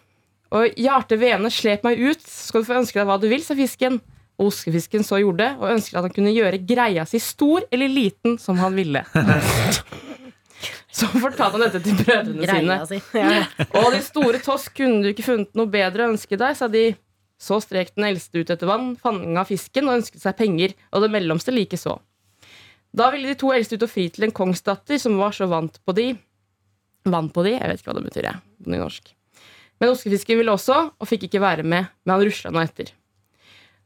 Og 0.58 0.78
Hjarte 0.80 1.18
Vene 1.20 1.50
slep 1.52 1.84
meg 1.86 2.00
ut, 2.00 2.24
skal 2.24 2.64
du 2.64 2.68
få 2.70 2.78
ønske 2.80 2.98
deg 2.98 3.06
hva 3.06 3.18
du 3.20 3.28
vil, 3.30 3.44
sa 3.44 3.54
fisken. 3.58 4.00
Og 4.38 4.52
oskefisken 4.52 5.06
så 5.06 5.18
gjorde 5.20 5.44
det, 5.44 5.50
og 5.58 5.72
ønsket 5.74 5.98
at 5.98 6.06
han 6.06 6.14
kunne 6.14 6.34
gjøre 6.34 6.60
greia 6.66 7.04
si 7.10 7.20
stor 7.22 7.66
eller 7.74 7.90
liten 7.90 8.38
som 8.42 8.58
han 8.62 8.76
ville. 8.78 9.04
Så 10.98 11.06
fortalte 11.12 11.54
han 11.54 11.62
dette 11.62 11.80
til 11.84 11.94
brødrene 12.00 12.46
sine. 12.48 12.76
Si. 12.88 12.96
Ja. 13.14 13.42
Og 13.78 13.92
de 13.94 14.00
store 14.02 14.40
tosk 14.42 14.80
kunne 14.80 15.04
du 15.04 15.12
ikke 15.12 15.26
funnet 15.28 15.52
noe 15.58 15.70
bedre 15.70 16.06
å 16.06 16.14
ønske 16.14 16.38
deg, 16.40 16.56
sa 16.58 16.66
de. 16.72 16.88
Så 17.38 17.60
strek 17.62 17.92
den 17.94 18.08
eldste 18.08 18.42
ut 18.42 18.50
etter 18.50 18.66
vann, 18.66 18.96
fanga 18.98 19.44
fisken 19.46 19.86
og 19.86 20.00
ønsket 20.00 20.24
seg 20.24 20.34
penger, 20.40 20.74
og 20.90 21.04
det 21.04 21.12
mellomste 21.14 21.54
likeså. 21.54 21.94
Da 22.96 23.10
ville 23.12 23.28
de 23.28 23.36
to 23.38 23.52
eldste 23.52 23.76
ut 23.78 23.84
og 23.86 23.92
fri 23.92 24.08
til 24.12 24.26
en 24.26 24.34
kongsdatter 24.34 25.00
som 25.00 25.18
var 25.20 25.34
så 25.36 25.48
vant 25.50 25.76
på 25.84 25.94
de. 25.96 26.08
Vant 27.08 27.32
på 27.34 27.44
de? 27.46 27.54
Jeg 27.56 27.70
vet 27.70 27.80
ikke 27.80 27.92
hva 27.92 27.98
det 27.98 28.06
betyr, 28.08 28.28
jeg. 28.30 28.42
På 28.64 28.72
nynorsk. 28.74 29.14
Men 29.78 29.92
oskefisken 29.94 30.40
ville 30.40 30.54
også, 30.54 30.78
og 30.98 31.08
fikk 31.08 31.28
ikke 31.28 31.42
være 31.42 31.62
med, 31.62 31.86
men 32.04 32.14
han 32.14 32.24
rusla 32.26 32.50
nå 32.54 32.62
etter. 32.64 32.90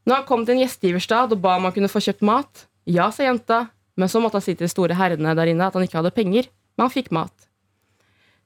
Når 0.07 0.19
han 0.19 0.27
kom 0.27 0.43
til 0.43 0.57
en 0.57 0.63
gjestgiverstad 0.63 1.35
og 1.35 1.41
ba 1.43 1.55
om 1.59 1.67
han 1.67 1.75
kunne 1.75 1.91
få 1.91 2.01
kjøpt 2.03 2.25
mat, 2.27 2.65
ja, 2.89 3.07
sa 3.13 3.27
jenta, 3.27 3.59
men 3.95 4.09
så 4.09 4.19
måtte 4.19 4.39
han 4.39 4.45
si 4.45 4.55
til 4.55 4.65
de 4.65 4.71
store 4.71 4.97
herrene 4.97 5.35
der 5.37 5.51
inne 5.51 5.69
at 5.69 5.77
han 5.77 5.85
ikke 5.85 5.99
hadde 6.01 6.15
penger, 6.15 6.49
men 6.75 6.87
han 6.87 6.93
fikk 6.93 7.11
mat. 7.15 7.33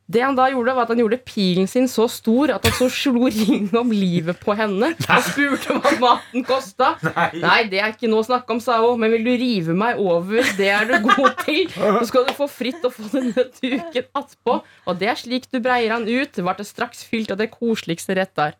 Det 0.07 0.21
han 0.23 0.37
da 0.37 0.45
gjorde, 0.47 0.71
var 0.71 0.85
at 0.85 0.91
han 0.93 1.01
gjorde 1.01 1.17
pilen 1.27 1.65
sin 1.67 1.89
så 1.91 2.05
stor 2.07 2.53
at 2.55 2.63
han 2.63 2.71
så 2.77 2.85
slo 2.87 3.27
ring 3.27 3.65
om 3.75 3.89
livet 3.91 4.37
på 4.39 4.53
henne 4.55 4.93
og 4.95 5.25
spurte 5.25 5.75
hva 5.83 5.91
maten 5.99 6.45
kosta. 6.47 6.93
Nei. 7.35 7.65
det 7.67 7.81
er 7.83 7.91
ikke 7.91 8.07
noe 8.07 8.23
å 8.23 8.27
snakke 8.29 8.55
om, 8.55 8.61
sa 8.63 8.77
hun, 8.85 9.01
men 9.03 9.11
vil 9.17 9.25
du 9.27 9.33
rive 9.41 9.75
meg 9.75 9.99
over, 9.99 10.47
det 10.55 10.69
er 10.71 10.87
du 10.87 10.95
god 11.09 11.35
til. 11.43 11.67
Så 11.75 12.05
skal 12.13 12.23
du 12.29 12.31
få 12.37 12.47
fritt 12.47 12.87
å 12.87 12.91
få 12.95 13.09
denne 13.11 13.35
duken 13.59 14.07
attpå. 14.15 14.61
Og 14.87 15.01
det 15.01 15.11
er 15.11 15.19
slik 15.19 15.49
du 15.51 15.59
breier 15.59 15.91
han 15.97 16.07
ut, 16.07 16.39
ble 16.39 16.55
det 16.61 16.69
straks 16.71 17.03
fylt 17.03 17.35
av 17.35 17.41
det 17.43 17.49
koseligste 17.51 18.15
retter. 18.15 18.55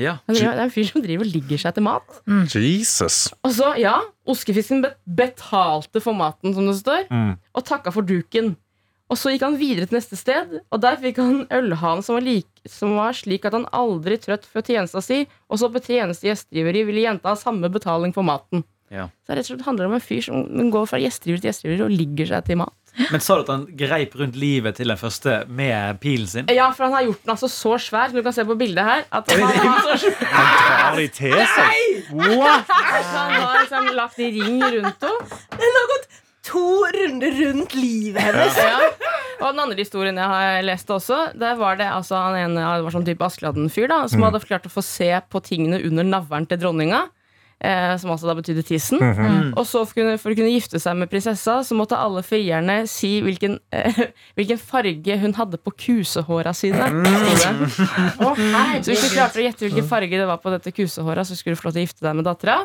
Ja. 0.00 0.16
Det 0.26 0.40
er 0.40 0.56
en 0.64 0.70
fyr 0.72 0.86
som 0.88 1.02
driver 1.04 1.26
og 1.28 1.34
ligger 1.34 1.60
seg 1.60 1.74
til 1.76 1.84
mat. 1.84 2.18
Jesus. 2.48 3.26
Og 3.44 3.52
så, 3.54 3.74
ja, 3.78 3.98
oskefisken 4.26 4.82
betalte 5.06 6.00
for 6.02 6.16
maten, 6.16 6.54
som 6.56 6.66
det 6.66 6.78
står, 6.80 7.06
Mm. 7.12 7.36
og 7.54 7.64
takka 7.68 7.92
for 7.92 8.02
duken. 8.02 8.56
Og 9.12 9.18
så 9.20 9.34
gikk 9.34 9.42
han 9.44 9.58
videre 9.60 9.84
til 9.84 9.98
neste 9.98 10.16
sted, 10.16 10.58
og 10.72 10.80
der 10.80 10.96
fikk 11.00 11.18
han 11.20 11.42
ølhanen 11.52 12.04
som 12.04 12.16
var, 12.16 12.28
som 12.64 12.94
var 12.96 13.16
slik 13.16 13.44
at 13.44 13.52
han 13.58 13.68
aldri 13.76 14.16
trøtt 14.16 14.46
før 14.48 14.64
tjenesta 14.64 15.02
si, 15.04 15.26
og 15.52 15.60
så 15.60 15.68
på 15.72 15.82
tjeneste 15.84 16.30
gjestgiveri 16.30 16.86
ville 16.88 17.04
jenta 17.04 17.34
ha 17.34 17.36
samme 17.36 17.68
betaling 17.72 18.14
for 18.16 18.24
maten. 18.24 18.64
Ja. 18.92 19.10
Så 19.24 19.32
det 19.32 19.38
rett 19.38 19.48
og 19.50 19.54
slett 19.54 19.66
handler 19.66 19.88
om 19.88 19.96
en 19.96 20.04
fyr 20.04 20.24
som 20.24 20.70
går 20.72 20.88
fra 20.88 21.00
gjestgiver 21.00 21.40
til 21.40 21.48
gjestgiver 21.50 21.84
og 21.86 21.92
ligger 21.92 22.28
seg 22.28 22.48
til 22.48 22.58
mat. 22.60 22.78
Men 23.12 23.22
sa 23.24 23.38
du 23.38 23.44
at 23.44 23.52
han 23.52 23.66
greip 23.76 24.16
rundt 24.20 24.36
livet 24.36 24.76
til 24.80 24.92
den 24.92 25.00
første 25.00 25.38
med 25.48 26.00
pilen 26.00 26.28
sin? 26.28 26.48
Ja, 26.52 26.70
for 26.76 26.88
han 26.88 26.96
har 26.96 27.06
gjort 27.06 27.22
den 27.24 27.34
altså 27.36 27.48
så 27.52 27.76
svær, 27.80 28.08
som 28.08 28.20
du 28.20 28.24
kan 28.24 28.36
se 28.36 28.44
på 28.48 28.56
bildet 28.60 28.84
her, 28.84 29.04
at 29.12 29.32
han 29.32 29.44
har, 29.48 29.92
Han 30.32 30.50
tar 30.56 30.98
de 31.00 31.06
til 31.20 31.36
seg. 31.36 32.10
What? 32.16 32.74
han 33.12 33.32
har 33.36 33.62
liksom 33.62 33.94
lagt 33.96 34.20
i 34.20 34.32
ring 34.40 34.60
rundt 34.60 35.08
henne. 35.08 35.40
Den 35.56 35.80
har 35.80 35.88
gått 35.94 36.20
to 36.42 36.66
runder 36.96 37.32
rundt 37.40 37.74
livet 37.74 38.22
hennes. 38.22 38.56
Ja. 38.58 38.81
Og 39.42 39.56
den 39.56 39.64
andre 39.64 39.82
historien 39.82 40.18
jeg 40.20 40.34
har 40.34 40.62
lest 40.66 40.90
også, 40.94 41.18
der 41.38 41.58
var 41.58 41.80
det 41.80 41.88
altså 41.90 42.20
han 42.20 42.38
ene 42.38 42.62
det 42.62 42.86
var 42.86 42.94
sånn 42.94 43.06
type 43.08 43.26
Askeladden-fyr 43.26 43.90
da, 43.90 44.04
som 44.10 44.22
hadde 44.24 44.42
klart 44.46 44.68
å 44.68 44.72
få 44.72 44.84
se 44.86 45.10
på 45.28 45.42
tingene 45.44 45.82
under 45.88 46.06
navlen 46.06 46.46
til 46.48 46.62
dronninga. 46.62 47.08
Eh, 47.62 47.92
som 48.02 48.10
altså 48.10 48.26
da 48.26 48.34
betydde 48.34 48.64
tissen. 48.66 48.98
Og 49.54 49.62
så 49.70 49.84
for, 49.86 49.94
kunne, 49.94 50.16
for 50.18 50.34
å 50.34 50.38
kunne 50.38 50.50
gifte 50.50 50.80
seg 50.82 50.96
med 50.98 51.10
prinsessa, 51.12 51.60
så 51.62 51.76
måtte 51.78 51.94
alle 51.94 52.24
frierne 52.26 52.80
si 52.90 53.20
hvilken, 53.22 53.54
eh, 53.70 54.00
hvilken 54.38 54.58
farge 54.58 55.18
hun 55.22 55.36
hadde 55.38 55.60
på 55.62 55.70
kusehåra 55.84 56.50
sine. 56.58 56.88
Mm. 56.90 57.62
Oh, 58.26 58.34
Så 58.82 58.90
hvis 58.90 59.04
du 59.06 59.12
klarte 59.14 59.38
å 59.38 59.46
gjette 59.46 59.68
hvilken 59.68 59.86
farge 59.86 60.18
det 60.18 60.26
var 60.26 60.42
på 60.42 60.50
dette 60.50 60.74
kusehåra, 60.74 61.22
så 61.22 61.38
skulle 61.38 61.54
du 61.54 61.62
få 61.62 61.68
lov 61.68 61.76
til 61.76 61.84
å 61.84 61.86
gifte 61.86 62.02
deg 62.02 62.18
med 62.18 62.26
dattera. 62.26 62.58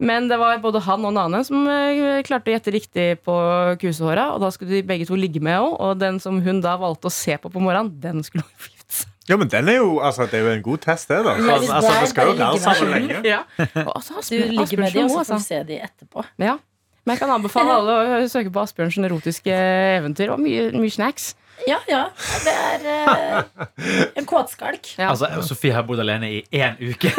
Men 0.00 0.30
det 0.30 0.38
var 0.40 0.58
både 0.64 0.80
han 0.86 1.04
og 1.04 1.12
en 1.12 1.20
annen 1.26 1.44
som 1.44 1.66
eh, 1.68 2.22
klarte 2.24 2.48
å 2.48 2.54
gjette 2.54 2.72
riktig 2.72 3.06
på 3.26 3.34
kusehåra. 3.82 4.30
Og 4.34 4.40
da 4.40 4.48
skulle 4.54 4.78
de 4.78 4.86
begge 4.88 5.04
to 5.08 5.18
ligge 5.18 5.42
med 5.44 5.58
henne, 5.58 5.74
og 5.76 6.00
den 6.00 6.16
som 6.22 6.38
hun 6.44 6.62
da 6.64 6.78
valgte 6.80 7.10
å 7.10 7.14
se 7.14 7.36
på 7.36 7.52
på 7.52 7.60
morgenen, 7.62 7.92
den 8.00 8.24
skulle 8.24 8.46
hun 8.48 8.70
gifte 8.72 9.02
seg 9.02 9.10
Ja, 9.28 9.36
men 9.36 9.50
den 9.52 9.68
er 9.70 9.76
jo, 9.82 9.98
altså, 10.02 10.24
Det 10.30 10.40
er 10.40 10.46
jo 10.48 10.54
en 10.56 10.64
god 10.64 10.80
test, 10.86 11.12
det. 11.12 11.20
da 11.26 11.36
altså, 11.36 11.52
altså, 11.52 11.82
det 11.84 12.00
er 12.00 12.10
skal 12.14 12.30
jo 12.32 12.38
være 12.40 12.64
sammen 12.64 12.96
lenge. 12.96 13.20
Ja. 13.28 13.42
Altså, 13.94 14.16
altså, 14.16 14.34
Du 14.40 14.56
ligger 14.56 14.82
med 14.86 14.96
dem, 14.96 15.04
og 15.04 15.10
så 15.10 15.20
får 15.20 15.20
altså. 15.20 15.38
du 15.38 15.46
se 15.46 15.62
dem 15.68 15.84
etterpå. 15.90 16.24
Ja. 16.40 16.56
Men 17.04 17.14
jeg 17.16 17.22
kan 17.22 17.34
anbefale 17.36 17.76
alle 17.76 17.94
å 18.24 18.24
søke 18.28 18.50
på 18.52 18.60
Asbjørnsen 18.64 19.06
erotiske 19.08 19.60
eventyr. 20.00 20.32
Og 20.34 20.40
mye, 20.42 20.70
mye 20.76 20.92
snacks. 20.92 21.34
Ja, 21.68 21.78
ja. 21.88 22.00
Det 22.44 22.52
er 22.54 22.84
eh, 22.90 24.06
en 24.20 24.26
kåtskalk. 24.28 24.86
Ja. 24.98 25.10
Altså, 25.12 25.28
Sofie 25.46 25.72
har 25.74 25.82
bodd 25.88 26.00
alene 26.02 26.28
i 26.30 26.38
én 26.56 26.78
uke. 26.80 27.10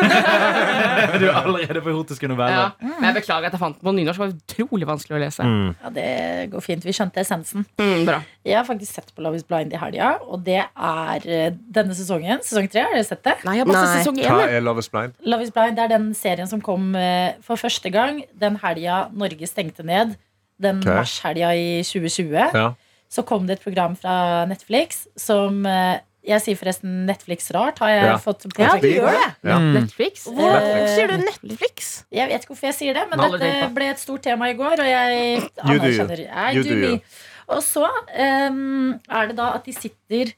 du 1.22 1.26
er 1.28 1.38
allerede 1.42 1.82
på 1.84 1.92
erotiske 1.94 2.26
Ja. 2.26 2.32
noveller. 2.32 2.72
Men 2.82 3.08
jeg 3.12 3.18
beklager 3.22 3.48
at 3.50 3.56
jeg 3.56 3.62
fant 3.62 3.78
den 3.80 3.86
på 3.90 3.94
nynorsk. 3.98 4.20
Det 4.20 4.26
var 4.26 4.34
utrolig 4.68 4.88
vanskelig 4.90 5.18
å 5.18 5.22
lese. 5.24 5.46
Mm. 5.48 5.76
Ja, 5.84 5.90
Det 5.98 6.08
går 6.54 6.66
fint. 6.66 6.86
Vi 6.88 6.96
skjønte 6.98 7.22
essensen. 7.24 7.66
Mm, 7.80 8.06
bra. 8.10 8.22
Jeg 8.46 8.58
har 8.58 8.66
faktisk 8.66 8.94
sett 8.98 9.12
på 9.16 9.22
Love 9.26 9.38
is 9.42 9.44
Blind 9.48 9.74
i 9.74 9.78
helga, 9.82 10.16
og 10.26 10.44
det 10.48 10.60
er 10.66 11.28
eh, 11.30 11.52
denne 11.78 11.94
sesongen. 11.98 12.42
Sesong 12.46 12.70
tre, 12.72 12.86
har 12.88 12.96
dere 12.98 13.06
sett 13.08 13.24
det? 13.28 13.36
Nei, 13.46 13.58
jeg 13.60 13.66
har 13.66 13.72
bare 13.74 13.86
sett 13.88 14.06
sesong 14.06 14.18
Hva 14.22 14.40
én. 14.48 14.56
er 14.58 14.66
Love 14.66 14.80
is 14.84 14.90
blind? 14.92 15.14
Love 15.26 15.46
is 15.46 15.52
Blind 15.54 15.78
det 15.78 15.86
er 15.86 15.94
den 15.98 16.12
serien 16.18 16.50
som 16.50 16.62
kom 16.66 16.96
eh, 16.98 17.34
for 17.46 17.60
første 17.62 17.92
gang 17.94 18.24
den 18.42 18.58
helga 18.64 19.04
Norge 19.14 19.48
stengte 19.50 19.86
ned. 19.86 20.16
Den 20.62 20.78
Ok. 20.84 20.90
marshelga 20.94 21.54
i 21.58 21.82
2020. 21.82 22.52
Ja. 22.54 22.68
Så 23.12 23.26
kom 23.28 23.44
det 23.48 23.58
et 23.60 23.64
program 23.66 23.98
fra 24.00 24.46
Netflix 24.48 25.04
som 25.20 25.66
eh, 25.68 26.00
Jeg 26.24 26.38
sier 26.44 26.56
forresten 26.60 27.00
Netflix 27.08 27.48
rart, 27.52 27.80
har 27.82 27.90
jeg 27.90 28.04
Ja. 28.06 28.18
fått 28.22 28.44
Ja, 28.46 28.68
påpekt. 28.76 28.82
du 28.84 28.88
gjør 28.94 29.12
det. 29.16 29.30
Ja. 29.50 29.56
Netflix. 29.60 30.28
Hvor 30.30 30.54
Netflix. 30.54 30.92
sier 30.96 31.08
du 31.10 31.18
Netflix? 31.18 31.88
Jeg 32.14 32.30
vet 32.30 32.44
ikke 32.46 32.54
hvorfor 32.54 32.68
jeg 32.70 32.76
sier 32.78 32.94
det, 32.94 33.06
men 33.10 33.20
dette 33.26 33.74
ble 33.74 33.88
et 33.90 33.98
stort 34.00 34.22
tema 34.22 34.46
i 34.52 34.54
går, 34.54 34.80
og 34.80 34.86
jeg 34.86 35.42
anerkjenner 35.66 36.22
I 36.30 36.54
do 36.54 36.64
do 36.64 36.76
me. 36.76 37.02
Og 37.50 37.64
så 37.66 37.88
um, 37.88 38.94
er 39.10 39.28
det 39.28 39.36
da 39.36 39.50
at 39.58 39.66
de 39.66 39.74
sitter 39.74 40.32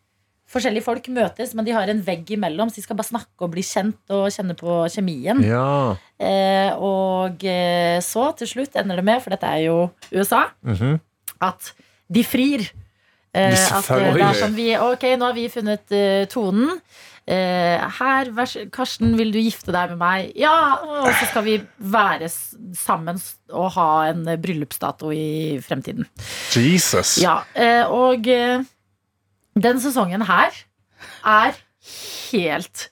Forskjellige 0.53 0.83
folk 0.85 1.07
møtes, 1.09 1.55
men 1.57 1.65
de 1.65 1.71
har 1.73 1.89
en 1.89 2.01
vegg 2.05 2.27
imellom, 2.35 2.69
så 2.69 2.75
de 2.77 2.81
skal 2.83 2.95
bare 2.95 3.07
snakke 3.09 3.41
og 3.41 3.49
bli 3.55 3.63
kjent 3.65 4.11
og 4.13 4.27
kjenne 4.29 4.53
på 4.55 4.75
kjemien. 4.93 5.39
Ja. 5.41 5.95
Eh, 6.21 6.75
og 6.77 7.41
eh, 7.43 7.97
så 8.05 8.27
til 8.37 8.45
slutt 8.51 8.75
ender 8.77 8.95
det 9.01 9.03
med, 9.07 9.19
for 9.23 9.31
dette 9.33 9.49
er 9.49 9.63
jo 9.65 9.89
USA, 10.13 10.43
Mhm. 10.61 10.99
at 11.41 11.71
de 12.13 12.23
frir. 12.27 12.67
Eh, 13.33 13.55
at 13.73 13.87
det 13.89 14.21
er 14.21 14.37
sånn 14.37 14.53
vi, 14.57 14.67
Ok, 14.77 15.07
nå 15.17 15.25
har 15.31 15.33
vi 15.37 15.47
funnet 15.49 15.93
eh, 15.95 16.25
tonen. 16.29 16.75
Eh, 17.25 17.79
her, 17.97 18.29
Karsten, 18.75 19.13
vil 19.17 19.31
du 19.33 19.39
gifte 19.39 19.71
deg 19.73 19.93
med 19.93 19.99
meg? 20.01 20.33
Ja! 20.37 20.51
Og 20.83 21.07
så 21.17 21.29
skal 21.31 21.45
vi 21.47 21.55
være 21.79 22.27
sammen 22.77 23.17
og 23.55 23.71
ha 23.77 23.87
en 24.11 24.25
bryllupsdato 24.43 25.09
i 25.15 25.57
fremtiden. 25.63 26.05
Jesus. 26.53 27.15
Ja, 27.23 27.39
eh, 27.55 27.87
og 27.89 28.27
eh, 28.29 28.61
den 29.55 29.81
sesongen 29.81 30.27
her 30.29 30.51
er 31.23 31.57
helt 32.31 32.89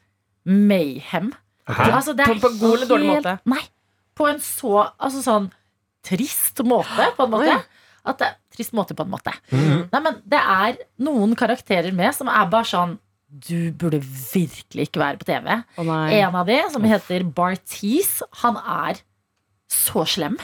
mayhem. 0.48 1.34
Altså, 1.68 2.16
det 2.18 2.26
er 2.26 2.34
På- 2.34 2.48
på 2.48 2.54
god 2.60 2.74
eller 2.80 2.88
dårlig 2.90 3.12
måte? 3.14 3.38
Nei. 3.46 3.62
På 4.18 4.26
en 4.32 4.40
så 4.44 4.88
altså 5.00 5.22
sånn 5.24 5.52
trist 6.04 6.64
måte, 6.66 7.12
på 7.18 7.28
en 7.28 7.32
måte. 7.36 7.60
At 8.06 8.18
det, 8.20 8.32
trist 8.54 8.74
måte, 8.78 8.96
på 8.98 9.06
en 9.06 9.14
måte. 9.14 9.34
Mhm. 9.52 9.88
Nei, 9.92 10.02
men 10.08 10.20
det 10.26 10.42
er 10.42 10.78
noen 11.00 11.36
karakterer 11.40 11.94
med 11.96 12.14
som 12.18 12.28
er 12.32 12.46
bare 12.52 12.68
sånn 12.68 12.98
Du 13.32 13.72
burde 13.72 14.02
virkelig 14.04 14.90
ikke 14.90 15.00
være 15.00 15.18
på 15.22 15.26
TV. 15.30 15.46
Oh. 15.80 15.88
En 16.12 16.36
av 16.36 16.46
de, 16.50 16.58
som 16.74 16.84
heter 16.84 17.24
Bartees, 17.24 18.18
han 18.44 18.58
er 18.60 19.00
så 19.72 20.04
slem. 20.04 20.36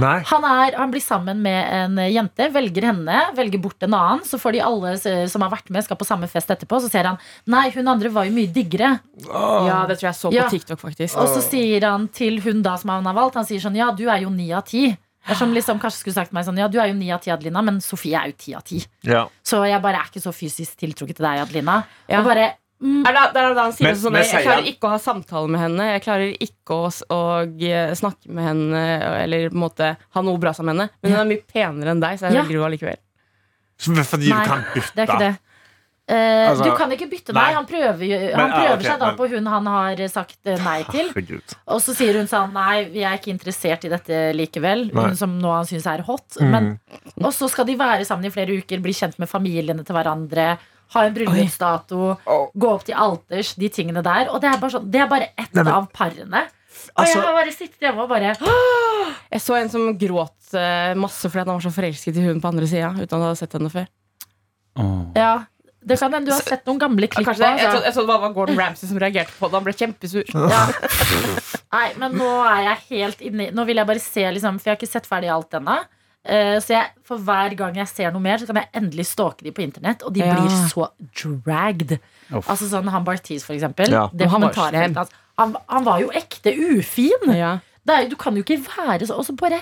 Nei. 0.00 0.16
Han, 0.30 0.44
er, 0.48 0.74
han 0.78 0.90
blir 0.90 1.02
sammen 1.02 1.42
med 1.44 1.66
en 1.76 1.98
jente, 2.10 2.46
velger 2.54 2.86
henne, 2.88 3.20
velger 3.36 3.60
bort 3.62 3.82
en 3.84 3.94
annen. 3.94 4.24
Så 4.26 4.38
får 4.40 4.56
de 4.56 4.62
alle 4.64 4.94
som 5.30 5.44
har 5.44 5.52
vært 5.52 5.70
med, 5.74 5.84
skal 5.84 5.98
på 6.00 6.06
samme 6.08 6.26
fest 6.30 6.50
etterpå. 6.50 6.80
Så 6.82 6.90
ser 6.90 7.06
han 7.10 7.18
nei, 7.50 7.68
hun 7.74 7.90
andre 7.92 8.10
var 8.14 8.26
jo 8.26 8.34
mye 8.34 8.50
diggere. 8.54 8.94
Ja, 9.28 9.84
det 9.86 9.98
tror 10.00 10.08
jeg 10.08 10.18
så 10.18 10.30
på 10.32 10.38
Ja. 10.38 10.48
TikTok, 10.50 10.80
faktisk. 10.80 11.18
Og 11.20 11.28
så 11.28 11.42
sier 11.44 11.86
han 11.86 12.08
til 12.08 12.40
hun 12.42 12.62
da 12.64 12.76
som 12.80 12.90
han 12.94 13.06
har 13.06 13.14
valgt, 13.18 13.38
han 13.38 13.46
sier 13.46 13.60
sånn 13.62 13.76
ja, 13.78 13.92
du 13.92 14.06
er 14.08 14.24
jo 14.24 14.30
ni 14.34 14.50
av 14.56 14.64
ti. 14.66 14.88
Det 15.24 15.32
er 15.32 15.38
som 15.40 15.52
liksom 15.56 15.78
kanskje 15.80 16.02
skulle 16.02 16.14
sagt 16.18 16.32
meg 16.36 16.44
sånn 16.44 16.58
ja, 16.60 16.66
du 16.68 16.76
er 16.82 16.90
jo 16.90 16.94
ni 16.98 17.08
av 17.14 17.20
ti, 17.24 17.30
Adelina, 17.32 17.62
men 17.64 17.78
Sofie 17.80 18.18
er 18.18 18.28
jo 18.28 18.36
ti 18.36 18.52
av 18.54 18.62
ti. 18.68 18.82
Ja. 19.08 19.22
Så 19.42 19.62
jeg 19.66 19.80
bare 19.82 20.02
er 20.02 20.10
ikke 20.10 20.20
så 20.20 20.32
fysisk 20.36 20.76
tiltrukket 20.82 21.16
til 21.16 21.24
deg, 21.24 21.40
Adelina. 21.46 21.78
Ja. 22.10 22.18
Og 22.20 22.26
bare 22.28 22.50
mm, 22.84 23.06
Er 23.08 23.12
det, 23.16 23.22
det 23.32 23.40
er 23.42 23.54
da 23.56 23.62
han 23.64 23.72
sier 23.72 23.88
Men- 23.88 23.96
sånn 24.02 24.12
men 24.12 24.22
Jeg 24.28 24.44
klarer 24.44 24.68
ikke 24.68 24.84
å 24.90 24.92
ha 24.92 24.98
samtale 25.00 25.48
med 25.48 25.60
henne. 25.64 25.86
Jeg 25.94 26.02
klarer 26.04 26.36
ikke 26.44 26.76
å, 26.76 26.90
å 27.16 27.22
snakke 27.96 28.28
med 28.36 28.44
henne 28.50 28.84
eller 29.22 29.48
på 29.48 29.56
en 29.56 29.64
måte 29.64 29.96
ha 29.96 30.22
noe 30.28 30.38
bra 30.42 30.52
sammen 30.52 30.76
med 30.76 30.84
henne. 30.90 31.00
Men 31.02 31.12
hun 31.16 31.20
er 31.24 31.30
mye 31.32 31.46
penere 31.56 31.90
enn 31.96 32.04
deg, 32.04 32.18
så 32.20 32.28
jeg 32.28 32.34
Ja. 32.36 32.42
velger 32.44 32.60
henne 32.60 32.68
allikevel. 32.72 33.00
Fordi 33.84 34.28
Nei, 34.30 34.44
du 34.44 34.48
kan 34.52 34.64
bytte. 34.74 34.92
det 34.94 35.02
er 35.02 35.08
ikke 35.10 35.18
det. 35.24 35.32
Eh, 36.06 36.50
Altså, 36.50 36.64
du 36.68 36.74
kan 36.76 36.90
ikke 36.92 37.06
bytte 37.08 37.32
nei. 37.32 37.46
deg. 37.46 37.54
Han 37.56 37.66
prøver, 37.66 38.10
han 38.12 38.36
Men, 38.36 38.50
ah, 38.52 38.58
prøver 38.58 38.74
ok, 38.76 38.82
seg 38.84 38.98
da 39.00 39.06
men- 39.06 39.16
på 39.16 39.28
hun 39.30 39.46
han 39.46 39.66
har 39.72 39.96
sagt 40.12 40.36
eh, 40.46 40.58
nei 40.62 40.82
til. 40.90 41.08
Herregud. 41.14 41.54
Og 41.66 41.80
så 41.80 41.94
sier 41.96 42.18
hun 42.18 42.26
sånn 42.28 42.52
Nei, 42.52 42.84
vi 42.92 43.00
er 43.08 43.16
ikke 43.16 43.32
interessert 43.32 43.84
i 43.84 43.88
dette 43.88 44.18
likevel. 44.36 44.90
Nei. 44.92 45.06
Hun 45.08 45.16
som 45.16 45.38
nå 45.40 45.48
han 45.54 45.64
syns 45.64 45.86
er 45.88 46.02
hot. 46.04 46.36
Mm. 46.40 46.50
Men, 46.52 46.68
og 47.24 47.32
så 47.32 47.48
skal 47.48 47.64
de 47.64 47.76
være 47.80 48.04
sammen 48.04 48.26
i 48.28 48.30
flere 48.34 48.52
uker, 48.60 48.82
bli 48.84 48.92
kjent 48.92 49.18
med 49.18 49.28
familiene 49.30 49.84
til 49.84 49.96
hverandre. 49.96 50.58
Ha 50.94 51.06
en 51.08 51.14
bryllupsdato, 51.16 52.18
oh. 52.28 52.50
gå 52.54 52.68
opp 52.68 52.84
til 52.84 52.94
alters, 52.94 53.54
de 53.56 53.68
tingene 53.72 54.02
der. 54.04 54.28
Og 54.28 54.42
det 54.44 54.50
er 54.52 54.60
bare, 54.60 54.70
sånn, 54.76 54.90
det 54.92 55.00
er 55.00 55.08
bare 55.08 55.30
ett 55.38 55.54
Nei, 55.56 55.62
men- 55.64 55.72
av 55.72 55.88
parene. 55.90 56.44
Og 56.94 57.00
Altså- 57.00 57.16
jeg 57.16 57.24
har 57.24 57.32
bare 57.32 57.52
sittet 57.52 57.80
hjemme 57.80 58.02
og 58.04 58.08
bare 58.10 58.36
Jeg 59.32 59.40
så 59.40 59.56
en 59.56 59.68
som 59.70 59.96
gråt 59.98 60.52
eh, 60.52 60.92
masse 60.94 61.24
fordi 61.30 61.46
han 61.48 61.56
var 61.58 61.64
så 61.64 61.72
forelsket 61.72 62.16
i 62.20 62.26
hun 62.28 62.40
på 62.42 62.48
andre 62.52 62.66
sida. 62.68 62.92
Uten 62.92 63.02
at 63.08 63.10
han 63.16 63.22
hadde 63.22 63.38
sett 63.40 63.52
henne 63.56 63.70
før. 63.72 63.86
Oh. 64.76 65.06
Ja, 65.16 65.46
det 65.84 65.98
kan 66.00 66.12
hende 66.16 66.30
du 66.30 66.32
har 66.34 66.42
sett 66.46 66.64
noen 66.68 66.78
gamle 66.80 67.08
klipp. 67.12 67.26
Kanskje, 67.28 67.48
jeg, 67.58 67.68
trodde, 67.70 67.84
jeg 67.84 67.94
trodde 67.96 68.12
det 68.12 68.20
var 68.22 68.32
Gordon 68.36 68.58
Ramsay 68.60 68.88
som 68.88 69.00
reagerte 69.02 69.34
på 69.38 69.48
det. 69.50 69.58
Han 69.58 69.66
ble 69.66 69.74
kjempesur. 69.76 70.24
Ja. 70.32 70.62
Nei, 71.74 71.88
men 71.98 72.14
nå 72.18 72.30
er 72.46 72.60
jeg 72.68 72.78
helt 72.92 73.22
inne 73.26 73.48
Nå 73.54 73.64
vil 73.66 73.80
jeg 73.80 73.88
bare 73.88 74.02
se, 74.02 74.24
liksom, 74.36 74.60
for 74.60 74.70
jeg 74.70 74.76
har 74.76 74.80
ikke 74.80 74.92
sett 74.92 75.08
ferdig 75.10 75.30
alt 75.34 75.56
ennå. 75.58 75.76
Uh, 76.24 76.56
Så 76.64 76.72
jeg, 76.72 76.92
for 77.04 77.20
hver 77.20 77.52
gang 77.58 77.76
jeg 77.76 77.90
ser 77.90 78.14
noe 78.14 78.22
mer, 78.24 78.40
så 78.40 78.48
kan 78.48 78.62
jeg 78.62 78.70
endelig 78.80 79.04
stalke 79.10 79.44
de 79.44 79.52
på 79.52 79.64
internett. 79.66 80.02
Og 80.06 80.14
de 80.14 80.22
Ja. 80.24 80.34
blir 80.38 80.54
så 80.70 80.88
dragged. 81.20 81.98
Uff. 82.30 82.48
Altså 82.48 82.70
sånn 82.70 82.88
Han 82.88 83.04
Barthes, 83.04 83.44
for 83.44 83.52
eksempel. 83.56 83.90
Ja. 83.92 84.06
Det 84.14 84.30
han 84.32 84.48
slem. 84.54 84.96
Han, 85.36 85.56
han 85.68 85.84
var 85.84 86.00
jo 86.00 86.10
ekte 86.14 86.54
ufin. 86.54 87.34
Ja. 87.34 87.58
Det 87.84 87.94
er, 87.94 88.08
du 88.08 88.16
kan 88.16 88.36
jo 88.38 88.42
ikke 88.46 88.62
være 88.64 89.04
sånn. 89.04 89.18
Og 89.20 89.26
så 89.28 89.36
bare 89.36 89.60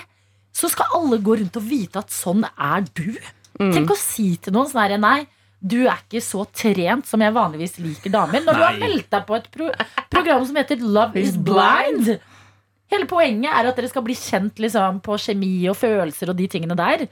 Så 0.53 0.69
skal 0.69 0.85
alle 0.93 1.17
gå 1.17 1.35
rundt 1.39 1.55
og 1.57 1.63
vite 1.65 1.97
at 1.99 2.13
sånn 2.13 2.45
er 2.45 2.85
du. 2.93 3.17
Tenk 3.57 3.89
å 3.89 3.97
si 3.97 4.35
til 4.37 4.53
noen 4.53 4.69
sånn 4.69 4.81
herre 4.83 4.99
Nei, 5.01 5.25
du 5.63 5.85
er 5.85 6.01
ikke 6.01 6.19
så 6.23 6.43
trent 6.51 7.07
som 7.07 7.21
jeg 7.23 7.33
vanligvis 7.35 7.77
liker 7.79 8.11
damer. 8.11 8.43
Når 8.43 8.59
du 8.59 8.65
har 8.65 8.79
meldt 8.81 9.07
deg 9.13 9.25
på 9.29 9.37
et 9.37 9.49
pro 9.53 9.69
program 10.11 10.43
som 10.49 10.59
heter 10.59 10.83
Love 10.83 11.21
is 11.21 11.37
blind. 11.39 12.17
Hele 12.91 13.07
poenget 13.09 13.49
er 13.49 13.69
at 13.69 13.79
dere 13.79 13.89
skal 13.89 14.03
bli 14.05 14.15
kjent 14.17 14.59
liksom, 14.61 14.99
på 15.05 15.15
kjemi 15.23 15.55
og 15.71 15.79
følelser 15.79 16.33
og 16.33 16.37
de 16.37 16.49
tingene 16.51 16.75
der. 16.77 17.07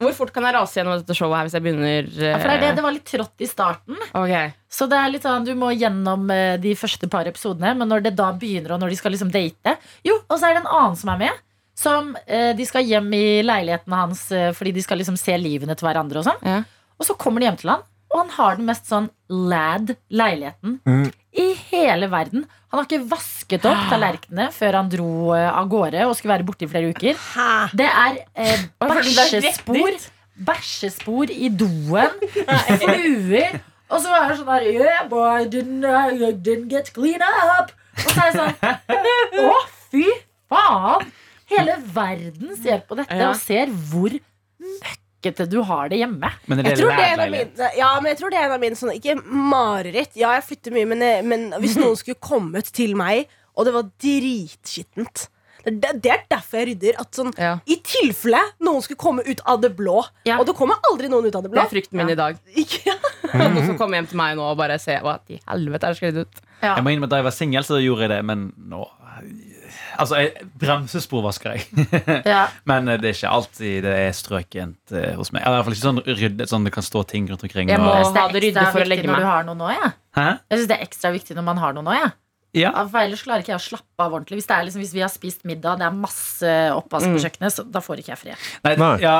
Hvor 0.00 0.14
fort 0.16 0.30
kan 0.32 0.46
jeg 0.46 0.54
rase 0.56 0.78
gjennom 0.78 0.96
dette 0.96 1.16
showet 1.16 1.36
her 1.36 1.48
hvis 1.48 1.54
jeg 1.58 1.64
begynner 1.66 2.06
Ja, 2.08 2.38
for 2.40 2.46
det, 2.48 2.54
er 2.54 2.62
det, 2.62 2.70
det 2.78 2.84
var 2.86 2.94
litt 2.94 3.10
trått 3.10 3.44
i 3.44 3.48
starten. 3.50 3.98
Okay. 4.16 4.54
Så 4.72 4.88
det 4.88 4.96
er 4.96 5.12
litt 5.12 5.26
sånn, 5.26 5.44
Du 5.44 5.52
må 5.58 5.74
gjennom 5.74 6.24
uh, 6.32 6.56
de 6.62 6.72
første 6.78 7.10
par 7.12 7.28
episodene, 7.28 7.74
men 7.76 7.90
når 7.90 8.06
det 8.06 8.14
da 8.16 8.30
begynner, 8.32 8.76
og 8.76 8.80
når 8.80 8.94
de 8.94 9.00
skal 9.02 9.12
liksom 9.12 9.32
date 9.34 9.76
Jo, 10.06 10.16
og 10.22 10.38
så 10.38 10.48
er 10.48 10.56
det 10.56 10.62
en 10.62 10.72
annen 10.78 10.96
som 10.96 11.12
er 11.12 11.20
med. 11.26 11.42
Som 11.76 12.14
uh, 12.16 12.52
De 12.56 12.68
skal 12.70 12.88
hjem 12.88 13.12
i 13.18 13.24
leiligheten 13.44 13.98
hans 13.98 14.24
eh, 14.32 14.50
fordi 14.56 14.72
de 14.78 14.84
skal 14.84 15.02
liksom 15.02 15.20
se 15.20 15.36
livene 15.36 15.76
til 15.76 15.90
hverandre. 15.90 16.22
Og 16.22 16.30
sånn 16.30 16.48
Ja. 16.48 16.62
Og 17.00 17.06
så 17.08 17.16
kommer 17.16 17.40
de 17.40 17.48
hjem 17.48 17.56
til 17.62 17.70
han, 17.72 17.82
og 18.10 18.18
han 18.20 18.30
har 18.36 18.56
den 18.58 18.66
mest 18.68 18.88
sånn 18.90 19.08
lad 19.30 19.94
leiligheten 20.10 20.80
Mm. 20.86 21.06
i 21.40 21.46
hele 21.70 22.08
verden. 22.12 22.44
Han 22.70 22.78
har 22.80 22.86
ikke 22.86 23.08
vasket 23.10 23.64
opp 23.66 23.88
tallerkenene 23.90 24.50
før 24.52 24.76
han 24.78 24.88
dro 24.92 25.06
eh, 25.34 25.48
av 25.48 25.68
gårde 25.72 26.04
og 26.06 26.14
skulle 26.18 26.34
være 26.36 26.46
borte 26.46 26.66
i 26.66 26.70
flere 26.70 26.90
uker. 26.92 27.14
Hæ? 27.34 27.70
Det 27.74 27.86
er 27.88 28.18
eh, 28.34 28.64
bæsjespor 28.82 29.96
Bæsjespor 30.40 31.30
i 31.34 31.48
doen 31.52 32.14
Fluer 32.80 33.58
Og 33.90 34.00
så 34.00 34.12
er 34.14 34.28
det 34.30 34.36
sånn 34.38 34.48
der 34.48 34.66
Yeah 34.70 35.08
boy, 35.10 35.44
didn't, 35.52 35.84
uh, 35.84 36.30
didn't 36.46 36.70
get 36.70 36.92
clean 36.96 37.20
up 37.24 37.72
Og 37.98 38.14
så 38.14 38.22
er 38.22 38.30
det 38.30 38.38
sånn 38.38 38.54
Å 39.50 39.56
fy 39.90 40.06
faen 40.50 41.10
Hele 41.50 41.76
verden 41.94 42.54
ser 42.62 42.84
på 42.88 42.96
dette 43.00 43.18
Ja. 43.18 43.32
Og 43.32 43.40
ser 43.42 43.72
hvor 43.90 44.14
møkkete 45.20 45.48
du 45.50 45.58
har 45.62 45.88
det 45.88 45.98
hjemme 46.00 46.30
Men 46.48 46.58
det 46.58 46.66
Jeg 46.70 46.78
tror 46.80 46.90
det 46.96 47.04
er 47.04 47.12
en 47.12 47.20
av 47.20 47.30
mine, 47.30 47.70
ja, 47.76 47.90
men 48.00 48.08
jeg 48.12 48.18
tror 48.20 48.30
det 48.30 48.38
er 48.40 48.44
en 48.48 48.52
av 48.56 48.60
mine 48.60 48.76
sånne 48.78 48.94
Ikke 48.96 49.16
mareritt. 49.24 50.16
Ja, 50.16 50.32
jeg 50.38 50.44
flytter 50.48 50.72
mye, 50.72 50.86
men, 50.86 51.00
jeg- 51.00 51.24
men 51.24 51.50
hvis 51.60 51.76
noen 51.76 51.96
skulle 51.96 52.16
kommet 52.20 52.72
til 52.72 52.96
meg, 52.96 53.28
og 53.56 53.66
det 53.66 53.74
var 53.74 53.90
dritskittent 54.00 55.28
det, 55.62 55.74
det, 55.82 55.90
det 56.00 56.10
er 56.14 56.22
derfor 56.30 56.56
jeg 56.62 56.68
rydder. 56.70 56.94
At 57.02 57.12
sånn, 57.18 57.34
Ja. 57.36 57.58
I 57.68 57.76
tilfelle 57.84 58.38
noen 58.64 58.80
skulle 58.80 58.96
komme 58.96 59.20
ut 59.28 59.42
av 59.44 59.60
det 59.60 59.74
blå. 59.76 59.98
Ja. 60.24 60.38
Og 60.40 60.46
det 60.48 60.54
kommer 60.56 60.78
aldri 60.88 61.10
noen 61.12 61.26
ut 61.28 61.34
av 61.36 61.42
det 61.44 61.50
blå. 61.52 61.60
Det 61.60 61.66
er 61.68 61.74
frykten 61.74 61.98
min 62.00 62.08
i 62.08 62.16
dag. 62.16 62.38
Ikke? 62.62 62.94
Noen 63.34 63.66
som 63.66 63.76
kommer 63.76 63.98
hjem 64.00 64.08
til 64.08 64.16
meg 64.16 64.38
nå 64.38 64.46
og 64.48 64.56
bare 64.56 64.78
ser 64.80 65.02
hva 65.04 65.18
i 65.28 65.36
helvete 65.46 65.84
er 65.84 65.92
det 65.92 65.98
skrevet 66.00 66.24
ut. 66.24 66.40
ja. 66.64 66.72
Jeg 66.78 66.82
må 66.86 66.94
innrømme 66.94 67.10
at 67.10 67.12
Da 67.12 67.20
jeg 67.20 67.28
var 67.28 67.36
singel, 67.36 67.62
så 67.68 67.76
gjorde 67.84 68.06
jeg 68.08 68.12
det, 68.14 68.22
men 68.24 68.46
nå 68.72 68.86
Altså, 70.00 70.18
jeg, 70.22 70.48
bremsespor 70.60 71.22
vasker 71.26 71.56
jeg. 71.56 71.66
Ja. 72.32 72.46
men 72.68 72.88
eh, 72.88 72.98
det 73.00 73.10
er 73.10 73.16
ikke 73.18 73.34
alltid 73.36 73.84
det 73.86 73.94
er 74.06 74.16
strøkent 74.16 74.94
uh, 74.96 75.12
hos 75.20 75.32
meg. 75.34 75.44
Eller 75.44 75.58
i 75.58 75.60
hvert 75.60 75.68
fall 75.68 75.76
ikke 75.76 75.88
sånn 75.88 76.02
ryddet, 76.08 76.50
sånn 76.50 76.66
det 76.66 76.72
kan 76.74 76.86
stå 76.86 77.04
ting 77.10 77.28
rundt 77.30 77.44
omkring. 77.46 77.70
Jeg 77.72 77.80
må- 77.82 77.92
og- 77.92 78.16
ha 78.16 78.26
det 78.32 78.42
ryddig 78.46 78.66
for 78.72 78.82
å 78.84 78.88
legge 78.88 79.06
meg. 79.10 79.22
nå 79.50 79.70
ja. 79.74 79.92
Jeg 80.16 80.58
synes 80.58 80.68
det 80.72 80.76
er 80.80 80.84
ekstra 80.88 81.12
viktig 81.14 81.36
når 81.38 81.46
man 81.46 81.62
har 81.62 81.76
noe 81.76 81.86
nå 81.86 81.94
ja. 81.94 82.10
Ja. 82.52 82.72
Ja, 82.74 82.82
For 82.90 82.98
ellers 82.98 83.22
klarer 83.22 83.44
ikke 83.44 83.52
jeg 83.54 83.60
å 83.60 83.62
slappe 83.62 84.02
av 84.02 84.10
ordentlig 84.16 84.40
Hvis, 84.40 84.48
det 84.50 84.56
er 84.56 84.64
liksom, 84.66 84.82
hvis 84.82 84.94
vi 84.96 85.02
har 85.04 85.12
spist 85.12 85.44
middag, 85.46 85.78
det 85.78 85.86
er 85.86 85.94
masse 85.94 86.54
oppvask 86.74 87.06
på 87.06 87.20
kjøkkenet 87.22 87.54
Så 87.54 87.62
da 87.70 87.78
får 87.84 88.02
ikke 88.02 88.10
jeg 88.10 88.18
fred 88.24 88.48
Nei, 88.66 88.72
Nei. 88.80 88.96
ja. 89.04 89.18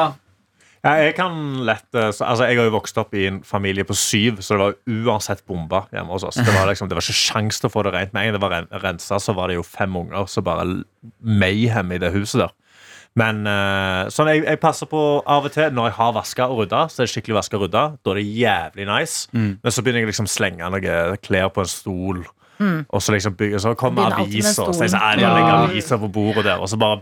Ja, 0.84 0.94
jeg 1.04 1.12
kan 1.18 1.34
lett 1.68 1.84
så, 1.92 2.24
Altså, 2.24 2.46
jeg 2.48 2.56
har 2.56 2.64
jo 2.64 2.72
vokst 2.72 2.96
opp 3.02 3.12
i 3.14 3.26
en 3.28 3.42
familie 3.44 3.84
på 3.84 3.92
syv, 3.98 4.38
så 4.40 4.56
det 4.56 4.60
var 4.64 4.78
uansett 5.10 5.42
bomba 5.46 5.82
hjemme 5.92 6.08
hos 6.14 6.24
oss. 6.24 6.38
Det 6.40 6.54
var, 6.54 6.64
liksom, 6.70 6.88
det 6.88 6.96
var 6.96 7.04
ikke 7.04 7.18
sjans 7.20 7.60
til 7.60 7.68
å 7.68 7.72
få 7.74 7.82
det 7.84 7.92
rent 7.92 8.14
med 8.16 8.22
en 8.22 8.30
gang 8.32 8.38
det 8.38 8.42
var 8.46 8.54
ren- 8.56 8.82
rensa, 8.86 9.18
så 9.20 9.34
var 9.36 9.48
det 9.52 9.58
jo 9.58 9.62
fem 9.66 9.96
unger, 10.00 10.24
så 10.26 10.40
bare 10.46 10.64
mayhem 11.20 11.92
i 11.92 11.98
det 12.00 12.12
huset 12.14 12.40
der. 12.46 12.54
Men 13.18 13.42
eh, 13.50 14.08
sånn, 14.14 14.28
jeg, 14.30 14.44
jeg 14.46 14.60
passer 14.62 14.86
på 14.88 15.00
av 15.26 15.44
og 15.48 15.52
til 15.52 15.72
når 15.74 15.88
jeg 15.90 15.96
har 15.98 16.12
vaska 16.14 16.46
og 16.48 16.60
rydda, 16.62 16.84
så 16.88 17.02
er 17.02 17.08
det 17.08 17.12
skikkelig 17.12 17.36
vaska 17.40 17.58
og 17.58 17.64
rydda. 17.66 17.84
Da 18.06 18.12
er 18.14 18.20
det 18.20 18.26
jævlig 18.38 18.86
nice. 18.86 19.16
Mm. 19.34 19.48
Men 19.64 19.74
så 19.74 19.82
begynner 19.82 20.04
jeg 20.04 20.12
liksom 20.12 20.28
slenge 20.30 20.62
noen 20.70 21.18
klær 21.24 21.50
på 21.52 21.64
en 21.64 21.72
stol. 21.72 22.22
Og 22.60 23.00
så 23.00 23.14
liksom 23.14 23.34
bygge, 23.40 23.58
så 23.64 23.70
kommer 23.74 24.12
aviser, 24.12 24.66
og 24.68 24.74
så 24.76 24.84
jeg 24.84 24.92
så, 24.92 24.98
Ja. 25.00 25.30
legger 25.34 25.54
aviser 25.64 25.98
på 25.98 26.10
bordet 26.12 26.44
der, 26.44 26.60
og 26.60 26.68
så 26.68 26.76
bare 26.80 27.00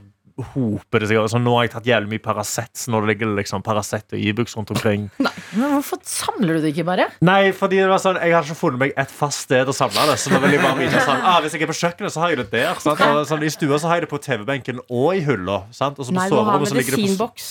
hoper 0.54 1.02
det 1.02 1.08
seg 1.10 1.18
altså, 1.20 1.38
nå 1.42 1.52
har 1.56 1.66
jeg 1.66 1.72
tatt 1.72 1.88
jævlig 1.88 2.10
mye 2.12 2.22
Paracet, 2.22 2.70
så 2.78 2.92
nå 2.94 3.00
ligger 3.08 3.30
det 3.30 3.40
liksom 3.40 3.62
Paracet 3.66 4.14
og 4.14 4.20
Ibux 4.22 4.54
rundt 4.56 4.70
omkring. 4.74 5.08
Men 5.58 5.72
hvorfor 5.74 5.98
samler 6.06 6.58
du 6.58 6.66
det 6.66 6.72
ikke 6.74 6.86
bare? 6.88 7.08
Nei, 7.26 7.50
fordi 7.56 7.80
det 7.82 7.88
var 7.90 8.02
sånn, 8.02 8.20
jeg 8.22 8.36
har 8.36 8.46
ikke 8.46 8.58
funnet 8.60 8.82
meg 8.84 8.94
et 9.04 9.10
fast 9.10 9.46
sted 9.48 9.68
å 9.68 9.74
samle 9.76 10.06
det. 10.12 10.18
Så 10.22 10.30
da 10.34 10.40
vil 10.44 10.54
jeg 10.56 10.62
bare 10.62 10.78
vite 10.78 11.02
sånn, 11.06 11.22
ah, 11.24 11.40
Hvis 11.44 11.56
jeg 11.56 11.66
er 11.66 11.72
på 11.72 11.78
kjøkkenet, 11.80 12.14
så 12.14 12.22
har 12.24 12.34
jeg 12.34 12.42
det 12.44 12.48
der. 12.54 12.78
Sant? 12.84 13.02
Og 13.08 13.24
sånn, 13.30 13.44
I 13.44 13.52
stua 13.54 13.80
så 13.82 13.90
har 13.90 14.00
jeg 14.00 14.06
det 14.06 14.12
på 14.12 14.22
TV-benken 14.28 14.82
og 14.86 15.08
i 15.16 15.24
hylla. 15.26 15.62
Sant? 15.74 15.98
Og 15.98 16.06
så 16.08 16.14
på 16.14 16.20
Nei, 16.20 16.28
du 16.30 16.36
har 16.36 16.44
soverommet 16.44 16.72
så 16.72 16.78
ligger 16.78 16.94
det 16.94 16.98
på 16.98 17.06
medisinboks. 17.06 17.50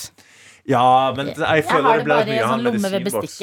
Ja, 0.67 1.13
men 1.15 1.31
det- 1.31 1.37
jeg 1.39 1.63
Jeg 1.63 1.65
føler 1.69 1.83
har 1.83 1.97
det 1.97 1.97
det 1.97 2.05
blir 2.05 2.15
bare 2.15 2.27
i 2.27 2.31
mye 2.35 2.43
å 2.43 2.47
ha 2.47 2.53
sånn 2.55 2.63
lomme 2.67 2.91
ved 2.91 3.03
bestikket 3.07 3.41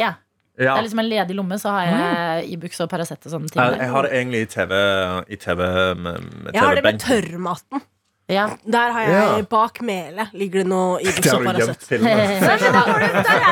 Ja. 0.54 0.76
Det 0.76 0.78
er 0.78 0.86
liksom 0.86 1.00
en 1.02 1.08
ledig 1.10 1.34
lomme, 1.34 1.56
så 1.58 1.70
har 1.74 1.86
jeg 1.90 2.50
Ibux 2.54 2.80
og 2.84 2.88
Paracet 2.90 3.26
og 3.26 3.32
sånne 3.32 3.48
ting 3.50 3.58
Jeg, 3.58 3.78
jeg 3.80 3.90
har 3.90 4.02
det 4.06 4.12
egentlig 4.12 4.42
i 4.44 4.46
TV-benken. 4.46 5.38
TV 5.44 5.60
med, 5.98 6.28
med 6.44 6.54
Jeg 6.54 6.62
har 6.62 6.74
det 6.76 6.84
med 6.84 7.00
tørrmaten. 7.00 7.82
Ja. 8.32 8.46
Der 8.64 8.92
har 8.92 9.00
jeg 9.04 9.10
Ja. 9.12 9.42
bak 9.50 9.80
melet 9.84 10.30
ligger 10.32 10.62
det 10.62 10.68
noe 10.70 10.98
Ibux 11.04 11.26
og 11.34 11.44
Paracet. 11.44 11.88
Der, 11.90 12.08
er 12.08 12.16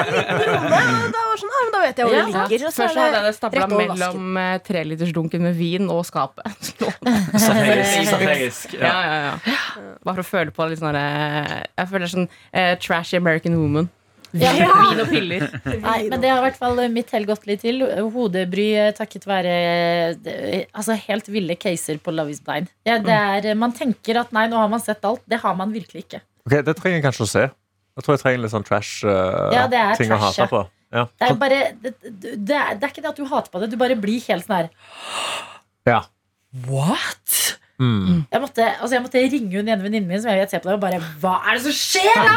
det 0.08 0.16
en 0.16 0.32
liten 0.32 1.12
og 1.12 1.12
Da, 1.12 1.24
sånn, 1.37 1.52
ah, 1.52 1.66
da 1.74 1.80
vet 1.82 1.96
jeg 2.00 2.06
hvor 2.06 2.16
Ja. 2.16 2.24
det 2.24 2.32
ligger. 2.32 2.66
og 2.66 2.72
så 2.72 2.82
Først 2.82 2.96
hadde 2.96 3.12
jeg 3.18 3.24
det 3.26 3.35
stabla 3.37 3.66
mellom 3.68 4.37
eh, 4.40 4.58
trelitersdunken 4.64 5.40
med 5.44 5.54
vin 5.61 5.90
og 5.92 6.04
skapet. 6.08 6.72
Strategisk. 7.42 8.72
Ja, 8.78 8.87
ja. 8.87 9.12
ja, 9.12 9.32
ja. 9.44 9.56
Bare 10.04 10.14
for 10.16 10.24
å 10.24 10.30
føle 10.30 10.50
på 10.56 10.68
litt 10.72 10.80
sånn 10.80 10.96
Jeg 10.96 11.88
føler 11.90 12.06
det 12.06 12.08
er 12.08 12.14
sånn 12.16 12.28
eh, 12.52 12.74
trashy 12.80 13.16
American 13.20 13.56
woman. 13.61 13.90
Ja. 14.33 14.53
Vin 14.57 15.03
og 15.03 15.11
piller. 15.11 15.47
Nei, 15.83 15.97
men 16.09 16.23
det 16.23 16.31
har 16.33 16.40
i 16.40 16.47
hvert 16.47 16.59
fall 16.61 16.79
mitt 16.92 17.11
hell 17.12 17.27
gått 17.29 17.47
litt 17.49 17.62
til. 17.64 17.83
Hodebry 18.14 18.68
eh, 18.81 18.92
takket 18.97 19.27
være 19.29 19.57
eh, 20.25 20.62
altså 20.73 20.97
helt 21.07 21.29
ville 21.33 21.57
caser 21.61 22.01
på 22.03 22.14
Love 22.14 22.33
is 22.33 22.40
blind. 22.45 22.71
Ja, 22.88 22.99
det 23.03 23.16
er, 23.16 23.51
man 23.59 23.75
tenker 23.77 24.23
at 24.23 24.33
nei, 24.33 24.47
nå 24.53 24.61
har 24.61 24.71
man 24.73 24.83
sett 24.83 25.05
alt. 25.09 25.25
Det 25.29 25.42
har 25.42 25.59
man 25.59 25.75
virkelig 25.75 26.07
ikke. 26.07 26.23
Ok, 26.47 26.59
Det 26.64 26.77
trenger 26.79 26.99
jeg 26.99 27.07
kanskje 27.09 27.27
å 27.27 27.33
se. 27.33 27.49
Jeg 27.92 28.07
tror 28.07 28.16
jeg 28.16 28.23
trenger 28.23 28.40
litt 28.47 28.55
sånn 28.55 28.64
trash-ting 28.64 29.53
Ja, 29.53 29.66
det 29.68 29.81
er 29.81 29.92
å 29.92 29.99
trash, 30.01 30.23
hate 30.25 30.49
på. 30.49 30.62
Ja. 30.92 31.07
Det 31.21 31.29
er, 31.29 31.37
bare, 31.40 31.61
det, 31.81 31.92
det, 32.03 32.57
er, 32.57 32.75
det 32.77 32.85
er 32.85 32.90
ikke 32.90 33.05
det 33.05 33.11
at 33.12 33.21
du 33.21 33.25
hater 33.29 33.53
på 33.53 33.61
det, 33.62 33.71
du 33.73 33.79
bare 33.81 33.97
blir 33.97 34.21
helt 34.29 34.45
sånn 34.45 34.59
her 34.59 34.68
Ja. 35.88 36.01
What? 36.68 37.59
Mm. 37.83 38.23
Jeg 38.31 38.42
måtte, 38.45 38.68
altså 38.79 38.95
jeg 38.95 39.03
måtte 39.09 39.23
ringe 39.33 39.57
hun 39.59 39.66
ene 39.73 39.83
venninnen 39.83 40.07
min 40.11 40.23
som 40.23 40.31
jeg 40.31 40.45
vet 40.45 40.55
ser 40.55 40.62
på 40.62 40.71
det, 40.71 40.77
og 40.79 40.85
bare 40.85 41.01
Hva 41.23 41.35
er 41.51 41.59
det 41.59 41.64
som 41.66 41.75
skjer? 41.75 42.14
da? 42.23 42.35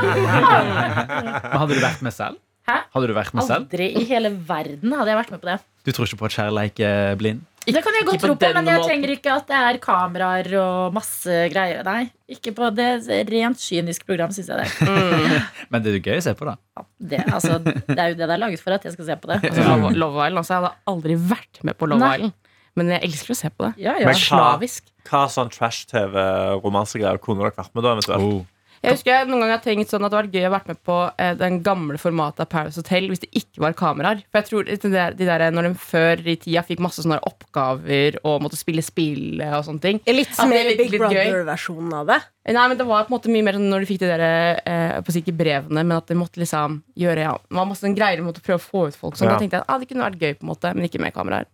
Men 1.45 1.60
hadde 1.62 1.77
du 1.77 1.84
vært 1.84 2.05
med 2.05 2.15
selv? 2.15 2.41
Hæ? 2.65 2.79
Hadde 2.95 3.10
du 3.12 3.13
vært 3.13 3.36
med 3.38 3.45
selv? 3.45 3.67
Aldri 3.67 3.91
i 3.93 4.05
hele 4.10 4.31
verden 4.47 4.95
hadde 4.97 5.12
jeg 5.13 5.19
vært 5.21 5.34
med 5.36 5.43
på 5.43 5.51
det. 5.51 5.60
Du 5.86 5.91
tror 5.93 6.10
ikke 6.10 6.17
på 6.23 6.29
at 6.31 6.38
kjærleik 6.39 6.81
er 6.81 7.19
blind? 7.19 7.43
Det 7.65 7.81
kan 7.81 7.95
jeg 7.97 8.05
godt 8.05 8.21
tro 8.21 8.34
på, 8.38 8.49
men 8.53 8.67
jeg 8.69 8.81
trenger 8.86 9.12
ikke 9.15 9.36
at 9.39 9.47
det 9.49 9.60
er 9.69 9.77
kameraer 9.81 10.49
og 10.62 10.93
masse 10.93 11.38
greier. 11.49 11.81
Nei, 11.88 12.03
ikke 12.29 12.53
på 12.58 12.67
det 12.77 12.89
rent 13.31 13.62
kynisk 13.62 14.05
program, 14.05 14.34
syns 14.36 14.51
jeg 14.53 14.62
det. 14.62 14.89
Men 15.73 15.81
det 15.81 15.89
er 15.89 15.97
jo 15.97 16.03
gøy 16.05 16.19
å 16.21 16.25
se 16.27 16.34
på, 16.38 16.45
da. 16.45 16.86
det. 17.01 17.23
Altså, 17.25 17.58
det 17.65 17.97
er 17.97 18.13
jo 18.13 18.19
det 18.19 18.27
det 18.27 18.36
er 18.36 18.41
laget 18.43 18.62
for, 18.62 18.77
at 18.77 18.86
jeg 18.86 18.93
skal 18.93 19.10
se 19.10 19.17
på 19.17 19.31
det. 19.34 19.39
Altså, 19.49 19.65
Love, 19.65 19.93
Love 19.97 20.27
Island, 20.27 20.41
altså, 20.43 20.53
Jeg 20.53 20.62
hadde 20.62 20.93
aldri 20.93 21.17
vært 21.34 21.62
med 21.65 21.79
på 21.79 21.89
Love 21.89 22.05
Nei. 22.05 22.13
Island. 22.19 22.38
Men 22.75 22.89
jeg 22.91 23.03
elsker 23.07 23.31
å 23.31 23.39
se 23.39 23.49
på 23.55 23.69
det. 23.69 23.73
Ja, 23.85 23.93
Men 23.93 24.01
ja. 24.03 24.09
hva, 24.11 24.17
Slavisk. 24.59 24.83
hva 25.07 25.25
sånn 25.31 25.49
trash-TV-romansegreier 25.53 27.21
kunne 27.23 27.43
dere 27.45 27.55
vært 27.55 27.73
med 27.75 27.83
da? 27.85 27.95
eventuelt? 27.95 28.21
Oh. 28.27 28.43
Jeg 28.85 28.93
husker 28.99 29.15
jeg 29.15 29.27
noen 29.31 29.41
ganger 29.41 29.55
har 29.55 29.61
tenkt 29.63 29.89
sånn 29.89 30.03
at 30.05 30.11
det 30.11 30.17
hadde 30.19 30.27
vært 30.27 30.35
gøy 30.35 30.45
å 30.45 30.49
vært 30.53 30.67
med 30.69 30.79
på 30.85 30.95
eh, 31.23 31.31
den 31.39 31.55
gamle 31.65 31.97
formatet 31.97 32.43
av 32.43 32.49
Paris 32.51 32.75
Hotel 32.77 33.07
hvis 33.09 33.23
det 33.23 33.29
ikke 33.39 33.63
var 33.63 33.73
kameraer. 33.79 34.19
For 34.29 34.38
jeg 34.41 34.47
tror 34.51 34.67
de 34.67 34.91
der, 34.93 35.15
de 35.17 35.25
der, 35.25 35.45
Når 35.55 35.69
de 35.69 35.71
før 35.81 36.21
i 36.21 36.35
tida 36.38 36.61
fikk 36.67 36.83
masse 36.85 37.01
sånne 37.01 37.17
oppgaver 37.25 38.19
og 38.21 38.43
måtte 38.45 38.59
spille 38.59 38.83
spill 38.85 39.41
og 39.41 39.63
sånne 39.65 39.81
ting 39.81 40.01
Litt 40.05 40.38
er 40.38 40.51
mer 40.51 40.69
litt- 40.69 40.83
Big. 40.85 40.99
Brother-versjonen 41.01 41.95
av 41.97 42.11
det. 42.11 42.19
Nei, 42.53 42.67
men 42.67 42.77
Det 42.77 42.85
var 42.85 43.07
på 43.07 43.13
en 43.13 43.17
måte 43.17 43.31
mye 43.33 43.47
mer 43.47 43.57
sånn 43.57 43.69
når 43.71 43.85
de 43.85 43.89
fikk 43.89 44.03
de 44.03 44.11
der 44.11 44.25
eh, 44.61 45.01
på 45.01 45.15
ikke 45.17 45.33
brevene, 45.39 45.81
men 45.81 45.97
at 45.97 46.11
de 46.11 46.19
måtte 46.19 46.38
liksom 46.43 46.83
gjøre 46.99 47.25
ja, 47.25 47.33
Det 47.41 47.57
var 47.57 47.65
masse 47.71 47.95
greier 47.95 48.21
de 48.21 48.27
måtte 48.27 48.43
prøve 48.45 48.61
å 48.61 48.67
få 48.69 48.88
ut 48.91 48.99
folk. 48.99 49.15
Sånn, 49.17 49.31
Ja. 49.31 49.33
Da 49.33 49.41
tenkte 49.41 49.57
jeg 49.57 49.65
at 49.65 49.71
ah, 49.71 49.79
det 49.81 49.89
kunne 49.89 50.05
vært 50.05 50.19
gøy, 50.21 50.35
på 50.38 50.45
en 50.45 50.51
måte 50.53 50.75
men 50.75 50.85
ikke 50.85 51.01
med 51.01 51.15
kameraer. 51.15 51.49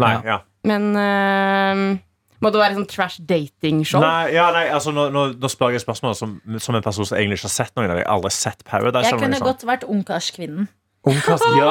Nei, 0.00 0.14
Ja. 0.14 0.22
ja. 0.24 0.38
Men 0.68 0.90
eh, 1.00 2.00
må 2.40 2.50
det 2.52 2.60
være 2.60 2.76
sånn 2.78 2.88
trash 2.88 3.20
dating-show? 3.28 4.00
Nei, 4.00 4.32
ja, 4.36 4.48
nei 4.54 4.66
altså, 4.72 4.92
nå, 4.96 5.08
nå, 5.12 5.26
nå 5.40 5.48
spør 5.52 5.74
jeg 5.76 5.84
spørsmål 5.84 6.16
som, 6.16 6.36
som 6.60 6.76
en 6.76 6.84
person 6.84 7.04
som 7.08 7.18
egentlig 7.20 7.40
ikke 7.40 7.48
har 7.50 7.56
sett 7.58 7.74
noen 7.76 7.90
av 7.92 8.00
dem. 8.00 8.06
Aldri 8.08 8.32
sett 8.32 8.64
Paradise. 8.64 9.10
Jeg 9.10 9.20
kunne 9.20 9.40
sånt. 9.40 9.48
godt 9.48 9.66
vært 9.68 9.88
ungkarskvinnen. 9.88 10.68
Ungkast, 11.08 11.44
ja. 11.56 11.68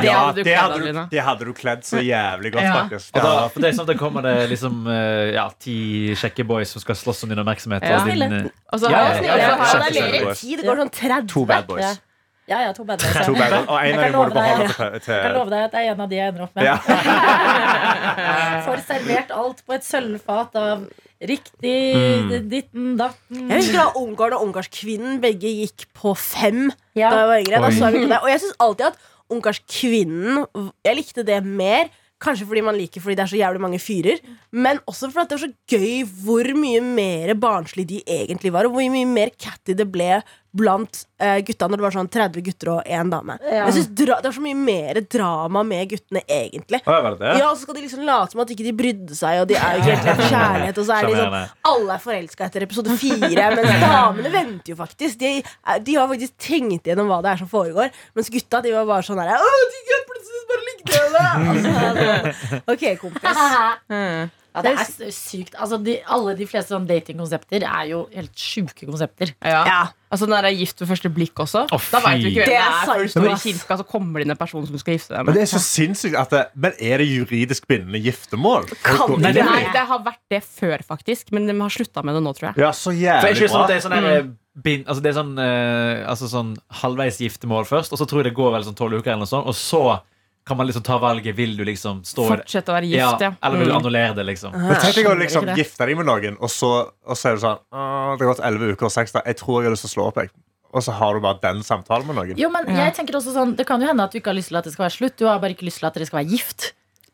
Det 0.00 0.08
ja 0.08 0.12
hadde 0.16 0.38
du 0.38 0.38
det, 0.40 0.44
kledd, 0.48 0.56
hadde 0.56 0.76
du, 0.78 0.80
Adelina. 0.80 1.02
det 1.12 1.24
hadde 1.26 1.44
du 1.44 1.50
kledd 1.52 1.82
så 1.84 2.00
jævlig 2.00 2.54
godt, 2.54 2.64
Ja. 2.64 2.72
faktisk. 2.78 3.10
Ja. 3.18 3.20
da, 3.26 3.32
for 3.52 3.60
det 3.60 3.68
er 3.68 3.74
sånn 3.76 3.84
at 3.84 3.90
da 3.92 3.96
kommer 4.00 4.24
det 4.24 4.32
liksom 4.48 4.78
eh, 4.88 5.34
ja, 5.36 5.44
ti 5.60 5.74
kjekke 6.16 6.46
boys 6.48 6.72
som 6.72 6.80
skal 6.80 6.96
slåss 6.96 7.20
om 7.26 7.34
din 7.34 7.42
oppmerksomhet. 7.42 7.84
Ja. 7.84 7.98
Og 8.00 8.08
din, 8.08 8.16
Snille. 8.16 8.38
eh, 8.48 8.80
Ja, 8.80 8.88
har 8.88 8.96
ja, 8.96 9.02
ja, 9.20 9.36
ja, 9.36 9.90
det. 9.92 10.32
Det 10.40 10.64
går 10.64 10.80
sånn 10.86 10.92
30. 10.96 11.28
To 11.34 11.44
bad 11.52 11.68
boys. 11.68 12.00
Ja. 12.46 12.58
Ja, 12.60 12.72
to 12.76 12.84
bad 12.84 13.00
boys. 13.00 13.26
To 13.26 13.32
boys. 13.32 13.52
Og 13.68 13.78
en 13.78 13.86
Jeg 13.88 13.96
av 13.96 14.02
dem 14.04 14.12
må 14.18 14.24
du 14.28 14.34
beholde 14.34 14.66
deg- 14.68 15.02
til, 15.04 15.14
Jeg 15.14 15.22
kan 15.22 15.32
love 15.38 15.50
deg 15.50 15.62
at 15.64 15.72
det 15.72 15.80
er 15.80 15.92
en 15.94 16.00
av 16.04 16.08
de 16.10 16.16
jeg 16.16 16.28
ender 16.28 16.42
opp 16.44 16.54
med. 16.54 16.64
ja. 16.64 16.76
Får 18.66 18.82
servert 18.88 19.30
alt 19.34 19.62
på 19.66 19.74
et 19.76 19.86
sølvfat 19.86 20.54
av 20.60 20.84
riktig 21.24 21.74
Mm. 21.96 22.48
ditten 22.50 22.96
datten. 23.00 23.48
Jeg 23.48 23.62
husker 23.62 23.78
da 23.80 23.86
Ungarn 23.96 24.34
og 24.36 24.42
Ungarskvinnen 24.48 25.20
begge 25.22 25.48
gikk 25.48 25.86
på 25.96 26.12
fem 26.16 26.70
Ja. 26.94 27.10
da 27.10 27.16
jeg 27.22 27.28
var 27.32 27.38
yngre. 27.40 27.60
Da 27.64 27.70
så 27.70 27.92
jeg. 27.94 28.10
Og 28.22 28.28
jeg 28.28 28.40
syns 28.40 28.56
alltid 28.60 28.86
at 28.86 28.96
Ungarskvinnen 29.30 30.46
Jeg 30.84 30.96
likte 30.96 31.24
det 31.24 31.42
mer. 31.44 31.88
Kanskje 32.24 32.46
fordi 32.48 32.62
man 32.64 32.78
liker 32.78 33.04
fordi 33.04 33.18
det 33.18 33.26
er 33.26 33.32
så 33.34 33.40
jævlig 33.42 33.60
mange 33.66 33.80
fyrer. 33.82 34.22
Men 34.54 34.80
også 34.90 35.10
fordi 35.12 35.28
det 35.34 35.36
var 35.38 35.44
så 35.44 35.52
gøy 35.74 36.06
hvor 36.24 36.52
mye 36.56 36.80
mer 36.84 37.34
barnslig 37.36 37.86
de 37.90 38.00
egentlig 38.06 38.52
var. 38.54 38.68
Og 38.68 38.76
hvor 38.78 38.88
mye 38.94 39.08
mer 39.10 39.34
catty 39.36 39.76
det 39.76 39.86
ble 39.92 40.22
blant 40.54 41.00
uh, 41.18 41.40
gutta 41.42 41.66
når 41.66 41.80
det 41.80 41.82
var 41.82 41.94
sånn 41.96 42.08
30 42.14 42.42
gutter 42.46 42.68
og 42.76 42.86
én 42.86 43.08
dame. 43.10 43.34
Ja. 43.42 43.64
Jeg 43.66 43.72
synes 43.74 43.88
dra 43.98 44.20
Det 44.22 44.28
var 44.30 44.34
så 44.36 44.42
mye 44.44 44.54
mer 44.54 45.00
drama 45.10 45.64
med 45.66 45.88
guttene, 45.90 46.22
egentlig. 46.30 46.78
Å? 46.86 46.98
Ja, 47.40 47.48
og 47.48 47.56
så 47.58 47.64
skal 47.66 47.74
de 47.80 47.82
liksom 47.88 48.04
late 48.06 48.30
som 48.36 48.42
at 48.44 48.52
ikke 48.54 48.66
de 48.68 48.74
brydde 48.78 49.16
seg, 49.18 49.40
og 49.42 49.48
de 49.50 49.56
er 49.58 49.80
jo 49.80 49.82
ikke 49.82 49.96
helt 50.04 50.22
kjærlighet. 50.36 50.78
Og 50.78 50.86
så 50.86 50.94
er 51.00 51.08
de 51.10 51.16
sånn 51.18 51.34
alle 51.72 51.96
er 51.98 52.04
forelska 52.06 52.46
etter 52.46 52.68
episode 52.68 52.94
fire, 53.02 53.48
mens 53.56 53.82
damene 53.82 54.30
venter 54.36 54.70
jo 54.72 54.78
faktisk. 54.78 55.18
De, 55.24 55.32
er- 55.42 55.82
de 55.90 55.98
har 55.98 56.06
faktisk 56.14 56.38
tenkt 56.46 56.86
gjennom 56.86 57.10
hva 57.10 57.18
det 57.26 57.34
er 57.34 57.42
som 57.42 57.50
foregår. 57.50 57.90
Mens 58.14 58.30
gutta 58.30 58.62
de 58.62 58.76
var 58.78 58.86
bare 58.94 59.02
sånn 59.10 59.18
her 59.24 59.34
«Å, 59.34 59.50
de 59.74 60.00
plutselig 60.06 60.46
bare 60.54 60.68
altså, 60.84 62.62
Ok, 62.72 62.88
kompis. 63.00 63.44
Mm. 63.94 64.30
Ja, 64.54 64.62
det 64.62 64.70
er 64.78 65.10
sykt. 65.10 65.56
Altså, 65.58 65.80
de, 65.82 65.96
alle 66.14 66.36
de 66.38 66.46
fleste 66.46 66.70
sånn 66.70 66.84
datingkonsepter 66.86 67.64
er 67.66 67.88
jo 67.90 68.04
helt 68.14 68.38
sjuke 68.38 68.86
konsepter. 68.86 69.32
Ja. 69.42 69.64
Ja. 69.66 69.78
Altså 70.14 70.28
når 70.30 70.46
det 70.46 70.50
er 70.52 70.60
gift 70.60 70.78
ved 70.78 70.90
første 70.92 71.10
blikk 71.10 71.40
også. 71.42 71.64
Oh, 71.74 71.88
da 71.90 71.98
vet 72.04 72.22
du 72.22 72.28
ikke 72.28 72.44
hvem 72.44 72.52
Det 72.52 72.54
det 72.54 72.60
er 72.60 72.68
er. 72.68 72.84
Før 72.86 73.02
du 73.02 73.10
står 73.10 73.26
i 73.32 73.38
kirka, 73.42 73.78
så 73.80 73.86
kommer 73.88 74.22
det 74.22 74.28
inn 74.28 74.34
en 74.36 74.38
person 74.38 74.62
som 74.62 74.76
du 74.76 74.78
skal 74.78 74.94
gifte 74.94 75.10
deg 75.16 75.26
Men 75.26 75.34
det 75.34 75.42
er 75.42 75.50
så 75.50 75.62
sinnssykt 75.64 76.14
at 76.20 76.36
det, 76.36 76.44
Men 76.54 76.78
er 76.78 77.02
det 77.02 77.08
juridisk 77.10 77.66
bindende 77.66 77.98
giftermål? 78.04 78.70
Kan 78.86 79.18
det 79.18 79.34
det- 79.40 79.48
Nei, 79.50 79.66
det 79.74 79.84
har 79.90 80.06
vært 80.06 80.22
det 80.30 80.42
før, 80.46 80.86
faktisk, 80.86 81.34
men 81.34 81.50
de 81.50 81.58
har 81.58 81.74
slutta 81.74 82.06
med 82.06 82.14
det 82.14 82.22
nå, 82.22 82.36
tror 82.38 82.52
jeg. 82.52 82.62
Ja, 82.62 82.70
så 82.70 82.94
jævlig 82.94 83.34
sånn 83.50 83.58
bra. 83.58 83.64
at 83.64 83.74
det 83.74 83.76
er 83.80 83.86
sånn 83.88 83.98
mm. 83.98 84.10
eh, 84.14 84.62
bind, 84.62 84.86
altså 84.86 85.02
det 85.02 85.10
er 85.10 85.18
sånn, 85.18 85.34
eh, 85.42 86.06
altså 86.14 86.30
sånn 86.30 86.56
halvveis 86.78 87.18
giftermål 87.18 87.66
først, 87.66 87.90
og 87.90 87.98
så 87.98 88.06
tror 88.06 88.22
jeg 88.22 88.30
det 88.30 88.38
går 88.38 88.54
vel 88.54 88.70
sånn 88.70 88.78
tolv 88.78 89.02
uker, 89.02 89.10
eller 89.10 89.26
noe 89.26 89.34
sånt, 89.34 89.50
og 89.50 89.58
så 89.58 89.98
kan 90.46 90.56
man 90.56 90.66
liksom 90.68 90.82
ta 90.84 90.98
valget. 91.00 91.34
Vil 91.36 91.56
du 91.56 91.64
liksom 91.64 92.02
stå? 92.04 92.26
Fortsette 92.28 92.68
å 92.68 92.74
være 92.76 92.88
gift, 92.90 93.20
ja. 93.24 93.30
Eller 93.42 93.58
vil 93.58 93.68
du 93.68 93.72
Mm. 93.72 93.78
annullere 93.80 94.14
det, 94.14 94.24
liksom? 94.26 94.52
Men 94.52 94.76
tenk 94.76 94.94
deg 94.94 95.06
å 95.06 95.14
liksom 95.18 95.46
gifte 95.56 95.86
deg 95.86 95.96
med 95.96 96.06
noen, 96.06 96.36
og 96.40 96.50
så, 96.52 96.90
og 97.06 97.16
så 97.16 97.30
er 97.30 97.34
du 97.36 97.40
sånn 97.40 97.58
Det 97.72 98.26
har 98.26 98.34
gått 98.34 98.40
elleve 98.44 98.72
uker 98.76 98.84
og 98.86 98.92
seks 98.92 99.12
dager. 99.12 99.26
Jeg 99.26 99.36
tror 99.40 99.62
jeg 99.62 99.70
har 99.70 99.74
lyst 99.76 99.86
til 99.88 99.92
å 99.92 99.94
slå 99.96 100.06
opp. 100.08 100.16
Jeg. 100.20 100.30
Og 100.74 100.82
så 100.82 100.92
har 100.92 101.14
du 101.14 101.20
bare 101.20 101.38
den 101.40 101.62
samtalen 101.62 102.06
med 102.06 102.16
noen. 102.16 102.36
Jo, 102.36 102.48
men 102.50 102.66
jeg 102.66 102.94
tenker 102.94 103.14
også 103.14 103.32
sånn 103.32 103.56
Det 103.56 103.64
kan 103.66 103.80
jo 103.80 103.86
hende 103.86 104.02
at 104.02 104.10
du 104.12 104.18
ikke 104.18 104.32
har 104.32 104.34
lyst 104.34 104.48
til 104.48 104.56
at 104.58 104.64
det 104.64 104.72
skal 104.74 104.84
være 104.88 104.96
slutt. 104.98 105.16
Du 105.16 105.26
har 105.26 105.38
bare 105.38 105.54
ikke 105.54 105.64
lyst 105.68 105.78
til 105.78 105.86
at 105.86 105.94
dere 105.94 106.06
skal 106.06 106.18
være 106.24 106.30
gift. 106.34 106.72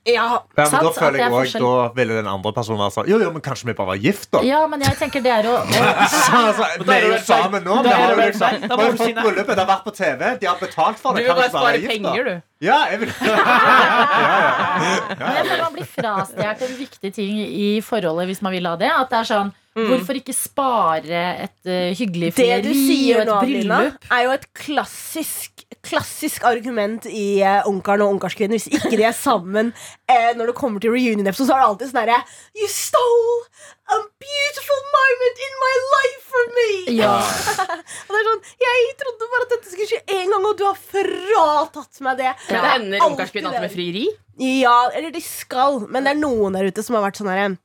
Ja, 0.09 0.13
Ja, 0.15 0.39
men 0.57 0.67
Sant, 0.71 0.83
da 0.87 0.91
føler 0.97 1.19
jeg 1.21 1.29
også, 1.29 1.37
forskjell. 1.41 1.63
Da 1.65 1.71
ville 1.99 2.15
den 2.17 2.29
andre 2.31 2.53
personen 2.57 2.79
være 2.81 2.93
sånn 2.95 3.09
Jo, 3.11 3.17
jo, 3.21 3.29
men 3.35 3.43
kanskje 3.45 3.67
vi 3.69 3.75
bare 3.77 3.89
var 3.91 3.99
gift, 4.01 4.31
da? 4.33 4.41
Ja, 4.49 4.63
men 4.67 4.81
jeg 4.81 4.97
tenker 4.97 5.21
det 5.27 5.33
er 5.35 5.45
å 5.51 5.59
å- 5.61 5.67
Så, 6.15 6.41
altså, 6.41 6.65
vi 6.87 6.93
er 6.95 7.05
jo 7.05 7.19
sammen 7.27 7.63
nå. 7.69 7.75
Vi 7.85 7.93
har 7.93 8.01
det 8.09 8.17
jo 8.17 8.21
liksom 8.31 8.53
Vi 8.65 8.69
har 8.71 8.77
du 8.81 8.85
jo 8.87 8.91
si 8.97 9.13
fått 9.13 9.21
bryllupet, 9.21 9.53
det 9.53 9.61
har 9.65 9.69
vært 9.75 9.85
på 9.85 9.93
TV, 9.99 10.21
de 10.41 10.47
har 10.49 10.57
betalt 10.63 10.97
for 11.03 11.13
Du 11.13 11.17
det. 11.21 11.25
vil 11.27 11.31
Kan 11.35 11.43
bare 11.43 11.53
spare 11.53 11.77
penger, 11.93 12.23
du. 12.31 12.35
Ja, 12.65 12.79
jeg 12.91 12.97
vil 13.05 13.13
Men 15.21 15.37
jeg 15.37 15.47
føler 15.49 15.63
man 15.65 15.75
blir 15.77 15.89
frastjålet 15.89 16.63
en 16.67 16.77
viktig 16.81 17.13
ting 17.17 17.41
i 17.45 17.69
forholdet 17.85 18.31
hvis 18.31 18.43
man 18.45 18.55
vil 18.57 18.69
ha 18.71 18.75
det. 18.81 18.91
At 18.93 19.13
det 19.13 19.21
er 19.25 19.29
sånn 19.35 19.53
Hvorfor 19.81 20.17
ikke 20.19 20.35
spare 20.35 21.21
et 21.47 21.69
uh, 21.71 21.93
hyggelig 21.97 22.33
Det 22.37 22.57
du 22.67 22.73
sier 22.75 23.23
nå, 23.25 23.37
Adelina, 23.39 23.77
er 24.11 24.25
jo 24.27 24.33
et 24.35 24.43
klassisk 24.59 25.63
Klassisk 25.87 26.45
argument 26.45 27.07
i 27.09 27.41
uh, 27.41 27.65
Ungkaren 27.71 28.03
og 28.05 28.15
Ungkarskvinnen. 28.15 28.59
Hvis 28.59 28.69
ikke 28.69 28.99
de 28.99 29.05
er 29.09 29.15
sammen 29.17 29.73
uh, 29.73 30.31
når 30.37 30.51
det 30.51 30.57
kommer 30.59 30.83
til 30.83 30.93
reunion-episode, 30.93 31.49
så 31.49 31.57
er 31.57 31.63
det 31.63 31.69
alltid 31.71 31.93
sånn 31.93 32.01
herre 32.03 32.19
You 32.61 32.69
stole 32.69 33.39
a 33.91 33.99
beautiful 34.23 34.83
moment 34.95 35.41
in 35.47 35.57
my 35.65 35.73
life 35.95 36.27
from 36.31 36.53
me! 36.59 36.69
Ja. 37.01 37.15
Og 38.07 38.13
det 38.13 38.21
er 38.21 38.29
sånn, 38.29 38.45
Jeg 38.67 38.93
trodde 39.01 39.31
bare 39.33 39.47
at 39.49 39.55
dette 39.57 39.73
skulle 39.73 39.89
skje 39.91 40.03
én 40.21 40.31
gang, 40.31 40.47
og 40.47 40.59
du 40.61 40.65
har 40.69 40.79
fratatt 40.79 42.03
meg 42.07 42.21
det. 42.21 42.35
Det 42.47 42.59
er 42.61 42.69
ender 42.77 43.07
ungkarskvinnen 43.09 43.51
alltid 43.51 43.65
med 43.65 43.71
det. 43.71 43.75
frieri. 43.75 44.05
Ja, 44.61 44.77
eller 44.95 45.13
de 45.15 45.23
skal. 45.25 45.83
Men 45.91 46.07
det 46.07 46.15
er 46.15 46.21
noen 46.21 46.57
der 46.57 46.71
ute 46.71 46.85
som 46.87 46.97
har 46.97 47.09
vært 47.09 47.21
sånn 47.21 47.33
her 47.33 47.57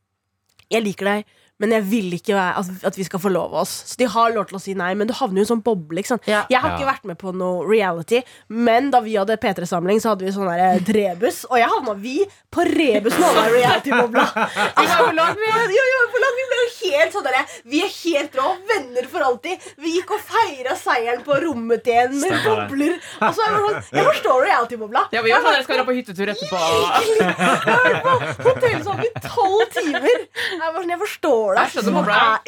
Jeg 0.73 0.81
liker 0.87 1.11
deg, 1.11 1.35
men 1.59 1.71
jeg 1.71 1.83
vil 1.87 2.13
ikke 2.17 2.35
at, 2.35 2.95
vi 2.97 3.03
skal 3.07 3.21
forlove 3.23 3.55
oss. 3.61 3.71
Så 3.87 3.95
de 4.01 4.07
har 4.11 4.33
lov 4.35 4.47
til 4.49 4.57
å 4.57 4.61
si 4.61 4.73
nei, 4.75 4.93
men 4.95 5.07
du 5.07 5.13
havner 5.15 5.39
jo 5.39 5.43
i 5.43 5.45
en 5.47 5.51
sånn 5.55 5.63
boble. 5.63 6.01
Ikke 6.01 6.13
sant? 6.15 6.25
Ja. 6.27 6.43
Jeg 6.51 6.59
har 6.59 6.69
Ja. 6.73 6.77
ikke 6.77 6.89
vært 6.89 7.05
med 7.05 7.17
på 7.21 7.31
noe 7.35 7.63
reality, 7.67 8.21
men 8.49 8.89
da 8.91 8.99
vi 9.05 9.15
hadde 9.15 9.37
P3-samling, 9.39 10.01
så 10.03 10.09
hadde 10.13 10.25
vi 10.25 10.31
sånn 10.35 10.49
der 10.51 10.79
Drebus, 10.83 11.45
og 11.49 11.57
jeg 11.61 11.69
havna 11.71 11.93
vi 11.95 12.17
på 12.51 12.65
Rebus 12.65 13.15
med 13.19 13.27
alle 13.29 13.49
reality-bobla. 13.55 14.25
Vi 14.79 14.85
var 14.87 15.01
på 15.07 15.13
lag, 15.15 15.35
vi, 15.35 15.75
jo, 15.75 15.83
jo, 15.91 16.01
på 16.11 16.19
lag, 16.23 16.35
vi 16.37 16.43
ble 16.49 16.57
jo 16.59 16.67
helt 16.79 17.13
sånn 17.15 17.23
derre 17.25 17.41
Vi 17.71 17.79
er 17.83 17.89
helt 17.91 18.35
rå, 18.37 18.45
venner 18.69 19.07
for 19.11 19.23
alltid. 19.25 19.63
Vi 19.81 19.91
gikk 19.97 20.11
og 20.15 20.21
feira 20.23 20.75
seieren 20.79 21.23
på 21.25 21.35
rommet 21.43 21.83
til 21.83 21.97
en 21.99 22.13
med 22.15 22.31
Stemmer 22.31 22.61
bobler. 22.67 22.95
Altså, 23.19 23.41
jeg 23.43 23.59
sånn 23.65 23.97
Jeg 23.99 24.05
forstår 24.09 24.45
reality-bobla. 24.45 25.03
Ja, 25.15 25.21
vi 25.25 25.31
gjør 25.33 25.43
sånn, 25.43 25.55
dere 25.57 25.63
skal 25.67 25.79
dra 25.81 25.85
på 25.89 25.95
hyttetur 25.97 26.31
etterpå. 26.35 26.61
Jeg 27.19 27.35
har 27.65 27.83
vært 27.89 28.39
på 28.41 28.49
hotellsovn 28.49 29.03
i 29.05 29.11
tolv 29.25 29.65
timer. 29.75 30.17
Jeg, 30.35 30.59
var 30.61 30.79
sånn, 30.79 30.93
jeg 30.95 31.01
forstår 31.03 31.44
det. 31.53 31.65
Hvis 31.75 31.89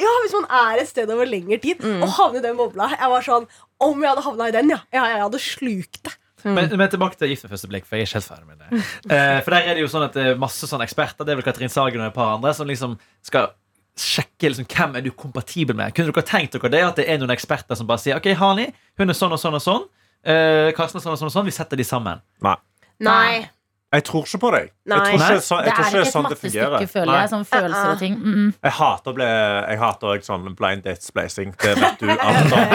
ja, 0.02 0.14
hvis 0.24 0.36
man 0.40 0.48
er 0.60 0.82
et 0.82 0.90
sted 0.90 1.12
over 1.14 1.30
lengre 1.30 1.60
tid 1.62 1.84
og 1.86 2.08
havner 2.18 2.40
i 2.42 2.46
den 2.48 2.58
bobla 2.58 2.90
Jeg 2.96 3.12
var 3.12 3.26
sånn, 3.26 3.46
Om 3.84 4.02
jeg 4.02 4.10
hadde 4.10 4.24
havna 4.26 4.48
i 4.50 4.56
den, 4.56 4.74
ja. 4.74 4.80
ja 4.96 5.04
jeg 5.14 5.22
hadde 5.22 5.44
slukt 5.44 6.02
det. 6.08 6.16
Men, 6.48 6.70
men 6.80 6.90
tilbake 6.90 7.18
til 7.20 7.32
Gift 7.32 7.46
ved 7.46 7.54
første 7.54 7.70
blikk, 7.70 7.86
for 7.88 7.98
jeg 7.98 8.06
er 8.06 8.10
ikke 8.10 8.20
helt 8.20 8.30
ferdig 8.30 8.48
med 8.48 8.60
det. 8.62 8.82
Eh, 9.14 9.38
for 9.44 9.54
der 9.56 9.68
er 9.68 9.78
det 9.78 9.82
jo 9.84 9.90
sånn 9.92 10.06
at 10.06 10.16
det 10.16 10.26
er 10.32 10.40
masse 10.40 10.70
sånne 10.70 10.86
eksperter, 10.86 11.26
det 11.26 11.34
er 11.34 11.40
vel 11.40 11.46
Katrin 11.48 11.72
Sagen 11.74 12.04
og 12.04 12.12
et 12.12 12.16
par 12.16 12.36
andre, 12.36 12.54
som 12.56 12.70
liksom 12.70 12.94
skal 13.26 13.50
sjekke 13.98 14.52
liksom, 14.52 14.68
hvem 14.70 14.98
er 15.00 15.06
du 15.06 15.12
kompatibel 15.18 15.78
med. 15.78 15.96
Kunne 15.98 16.14
dere 16.14 16.26
tenkt 16.28 16.56
dere 16.56 16.72
det 16.74 16.84
at 16.86 17.02
det 17.02 17.08
er 17.10 17.20
noen 17.22 17.34
eksperter 17.34 17.80
som 17.80 17.90
bare 17.90 18.04
sier 18.04 18.20
OK, 18.20 18.30
Hani, 18.38 18.70
hun 19.02 19.14
er 19.14 19.18
sånn 19.18 19.34
og 19.34 19.42
sånn 19.42 19.58
og 19.58 19.64
sånn. 19.66 19.88
Eh, 20.28 20.70
Karsten 20.78 21.02
er 21.02 21.06
sånn 21.08 21.16
og 21.16 21.22
sånn 21.22 21.32
og 21.32 21.36
sånn. 21.40 21.50
Vi 21.50 21.56
setter 21.56 21.80
de 21.80 21.88
sammen. 21.88 22.22
Nei. 23.04 23.48
Jeg 23.88 24.04
tror 24.04 24.26
ikke 24.26 24.40
på 24.44 24.50
deg. 24.52 24.66
Jeg 24.84 24.98
tror 25.00 25.14
ikke, 25.16 25.36
så, 25.40 25.56
jeg 25.56 25.66
Det 25.66 25.72
tror 25.72 25.84
er 25.84 25.88
ikke 25.88 25.88
ikke 25.88 26.08
et 26.08 26.12
sånn 26.12 26.26
det 26.28 26.38
fungerer. 26.42 26.88
føler 26.92 27.14
jeg. 27.18 27.30
Sånn 27.32 27.46
følelser 27.48 27.92
og 27.94 28.00
ting. 28.02 28.16
Mm 28.20 28.34
-mm. 28.36 28.50
Jeg 28.64 28.72
hater, 28.80 29.14
ble, 29.16 29.28
jeg 29.70 29.78
hater 29.80 30.08
også 30.08 30.28
sånn 30.28 30.56
blind 30.60 30.82
date 30.84 31.04
splicing. 31.06 31.54
Det 31.62 31.72
vet 31.80 32.00
du 32.02 32.10
alt 32.12 32.52
om. 32.52 32.66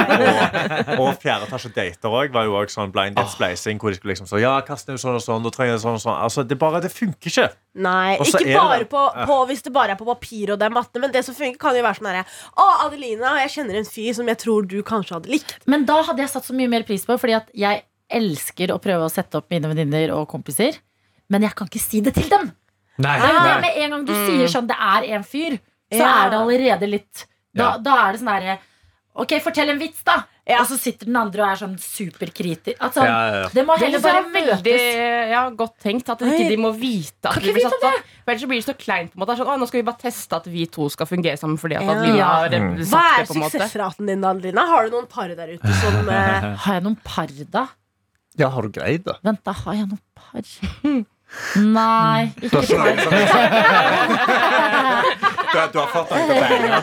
Og, 0.96 1.08
og 1.08 1.20
fjerde 1.20 1.44
etasje 1.44 1.68
dater 1.76 2.08
òg 2.08 2.32
var 2.32 2.44
jo 2.48 2.56
også 2.56 2.80
sånn 2.80 2.92
blind 2.92 3.16
date 3.16 3.28
splicing. 3.28 3.78
Hvor 3.78 3.90
de 3.90 3.96
skulle 3.96 4.12
liksom 4.14 4.26
så, 4.26 4.40
Ja, 4.40 4.60
Karsten 4.60 4.92
er 4.92 4.96
jo 4.96 5.02
sånn 5.04 5.14
og 5.14 5.22
sånn, 5.22 5.42
da 5.44 5.50
trenger 5.50 5.72
jeg 5.72 5.80
sånn 5.84 5.98
og 6.00 6.00
sånn. 6.00 6.16
Altså, 6.16 6.48
det 6.48 6.58
bare, 6.58 6.80
det 6.80 6.92
funker 6.92 7.28
ikke. 7.28 7.48
Nei, 7.74 8.16
ikke 8.16 8.56
bare 8.56 8.78
det. 8.78 8.88
på, 8.88 9.02
på 9.26 9.36
hvis 9.46 9.62
det 9.62 9.72
bare 9.72 9.92
er 9.92 9.96
på 10.00 10.08
papir 10.08 10.52
og 10.52 10.58
det 10.58 10.64
er 10.64 10.72
matte. 10.72 10.98
Men 10.98 11.12
det 11.12 11.24
som 11.24 11.34
funker, 11.34 11.58
kan 11.60 11.76
jo 11.76 11.82
være 11.82 12.00
sånn 12.00 12.08
herre 12.08 12.24
Å, 12.56 12.86
Adelina, 12.86 13.36
jeg 13.44 13.50
kjenner 13.50 13.76
en 13.76 13.84
fyr 13.84 14.14
som 14.14 14.28
jeg 14.28 14.38
tror 14.38 14.64
du 14.64 14.80
kanskje 14.82 15.20
hadde 15.20 15.28
likt. 15.28 15.58
Men 15.66 15.84
da 15.84 16.00
hadde 16.02 16.24
jeg 16.24 16.32
satt 16.32 16.48
så 16.48 16.56
mye 16.56 16.72
mer 16.72 16.88
pris 16.88 17.04
på, 17.04 17.20
fordi 17.20 17.36
at 17.36 17.52
jeg 17.52 17.84
elsker 18.08 18.72
å 18.72 18.80
prøve 18.80 19.04
å 19.04 19.12
sette 19.12 19.36
opp 19.36 19.52
mine 19.52 19.68
venninner 19.68 20.12
og 20.16 20.26
kompiser. 20.32 20.80
Men 21.32 21.42
jeg 21.48 21.54
kan 21.58 21.70
ikke 21.70 21.80
si 21.82 22.00
det 22.04 22.12
til 22.18 22.28
dem. 22.32 22.50
Nei, 23.02 23.14
Nei, 23.18 23.60
Med 23.64 23.76
en 23.86 23.94
gang 23.96 24.02
du 24.08 24.12
sier 24.12 24.50
sånn 24.52 24.66
det 24.68 24.76
er 24.76 25.06
en 25.16 25.24
fyr, 25.24 25.56
så 25.92 26.02
Ja. 26.04 26.10
er 26.26 26.30
det 26.34 26.38
allerede 26.42 26.88
litt 26.90 27.26
Da, 27.54 27.64
Ja. 27.72 27.78
da 27.78 27.96
er 28.08 28.12
det 28.12 28.20
sånn 28.20 28.28
derre 28.32 28.58
Ok, 29.14 29.28
fortell 29.44 29.68
en 29.68 29.78
vits, 29.78 30.02
da! 30.08 30.22
Ja. 30.48 30.60
Og 30.62 30.66
så 30.70 30.78
sitter 30.80 31.04
den 31.06 31.16
andre 31.20 31.42
og 31.44 31.50
er 31.52 31.58
sånn 31.60 31.74
superkritisk. 31.78 32.78
Altså, 32.80 33.02
Ja, 33.04 33.16
ja, 33.28 33.34
ja. 33.42 33.48
Det 33.52 33.64
må 33.68 33.76
heller 33.78 34.00
bare 34.00 34.22
veldig 34.24 34.56
møtes. 34.64 35.30
ja, 35.30 35.42
godt 35.50 35.74
tenkt. 35.84 36.08
At 36.08 36.18
ikke 36.24 36.48
de 36.48 36.56
må 36.56 36.70
vite 36.74 37.28
at 37.28 37.34
Kan 37.36 37.42
de 37.44 37.52
blir 37.52 37.62
satt 37.68 37.84
opp. 37.90 38.00
Ellers 38.26 38.44
blir 38.48 38.62
det 38.62 38.64
så 38.64 38.74
kleint. 38.74 39.12
på 39.12 39.20
en 39.20 39.26
måte 39.26 39.36
sånn, 39.36 39.58
Nå 39.60 39.66
skal 39.68 39.82
vi 39.82 39.86
bare 39.90 40.00
teste 40.00 40.32
at 40.40 40.46
vi 40.46 40.64
to 40.66 40.88
skal 40.88 41.06
fungere 41.06 41.36
sammen 41.38 41.58
fordi 41.60 41.76
at 41.76 41.82
Ja. 41.84 42.00
vi 42.02 42.18
har 42.18 42.48
Mm. 42.48 42.78
satt 42.80 42.88
Hva 42.88 43.04
er 43.04 43.20
det. 43.20 43.28
på 43.28 43.34
en 43.36 43.42
måte 43.42 43.60
suksessraten 43.60 44.06
din, 44.06 44.24
Adelina? 44.24 44.66
Har 44.66 44.88
du 44.88 44.90
noen 44.96 45.08
par 45.08 45.28
der 45.28 45.48
ute 45.48 45.74
som 45.74 46.08
uh... 46.08 46.56
Har 46.56 46.74
jeg 46.74 46.82
noen 46.82 46.98
par, 47.04 47.26
da? 47.50 47.68
Ja, 48.38 48.48
har 48.48 48.62
du 48.62 48.68
greid 48.70 49.04
det? 49.04 49.16
Vent, 49.22 49.44
da. 49.44 49.52
Har 49.52 49.74
jeg 49.74 49.88
noen 49.88 50.00
par? 50.16 50.42
Nei, 51.56 52.32
ikke 52.44 52.60
par. 52.62 52.92
Du, 55.52 55.58
du 55.72 55.78
har 55.80 55.88
fått 55.92 56.10
noen 56.12 56.28
penger? 56.28 56.74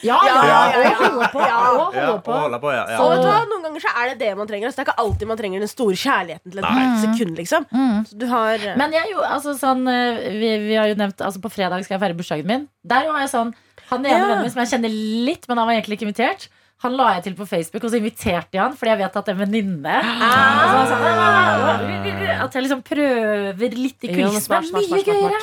Ja, 0.00 0.16
ja, 0.24 0.34
Ja, 0.34 0.42
ja, 0.44 0.58
og 0.72 0.84
ja. 0.84 0.92
holde 1.00 1.28
på. 1.32 1.40
Ja. 1.44 1.56
Og 1.70 1.96
holde 1.96 2.20
på. 2.24 2.32
holde 2.32 2.58
på, 2.62 3.32
Noen 3.50 3.64
ganger 3.66 3.84
så 3.84 3.92
er 4.00 4.12
det 4.12 4.16
det 4.22 4.30
man 4.38 4.48
trenger. 4.48 4.72
Så 4.72 4.78
det 4.80 4.84
er 4.84 4.88
ikke 4.88 5.02
alltid 5.04 5.30
man 5.32 5.40
trenger 5.40 5.64
den 5.64 5.72
store 5.72 5.96
kjærligheten 6.00 6.54
til 6.54 6.62
et 6.64 7.02
sekund. 7.04 7.34
liksom 7.40 7.66
Mm. 7.70 7.98
Så 8.08 8.16
du 8.18 8.26
har 8.30 8.54
eh, 8.54 8.76
Men 8.80 8.92
jeg, 8.94 9.10
jo, 9.12 9.20
altså, 9.24 9.52
sånn, 9.58 9.82
eh, 9.88 10.20
vi, 10.40 10.48
vi 10.68 10.74
har 10.80 10.88
jo 10.90 10.96
nevnt 10.98 11.20
altså, 11.22 11.40
På 11.44 11.50
fredag 11.52 11.84
skal 11.84 11.96
jeg 11.98 12.02
feire 12.02 12.16
bursdagen 12.18 12.46
min. 12.48 12.64
Der 12.84 13.04
var 13.10 13.20
jeg 13.20 13.30
sånn 13.32 13.52
Han 13.90 14.04
ene 14.06 14.14
Ja. 14.16 14.24
vennen 14.26 14.42
min 14.46 14.50
som 14.54 14.62
jeg 14.64 14.70
kjenner 14.72 14.92
litt, 15.28 15.44
men 15.48 15.58
han 15.60 15.66
var 15.68 15.74
egentlig 15.76 15.98
ikke 15.98 16.06
invitert. 16.08 16.48
Han 16.80 16.94
la 16.96 17.10
jeg 17.18 17.26
til 17.28 17.34
på 17.36 17.44
Facebook, 17.48 17.84
og 17.84 17.92
så 17.92 17.98
inviterte 18.00 18.56
jeg 18.56 18.62
han 18.62 18.76
fordi 18.78 18.94
jeg 18.94 19.00
vet 19.02 19.16
at 19.20 19.26
det 19.26 19.32
er 19.32 19.36
en 19.36 19.42
venninne. 19.42 19.96
Jeg 20.00 20.86
sånn, 20.88 21.04
«Ah!» 21.10 22.40
At 22.40 22.56
jeg 22.56 22.64
liksom 22.64 22.80
prøver 22.86 23.76
litt 23.76 24.06
i 24.06 24.14
kulissene. 24.14 24.62
Det 24.64 24.80
er 24.80 24.94
Mye 24.94 25.04
gøyere. 25.04 25.40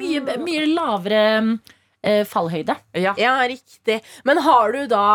Mye, 0.00 0.38
mye 0.42 0.64
lavere 0.72 1.22
eh, 2.02 2.24
fallhøyde. 2.26 2.74
Ja. 2.98 3.14
Ja, 3.20 3.36
riktig. 3.46 4.00
Men 4.26 4.42
har 4.42 4.74
du 4.74 4.82
da 4.90 5.06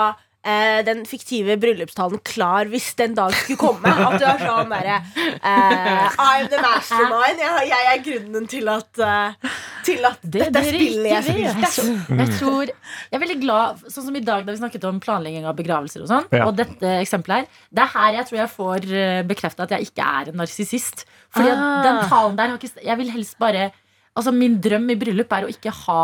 eh, 0.45 0.79
den 0.87 1.01
fiktive 1.09 1.55
bryllupstalen 1.59 2.19
klar 2.25 2.69
hvis 2.71 2.93
den 2.99 3.15
dag 3.17 3.33
skulle 3.35 3.59
komme? 3.59 3.91
At 3.91 4.15
du 4.21 4.25
er 4.25 4.39
sånn 4.41 4.69
derre 4.71 4.99
eh, 5.43 6.19
I'm 6.19 6.47
the 6.51 6.59
mastermind. 6.63 7.41
Jeg, 7.43 7.67
jeg 7.71 7.89
er 7.93 8.03
grunnen 8.05 8.47
til 8.51 8.69
at, 8.71 9.01
uh, 9.03 9.49
til 9.87 10.05
at 10.07 10.23
dette 10.23 10.63
spillet 10.69 11.09
jeg 11.11 11.27
spilte. 11.27 12.15
Jeg 12.21 12.29
tror 12.37 12.71
Jeg 12.71 13.17
er 13.17 13.23
veldig 13.23 13.39
glad 13.43 13.83
Sånn 13.89 14.07
som 14.07 14.15
i 14.19 14.23
dag 14.23 14.45
da 14.47 14.53
vi 14.55 14.61
snakket 14.61 14.87
om 14.89 15.01
planlegging 15.03 15.47
av 15.49 15.57
begravelser 15.59 16.05
og 16.05 16.11
sånn. 16.11 16.29
Ja. 16.35 16.47
Og 16.47 16.55
dette 16.59 16.95
eksempelet 17.01 17.43
her. 17.45 17.65
Det 17.73 17.85
er 17.85 17.93
her 17.97 18.17
jeg 18.19 18.29
tror 18.29 18.41
jeg 18.41 18.53
får 18.55 18.89
bekrefta 19.29 19.65
at 19.67 19.75
jeg 19.75 19.89
ikke 19.89 20.07
er 20.21 20.31
en 20.31 20.39
narsissist. 20.43 21.05
Fordi 21.35 21.51
Ah. 21.53 21.83
den 21.85 21.99
talen 22.09 22.35
der 22.39 22.49
har 22.53 22.57
ikke 22.57 22.83
Jeg 22.83 22.97
vil 22.97 23.11
helst 23.13 23.37
bare 23.41 23.69
Altså 24.17 24.31
Min 24.33 24.57
drøm 24.61 24.89
i 24.91 24.95
bryllup 24.99 25.31
er 25.35 25.45
å 25.45 25.51
ikke 25.51 25.71
ha 25.85 26.01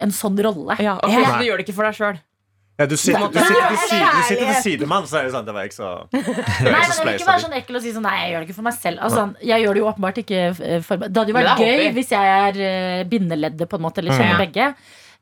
en 0.00 0.12
sånn 0.14 0.38
rolle. 0.40 0.76
Ja, 0.80 0.94
og. 1.02 1.10
Du 1.12 1.44
gjør 1.44 1.60
det 1.60 1.66
ikke 1.66 1.74
for 1.76 1.84
deg 1.88 1.96
sjøl. 1.98 2.18
Ja, 2.80 2.86
du 2.88 2.96
sitter, 2.96 3.26
du 3.28 3.36
sitter, 3.38 3.66
til 3.68 3.80
side, 3.90 4.10
du 4.16 4.22
sitter 4.24 4.46
til 4.48 4.62
sidemann, 4.64 5.08
så 5.10 5.18
er 5.20 5.26
det 5.28 5.32
sånn 5.34 5.44
Det 5.48 5.54
var 5.56 5.66
ikke 5.68 5.76
så 5.76 5.90
det 6.10 6.20
var 6.24 6.72
Nei, 6.72 6.84
men 6.88 7.10
det 7.10 7.14
ikke 7.18 7.28
være 7.28 7.42
sånn 7.44 7.56
ekkel 7.58 7.76
å 7.76 7.82
si 7.84 7.92
sånn 7.92 8.06
Nei, 8.08 8.14
jeg 8.22 8.30
gjør 8.32 8.40
det 8.44 8.48
ikke 8.48 8.56
for 8.60 8.68
meg 8.70 8.76
selv. 8.78 9.02
Altså, 9.04 9.24
jeg 9.50 9.64
gjør 9.66 9.76
det 9.76 9.82
jo 9.82 9.90
åpenbart 9.90 10.20
ikke 10.22 10.40
eh, 10.48 10.80
for 10.86 11.02
meg. 11.02 11.12
Det 11.12 11.20
hadde 11.22 11.34
jo 11.34 11.36
vært 11.36 11.60
gøy 11.66 11.90
hvis 11.98 12.14
jeg 12.16 12.32
er 12.46 12.62
eh, 12.70 13.02
bindeleddet, 13.10 13.68
på 13.68 13.76
en 13.80 13.84
måte, 13.84 14.00
eller 14.00 14.16
kjenner 14.16 14.38
Ja. 14.38 14.40
begge. 14.40 14.70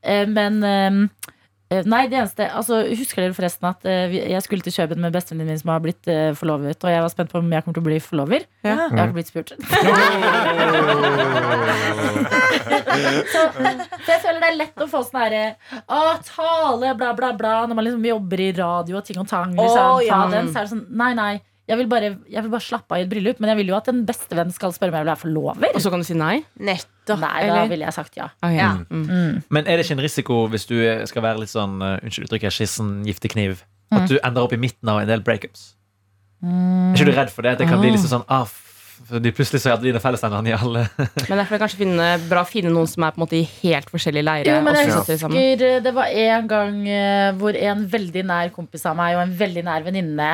Eh, 0.02 0.24
Men 0.30 0.62
eh, 0.62 0.86
eh, 1.02 1.34
Nei, 1.68 2.06
det 2.08 2.16
eneste 2.16 2.46
altså, 2.56 2.78
Husker 2.96 3.20
dere 3.26 3.34
forresten 3.36 3.66
at 3.68 3.82
eh, 3.84 4.08
jeg 4.32 4.40
skulle 4.40 4.64
til 4.64 4.72
Kjøben 4.72 5.02
med 5.04 5.12
bestevenninnen 5.12 5.52
min 5.52 5.60
som 5.60 5.68
har 5.74 5.82
blitt 5.84 6.08
eh, 6.08 6.30
forlovet, 6.38 6.80
og 6.80 6.88
jeg 6.94 7.02
var 7.04 7.12
spent 7.12 7.28
på 7.32 7.36
om 7.42 7.50
jeg 7.52 7.60
kommer 7.66 7.76
til 7.76 7.84
å 7.84 7.88
bli 7.90 7.98
forlover? 8.00 8.46
Ja. 8.64 8.86
Jeg 8.88 8.96
har 8.96 9.04
ikke 9.10 9.18
blitt 9.18 9.28
spurt. 9.28 9.52
så, 13.32 13.42
så 13.52 14.12
jeg 14.14 14.22
føler 14.22 14.40
det 14.42 14.48
er 14.48 14.56
lett 14.58 14.82
å 14.84 14.88
få 14.90 15.02
sånn 15.06 15.20
herre 15.22 15.42
Å, 15.84 16.00
tale, 16.26 16.94
bla, 16.98 17.12
bla, 17.18 17.32
bla. 17.38 17.54
Når 17.68 17.78
man 17.78 17.88
liksom 17.88 18.06
jobber 18.08 18.42
i 18.42 18.48
radio 18.56 18.98
og 19.00 19.06
ting 19.08 19.20
og 19.20 19.28
tang. 19.30 19.54
Liksom, 19.56 19.84
Oh, 19.88 20.00
ja. 20.04 20.22
ta 20.24 20.32
den, 20.32 20.50
så 20.52 20.62
er 20.62 20.66
det 20.66 20.72
sånn 20.72 20.84
Nei, 20.98 21.12
nei. 21.18 21.34
Jeg 21.68 21.76
vil, 21.76 21.88
bare, 21.90 22.14
jeg 22.32 22.44
vil 22.44 22.52
bare 22.52 22.64
slappe 22.64 22.96
av 22.96 23.02
i 23.02 23.04
et 23.04 23.10
bryllup, 23.10 23.40
men 23.44 23.52
jeg 23.52 23.60
vil 23.60 23.72
jo 23.74 23.76
at 23.76 23.90
en 23.92 24.04
bestevenn 24.08 24.52
skal 24.54 24.72
spørre 24.72 24.94
om 24.94 24.96
jeg 24.96 25.04
vil 25.04 25.10
være 25.10 25.20
forlover. 25.20 25.74
Og 25.74 25.82
så 25.84 25.92
kan 25.92 26.00
du 26.00 26.06
si 26.08 26.16
nei? 26.16 26.38
Nettopp. 26.56 27.20
Nei, 27.20 27.42
da 27.44 27.48
eller? 27.48 27.72
ville 27.72 27.88
jeg 27.88 27.96
sagt 27.96 28.16
ja. 28.16 28.30
Ok. 28.40 28.54
Ja. 28.56 28.70
Mm. 28.88 29.42
Men 29.52 29.66
er 29.66 29.76
det 29.76 29.84
ikke 29.84 29.98
en 29.98 30.04
risiko 30.04 30.38
hvis 30.52 30.64
du 30.68 30.78
skal 31.10 31.24
være 31.24 31.42
litt 31.44 31.52
sånn 31.52 31.76
uh, 31.80 31.98
Unnskyld 32.00 32.28
uttrykket, 32.28 32.56
skissen, 32.56 33.02
giftekniv? 33.08 33.60
kniv? 33.60 33.66
At 33.94 34.08
du 34.10 34.16
ender 34.20 34.44
opp 34.44 34.54
i 34.56 34.60
midten 34.60 34.88
av 34.88 35.02
en 35.02 35.08
del 35.10 35.24
breakups? 35.24 35.74
Er 36.44 36.96
ikke 36.96 37.08
du 37.08 37.14
redd 37.16 37.30
for 37.34 37.44
det? 37.44 37.56
At 37.56 37.62
det 37.62 37.68
kan 37.70 37.80
bli 37.82 37.92
liksom 37.94 38.10
sånn 38.12 38.26
ah, 38.30 38.46
de 39.22 39.32
Plutselig 39.34 39.62
så 39.62 39.72
er 39.72 39.80
dine 39.82 40.00
fellesnevnere 40.02 40.52
i 40.52 40.56
alle 40.56 40.84
Men 41.28 41.40
derfor 41.40 41.54
er 41.54 41.56
det 41.56 41.62
kanskje 41.62 41.80
finne, 41.80 42.10
bra 42.28 42.44
å 42.44 42.48
finne 42.48 42.72
noen 42.74 42.90
som 42.90 43.06
er 43.06 43.14
på 43.14 43.20
en 43.20 43.24
måte 43.24 43.38
i 43.38 43.44
helt 43.62 43.90
forskjellige 43.92 44.26
leirer. 44.26 44.50
Jo, 44.52 44.60
men 44.66 44.78
jeg 44.78 44.90
de 44.90 44.98
husker 44.98 45.64
eh, 45.68 45.80
det 45.84 45.94
var 45.96 46.12
en 46.26 46.50
gang 46.50 46.78
eh, 46.90 47.30
hvor 47.38 47.58
en 47.58 47.84
veldig 47.94 48.24
nær 48.28 48.54
kompis 48.54 48.86
av 48.88 48.98
meg 48.98 49.16
og 49.16 49.24
en 49.24 49.34
veldig 49.38 49.64
nær 49.68 49.86
venninne 49.86 50.30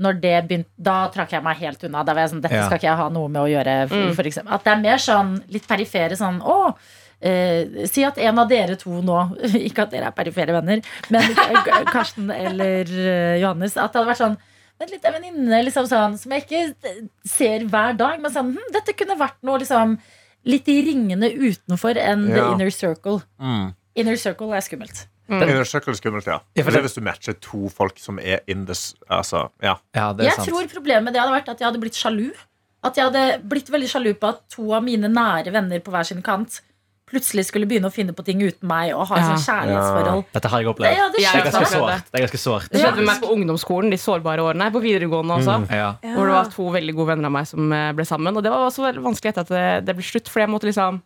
når 0.00 0.20
det 0.20 0.48
begynte, 0.48 0.70
Da 0.82 1.08
trakk 1.14 1.30
jeg 1.30 1.42
meg 1.42 1.56
helt 1.58 1.84
unna. 1.84 2.04
Da 2.04 2.14
var 2.14 2.22
jeg 2.26 2.30
sånn, 2.34 2.42
Dette 2.42 2.54
Ja. 2.54 2.66
skal 2.66 2.78
ikke 2.78 2.88
jeg 2.90 2.96
ha 2.96 3.08
noe 3.08 3.28
med 3.28 3.42
å 3.42 3.48
gjøre. 3.48 3.88
For, 3.88 3.96
Mm. 3.96 4.14
for 4.14 4.22
eksempel. 4.24 4.52
At 4.52 4.64
det 4.64 4.72
er 4.72 4.80
mer 4.80 4.96
sånn 4.98 5.42
litt 5.50 5.66
perifere 5.68 6.16
sånn 6.18 6.40
Å, 6.42 6.74
eh, 7.22 7.86
si 7.86 8.02
at 8.04 8.18
en 8.18 8.38
av 8.38 8.48
dere 8.48 8.76
to 8.76 8.90
nå 9.02 9.36
Ikke 9.68 9.82
at 9.82 9.90
dere 9.90 10.06
er 10.06 10.10
perifere 10.12 10.52
venner, 10.52 10.82
men 11.10 11.22
Karsten 11.94 12.30
eller 12.30 12.82
eh, 12.84 13.38
Johannes. 13.40 13.76
At 13.76 13.92
det 13.92 14.02
hadde 14.02 14.10
vært 14.12 14.22
sånn 14.24 14.36
Vent 14.80 14.90
litt, 14.90 15.04
en 15.06 15.12
venninne 15.14 15.60
liksom 15.64 15.86
sånn, 15.86 16.18
som 16.18 16.32
jeg 16.32 16.42
ikke 16.48 17.08
ser 17.24 17.60
hver 17.70 17.96
dag. 17.96 18.20
Men 18.20 18.32
sånn, 18.32 18.48
hm, 18.56 18.72
dette 18.72 18.92
kunne 18.98 19.14
vært 19.16 19.38
noe 19.46 19.60
liksom 19.60 19.98
litt 20.44 20.66
i 20.68 20.82
ringene 20.82 21.30
utenfor 21.30 21.94
enn 21.96 22.26
the 22.34 22.42
inner 22.52 22.70
circle. 22.70 23.22
Mm. 23.40 23.72
Inner 23.94 24.16
circle 24.16 24.50
er 24.52 24.60
skummelt. 24.66 25.06
Circle 25.28 25.92
er 25.92 25.96
skummelt, 25.96 26.26
ja. 26.26 26.40
Ja, 26.56 26.64
det- 26.64 26.82
hvis 26.84 26.94
du 26.94 27.00
matcher 27.00 27.34
to 27.40 27.68
folk 27.68 27.98
som 27.98 28.18
er 28.18 28.40
in 28.46 28.66
this 28.66 28.94
Altså, 29.10 29.50
ja. 29.62 29.76
Ja, 29.94 30.12
det 30.12 30.26
er 30.26 30.30
Jeg 30.30 30.34
sant. 30.36 30.48
tror 30.48 30.68
problemet 30.68 31.04
med 31.04 31.14
det 31.14 31.20
hadde 31.22 31.32
vært 31.32 31.48
at 31.48 31.58
jeg 31.58 31.66
hadde 31.70 31.80
blitt 31.80 31.94
sjalu. 31.96 32.30
At 32.84 32.94
jeg 32.96 33.04
hadde 33.10 33.42
blitt 33.48 33.70
veldig 33.72 33.88
sjalu 33.88 34.14
på 34.20 34.28
at 34.28 34.42
to 34.50 34.72
av 34.74 34.82
mine 34.84 35.08
nære 35.08 35.50
venner 35.52 35.80
på 35.80 35.90
hver 35.90 36.04
sin 36.04 36.20
kant 36.22 36.60
plutselig 37.06 37.44
skulle 37.46 37.66
begynne 37.68 37.86
å 37.88 37.92
finne 37.92 38.12
på 38.12 38.24
ting 38.24 38.40
uten 38.42 38.66
meg 38.66 38.92
og 38.94 39.06
ha 39.08 39.14
et 39.16 39.20
Ja. 39.20 39.36
sånt 39.36 39.46
kjærlighetsforhold. 39.46 40.24
Dette 40.32 40.48
har 40.48 40.58
jeg 40.60 40.66
Det, 40.66 40.74
opplevd. 40.74 40.96
ja, 40.96 41.08
det 41.08 41.16
Det 41.16 41.24
er 41.24 41.50
ganske 41.50 41.66
sårt. 41.72 42.04
Det 42.10 42.20
er 42.20 42.26
ganske 42.26 42.40
sårt. 42.40 42.68
Det 42.70 42.80
skjedde 42.80 42.96
med 42.96 43.06
meg 43.06 43.20
på 43.22 43.30
ungdomsskolen, 43.32 43.90
de 43.90 43.96
sårbare 43.96 44.40
årene. 44.40 44.72
På 44.72 44.80
videregående 44.82 45.36
også. 45.38 45.70
Ja. 45.70 45.94
Hvor 46.02 46.26
det 46.26 46.34
var 46.34 46.44
to 46.50 46.62
veldig 46.70 46.94
gode 46.96 47.06
venner 47.08 47.26
av 47.26 47.32
meg 47.32 47.46
som 47.46 47.72
eh, 47.72 47.92
ble 47.92 48.04
sammen. 48.04 48.36
Og 48.36 48.42
det 48.42 48.50
var 48.50 48.68
også 48.68 48.92
vanskelig 49.00 49.30
etter 49.32 49.40
at 49.40 49.48
det, 49.48 49.84
det 49.86 49.96
ble 49.96 50.02
slutt, 50.02 50.28
for 50.28 50.40
jeg 50.40 50.48
måtte 50.48 50.64
liksom 50.64 51.02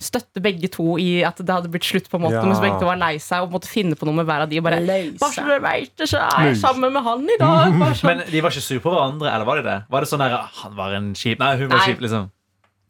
støtte 0.00 0.40
begge 0.40 0.68
to 0.72 0.94
i 0.98 1.20
at 1.28 1.36
det 1.36 1.52
hadde 1.52 1.68
blitt 1.68 1.84
slutt, 1.84 2.06
på 2.08 2.16
en 2.16 2.22
måte 2.24 2.38
Ja. 2.38 2.44
mens 2.48 2.60
begge 2.62 2.78
to 2.80 2.86
var 2.88 2.96
lei 2.96 3.18
seg, 3.20 3.42
og 3.44 3.52
måtte 3.52 3.68
finne 3.68 3.94
på 4.00 4.06
noe 4.08 4.16
med 4.16 4.24
hver 4.30 4.46
av 4.46 4.48
de. 4.48 4.58
Og 4.58 4.64
bare, 4.64 4.80
bare 5.20 5.32
så 5.34 5.44
dere 5.44 5.60
vet 5.66 5.92
det, 6.00 6.08
så 6.08 6.22
er 6.24 6.46
jeg 6.48 6.56
sammen 6.62 6.92
med 6.94 7.02
han 7.04 7.24
i 7.28 7.36
dag. 7.40 7.74
Bare 7.78 7.94
sånn. 8.00 8.08
Men 8.08 8.22
de 8.30 8.40
var 8.40 8.54
ikke 8.54 8.64
sure 8.64 8.80
på 8.80 8.94
hverandre, 8.94 9.28
eller 9.34 9.44
var 9.50 9.60
de 9.60 9.66
det? 9.68 9.78
Var 9.92 10.00
det 10.06 10.08
sånn 10.08 10.24
der, 10.24 10.36
han 10.62 10.76
var 10.78 10.96
en 10.96 11.10
kjip 11.14 11.38
Nei, 11.44 11.52
hun 11.60 11.68
var 11.68 11.84
kjip, 11.84 12.00
liksom. 12.06 12.30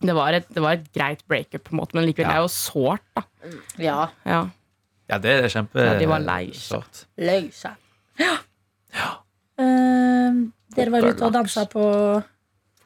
Det 0.01 0.14
var, 0.16 0.33
et, 0.38 0.46
det 0.55 0.62
var 0.64 0.79
et 0.79 0.87
greit 0.96 1.27
breakup, 1.29 1.64
på 1.66 1.75
en 1.75 1.81
måte, 1.83 1.94
men 1.99 2.07
likevel 2.09 2.31
Ja. 2.31 2.33
det 2.33 2.38
er 2.38 2.46
jo 2.46 2.53
sårt. 2.55 3.03
da 3.18 3.27
Ja, 3.77 3.99
ja. 4.25 4.40
Ja, 5.11 5.18
det 5.18 5.33
er 5.44 5.49
kjempe 5.51 5.83
Ja, 5.83 5.99
de 5.99 6.07
var 6.07 6.23
lei 6.23 6.53
seg. 6.55 6.85
Lei 7.18 7.51
seg. 7.51 7.75
Ja. 8.23 8.37
ja. 8.94 9.11
Uh, 9.61 10.46
dere 10.77 10.92
var 10.94 11.05
ute 11.11 11.27
og 11.27 11.35
dansa 11.35 11.66
på 11.68 11.83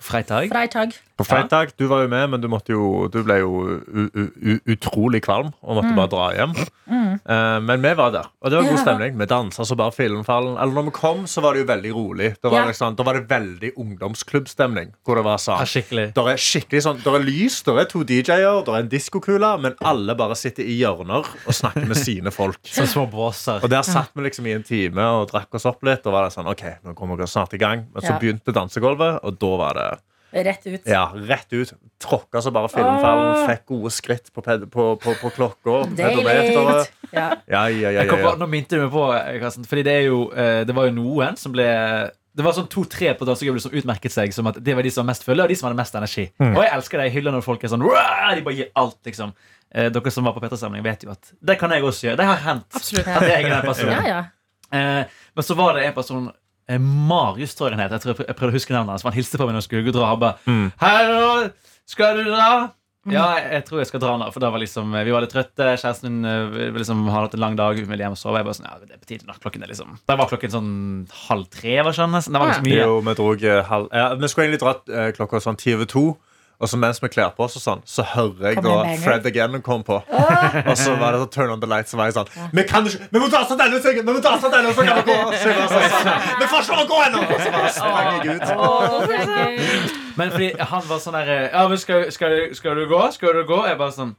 Freitag? 0.04 0.50
Freitag. 0.52 0.92
På 1.16 1.24
freitag, 1.24 1.70
du 1.78 1.86
var 1.86 2.02
jo 2.02 2.08
med, 2.10 2.26
men 2.32 2.40
du, 2.42 2.48
måtte 2.50 2.74
jo, 2.74 3.06
du 3.08 3.20
ble 3.22 3.36
jo 3.38 3.50
u, 3.86 4.02
u, 4.10 4.24
u, 4.34 4.54
utrolig 4.74 5.20
kvalm 5.22 5.52
og 5.62 5.76
måtte 5.78 5.92
bare 5.94 6.10
dra 6.10 6.24
hjem. 6.34 6.54
Eh, 7.24 7.60
men 7.64 7.80
vi 7.84 7.92
var 7.96 8.10
der, 8.12 8.26
og 8.42 8.50
det 8.50 8.58
var 8.58 8.66
god 8.66 8.74
Ja. 8.74 8.82
stemning. 8.82 9.14
Vi 9.20 9.28
dansa 9.30 9.64
så 9.64 9.76
bare 9.78 9.94
filmfallen. 9.94 10.58
Eller 10.60 10.74
når 10.74 10.88
vi 10.90 10.94
kom, 10.98 11.22
så 11.30 11.40
var 11.40 11.54
det 11.54 11.62
jo 11.62 11.68
veldig 11.70 11.92
rolig. 11.94 12.28
Da 12.42 12.50
var, 12.50 12.64
Ja. 12.64 12.66
liksom, 12.72 12.96
da 12.98 13.02
var 13.06 13.14
det 13.14 13.28
veldig 13.30 13.70
ungdomsklubbstemning. 13.78 14.92
Hvor 15.06 15.14
det 15.16 15.24
var 15.24 15.38
Ja, 15.38 15.44
sånn 15.46 15.66
skikkelig. 15.70 16.14
Der 16.14 16.28
er 16.28 16.36
skikkelig 16.36 16.82
sånn, 16.82 17.02
der 17.04 17.14
er 17.14 17.24
lys, 17.24 17.62
der 17.62 17.78
er 17.80 17.84
to 17.84 18.02
DJ-er, 18.04 18.64
der 18.64 18.72
er 18.74 18.78
en 18.80 18.88
diskokule, 18.88 19.60
men 19.60 19.74
alle 19.82 20.14
bare 20.18 20.34
sitter 20.36 20.64
i 20.64 20.76
hjørner 20.82 21.24
og 21.46 21.54
snakker 21.54 21.86
med 21.86 21.96
sine 21.96 22.30
folk. 22.34 22.58
Som 22.74 22.86
små 22.86 23.06
båser. 23.10 23.62
Og 23.62 23.70
der 23.70 23.82
satt 23.82 24.10
vi 24.14 24.22
liksom 24.26 24.46
i 24.46 24.52
en 24.58 24.62
time 24.66 24.98
og 25.00 25.30
drakk 25.30 25.54
oss 25.54 25.64
opp 25.66 25.82
litt. 25.84 26.04
Og 26.06 26.12
var 26.12 26.24
det 26.28 26.34
sånn, 26.34 26.50
ok, 26.50 26.64
nå 26.84 26.94
kommer 26.94 27.16
vi 27.16 27.24
snart 27.30 27.54
i 27.54 27.58
gang 27.58 27.86
Men 27.94 28.02
så 28.02 28.10
Ja. 28.14 28.18
begynte 28.18 28.52
dansegulvet, 28.52 29.20
og 29.22 29.38
da 29.38 29.56
var 29.56 29.74
det 29.74 29.93
Rett 30.34 30.66
ut. 30.66 30.80
ja, 30.90 31.04
rett 31.14 31.52
ut. 31.52 31.72
Tråkka 32.02 32.40
så 32.42 32.50
bare 32.50 32.68
filmfallen. 32.72 33.28
Åh. 33.36 33.46
Fikk 33.52 33.68
gode 33.70 33.92
skritt 33.94 34.32
på, 34.34 34.42
ped 34.42 34.66
på, 34.72 34.86
på, 34.98 35.14
på 35.20 35.30
klokka. 35.36 35.84
Deilig. 35.94 36.24
Ja. 37.14 37.28
Ja, 37.46 37.68
ja, 37.70 37.92
ja, 37.94 38.02
ja, 38.02 38.34
nå 38.40 38.48
minte 38.50 38.74
du 38.74 38.82
meg 38.82 38.90
på 38.90 39.04
eh, 39.14 39.36
Karsten, 39.38 39.66
Fordi 39.70 39.84
det 39.86 39.92
er 39.94 40.06
jo 40.08 40.24
eh, 40.34 40.64
Det 40.66 40.74
var 40.74 40.88
jo 40.88 40.94
noen 40.96 41.36
som 41.38 41.52
ble 41.54 41.66
Det 42.34 42.42
var 42.42 42.56
sånn 42.56 42.66
to-tre 42.72 43.12
på 43.14 43.28
dansegulvet 43.28 43.62
som 43.62 43.76
utmerket 43.78 44.10
seg 44.10 44.34
som 44.34 44.50
at 44.50 44.58
det 44.58 44.74
var 44.74 44.82
de 44.82 44.90
som 44.90 45.04
var 45.04 45.12
mest 45.12 45.22
fulle, 45.22 45.44
og 45.44 45.52
de 45.52 45.54
som 45.54 45.68
hadde 45.68 45.78
mest 45.78 45.94
energi. 45.94 46.24
Mm. 46.42 46.56
Og 46.56 46.64
jeg 46.64 46.72
elsker 46.74 46.98
det. 46.98 47.04
Jeg 47.06 47.14
hyller 47.20 47.36
når 47.36 47.44
folk 47.46 47.62
er 47.62 47.70
sånn 47.70 47.84
De 47.86 48.42
bare 48.48 48.56
gir 48.58 48.72
alt, 48.74 48.98
liksom. 49.06 49.36
Eh, 49.70 49.86
dere 49.94 50.10
som 50.10 50.26
var 50.26 50.34
på 50.34 50.42
P3-samling, 50.42 50.82
vet 50.82 51.06
jo 51.06 51.12
at 51.14 51.30
det 51.38 51.56
kan 51.60 51.70
jeg 51.70 51.86
også 51.86 52.08
gjøre. 52.08 52.18
Det 52.18 52.26
har 52.32 52.42
hendt. 52.48 52.66
Absolutt. 52.74 53.06
At 53.10 53.28
jeg 53.30 53.44
er 53.44 53.52
den 53.54 53.68
personen. 53.68 53.94
ja, 53.94 54.02
ja. 54.10 54.24
Eh, 54.74 55.20
men 55.34 55.46
så 55.46 55.54
var 55.54 55.78
det 55.78 55.86
en 55.86 55.94
person 55.94 56.26
Marius, 56.80 57.54
tror 57.54 57.70
jeg 57.70 57.78
han 57.78 57.84
het. 57.84 57.92
Jeg, 57.92 58.00
tror 58.04 58.22
jeg, 58.26 58.36
prøvde 58.36 58.54
å 58.54 58.58
huske 58.58 58.72
navnet 58.76 58.94
hans. 58.94 59.04
Han 59.04 59.12
hilste 59.16 59.38
på 59.40 59.46
meg 59.46 59.54
når 59.56 59.62
jeg 59.64 59.68
skulle 59.68 59.92
dra. 59.92 60.06
Han 60.12 60.20
bare 60.20 60.38
Mm. 60.46 60.72
'Hallo, 60.80 61.50
skal 61.86 62.16
du 62.16 62.30
dra?' 62.30 62.72
Ja, 63.04 63.36
jeg, 63.36 63.64
tror 63.66 63.82
jeg 63.82 63.88
skal 63.90 64.00
dra 64.00 64.14
nå. 64.16 64.30
For 64.32 64.40
da 64.40 64.48
var 64.48 64.62
liksom, 64.62 64.94
eh, 64.96 65.04
vi 65.04 65.12
var 65.12 65.20
litt 65.20 65.32
trøtte. 65.34 65.66
Kjæresten 65.76 66.08
min 66.08 66.24
eh, 66.24 66.70
liksom, 66.72 67.04
hadde 67.12 67.26
hatt 67.28 67.34
en 67.36 67.40
lang 67.40 67.56
dag. 67.58 67.76
Hun 67.76 67.90
ville 67.90 68.00
hjem 68.00 68.16
og 68.16 68.20
sove. 68.20 68.38
Jeg 68.40 68.46
bare 68.48 68.56
sånn, 68.56 68.68
ja, 68.70 68.78
det 68.80 68.96
er 68.96 69.02
på 69.02 69.10
tide 69.10 69.28
nå. 69.28 69.36
Klokken 69.42 69.62
er 69.62 69.68
liksom 69.68 69.98
Da 70.08 70.16
var 70.16 70.30
klokken 70.30 70.50
sånn 70.54 70.70
halv 71.28 71.50
tre. 71.52 71.82
var 71.84 71.92
sånn 71.92 72.16
nesten. 72.16 72.32
Det 72.32 72.40
var 72.40 72.48
liksom 72.48 72.64
mye. 72.64 72.80
Jo, 72.80 73.00
vi 73.04 73.14
dro 73.18 73.34
eh, 73.36 73.62
halv 73.68 73.88
ja, 73.92 74.14
Vi 74.14 74.28
skulle 74.32 74.48
egentlig 74.48 74.62
dra 74.64 74.74
eh, 74.88 75.10
klokka 75.12 75.42
sånn 75.44 75.60
ti 75.60 75.74
over 75.76 75.84
to. 75.84 76.16
Og 76.62 76.68
så 76.70 76.78
mens 76.78 77.00
vi 77.02 77.08
kler 77.10 77.32
på 77.34 77.44
oss, 77.48 77.56
og 77.58 77.62
sånn, 77.64 77.80
så 77.88 78.04
hører 78.06 78.52
jeg 78.54 78.62
da. 78.62 78.74
Fred 79.02 79.26
Again 79.26 79.58
kom 79.66 79.82
på. 79.84 79.96
Og 79.98 80.76
så 80.78 80.94
var 81.00 81.12
det 81.16 81.22
sånn 81.24 81.32
Turn 81.34 81.50
on 81.50 81.60
the 81.60 81.66
lights. 81.68 81.90
Så 81.90 81.98
var 81.98 82.06
jeg 82.08 82.14
sånn 82.14 82.30
Vi 82.54 82.62
kan 82.70 82.86
ikke 82.86 83.08
Vi 83.10 83.22
må 83.22 83.28
danse 83.32 83.56
denne 83.58 83.80
sangen! 83.82 84.06
Vi 84.06 84.12
må 84.14 84.20
danse 84.22 84.50
denne, 84.54 84.70
så 84.76 84.84
kan 84.86 85.00
vi 85.00 85.04
gå! 85.10 85.16
Så 85.34 85.50
jeg 85.50 85.56
var 85.58 85.68
sånn, 85.74 86.28
Vi 86.40 86.46
får 86.52 86.62
ikke 86.62 86.76
lov 86.78 86.84
å 86.84 86.90
gå 86.92 87.00
ennå! 87.08 87.24
Og 87.26 87.42
så 87.42 87.54
bare 87.56 87.72
sprang 87.74 88.06
jeg 88.14 88.36
ut. 88.38 89.98
Men 90.16 90.30
fordi 90.36 90.48
han 90.70 90.86
var 90.88 91.02
sånn 91.02 91.16
der 91.18 91.32
eh, 91.34 91.48
Ja, 91.50 91.66
men 91.68 91.80
skal, 91.82 92.06
skal, 92.14 92.36
du- 92.38 92.54
skal 92.54 92.78
du 92.78 92.84
gå? 92.90 93.00
Skal 93.16 93.34
du 93.34 93.42
gå? 93.50 93.60
Jeg 93.68 93.80
bare 93.82 93.96
sånn 93.96 94.14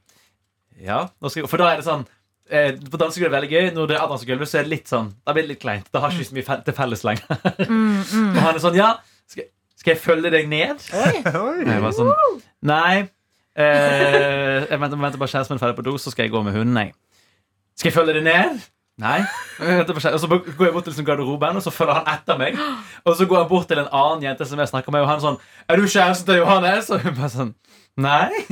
Ja, 0.84 1.00
nå 1.24 1.32
skal 1.32 1.44
jeg. 1.46 1.50
For 1.56 1.62
da 1.64 1.72
er 1.72 1.80
det 1.82 1.88
sånn 1.88 2.04
eh, 2.52 2.72
På 2.92 3.00
dansegulvet 3.00 3.32
er 3.32 3.34
det 3.34 3.40
veldig 3.40 3.54
gøy. 3.56 3.74
Når 3.80 3.92
det 3.94 3.98
er 4.02 4.12
dansegulvet, 4.12 4.52
så 4.52 4.60
er 4.60 4.68
det 4.68 4.74
litt 4.76 4.92
sånn 4.92 5.14
Da 5.24 5.34
blir 5.36 5.48
det 5.48 5.54
litt 5.56 5.64
kleint. 5.64 5.88
Da 5.96 6.04
har 6.04 6.12
ikke 6.12 6.26
vi 6.26 6.30
så 6.34 6.36
mye 6.42 6.60
til 6.68 6.76
felles 6.84 7.06
lenger. 7.08 7.40
Og 7.40 8.42
han 8.44 8.52
er 8.54 8.62
sånn 8.68 8.76
Ja, 8.82 8.92
skal, 9.32 9.48
skal 9.86 9.94
jeg 9.94 10.02
følge 10.02 10.32
deg 10.34 10.48
ned? 10.50 10.82
Oi. 10.98 11.20
Jeg 11.70 11.94
sånn 11.94 12.40
Nei. 12.66 13.06
Eh, 13.56 14.66
jeg 14.66 14.80
venter, 14.82 14.98
venter 14.98 15.20
bare 15.22 15.30
kjæresten 15.32 15.54
min 15.54 15.60
er 15.60 15.62
ferdig 15.62 15.78
på 15.78 15.84
do, 15.86 15.94
så 16.02 16.12
skal 16.12 16.26
jeg 16.26 16.32
gå 16.34 16.42
med 16.44 16.56
hunden. 16.58 16.76
Jeg. 16.82 16.96
Skal 17.78 17.92
jeg 17.92 17.96
følge 17.96 18.16
deg 18.18 18.26
ned? 18.26 18.58
Nei. 19.00 19.20
Og 19.62 20.20
så 20.20 20.28
går 20.28 20.66
jeg 20.66 20.74
bort 20.74 20.88
til 20.88 20.92
liksom 20.92 21.06
garderoben, 21.08 21.60
og 21.62 21.64
så 21.64 21.72
følger 21.72 22.00
han 22.02 22.10
etter 22.16 22.42
meg. 22.42 22.58
Og 23.06 23.16
så 23.16 23.30
går 23.30 23.44
han 23.44 23.48
bort 23.52 23.70
til 23.70 23.80
en 23.84 23.92
annen 23.92 24.26
jente 24.26 24.48
som 24.50 24.60
jeg 24.60 24.74
snakker 24.74 24.96
med, 24.96 25.06
og 25.06 25.12
han 25.14 25.22
sånn 25.24 25.38
Er 25.70 25.78
du 25.80 25.86
kjæresten 25.86 26.32
til 26.32 26.42
Johannes? 26.42 26.90
Og 26.90 27.06
hun 27.06 27.16
bare 27.16 27.32
sånn 27.36 27.54
Nei. 27.96 28.28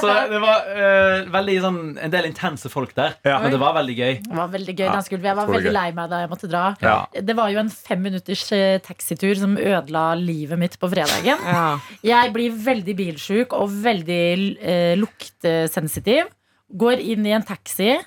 så 0.00 0.14
det 0.26 0.40
var 0.42 0.64
uh, 0.66 1.28
veldig 1.30 1.54
sånn 1.62 1.78
en 2.02 2.10
del 2.10 2.26
intense 2.26 2.66
folk 2.72 2.90
der. 2.96 3.14
Ja. 3.22 3.36
Men 3.38 3.54
det 3.54 3.60
var 3.62 3.76
veldig 3.76 3.94
gøy. 3.94 4.16
Det 4.24 4.34
var 4.34 4.50
veldig 4.50 4.74
gøy. 4.74 4.86
Ja, 4.88 4.96
den 4.98 5.28
Jeg 5.28 5.36
var 5.38 5.46
veldig 5.46 5.70
gøy. 5.70 5.76
lei 5.76 5.86
meg 5.94 6.10
da 6.10 6.20
jeg 6.24 6.32
måtte 6.32 6.50
dra. 6.50 6.64
Ja. 6.82 6.96
Det 7.14 7.36
var 7.38 7.52
jo 7.54 7.62
en 7.62 7.70
fem 7.70 8.02
minutters 8.02 8.42
eh, 8.56 8.82
taxitur 8.82 9.38
som 9.38 9.54
ødela 9.54 10.04
livet 10.18 10.58
mitt 10.58 10.78
på 10.80 10.90
fredagen. 10.90 11.38
Ja. 11.50 11.78
Jeg 12.06 12.30
blir 12.32 12.54
veldig 12.64 12.94
bilsjuk 12.96 13.52
og 13.56 13.70
veldig 13.84 14.26
uh, 14.58 14.94
luktsensitiv. 14.98 16.30
Går 16.80 17.02
inn 17.12 17.26
i 17.26 17.34
en 17.36 17.46
taxi 17.46 17.98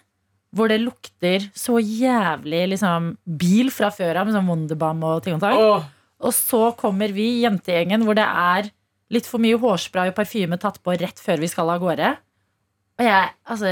hvor 0.53 0.69
det 0.69 0.79
lukter 0.83 1.47
så 1.57 1.79
jævlig 1.81 2.67
liksom, 2.75 3.13
bil 3.25 3.71
fra 3.73 3.89
før 3.93 4.21
av, 4.21 4.27
med 4.27 4.35
sånn 4.35 4.49
Wonderbam 4.49 5.03
og 5.09 5.23
ting 5.25 5.37
og 5.37 5.43
tang. 5.43 5.59
Og 6.23 6.33
så 6.35 6.71
kommer 6.79 7.11
vi, 7.15 7.41
jentegjengen, 7.43 8.03
hvor 8.07 8.15
det 8.15 8.25
er 8.27 8.71
litt 9.13 9.27
for 9.29 9.43
mye 9.43 9.57
hårspray 9.59 10.09
og 10.13 10.15
parfyme 10.17 10.57
tatt 10.61 10.79
på 10.83 10.95
rett 10.97 11.19
før 11.21 11.41
vi 11.43 11.47
skal 11.51 11.69
av 11.69 11.81
gårde. 11.83 12.13
Og 13.01 13.01
jeg, 13.07 13.29
altså, 13.49 13.69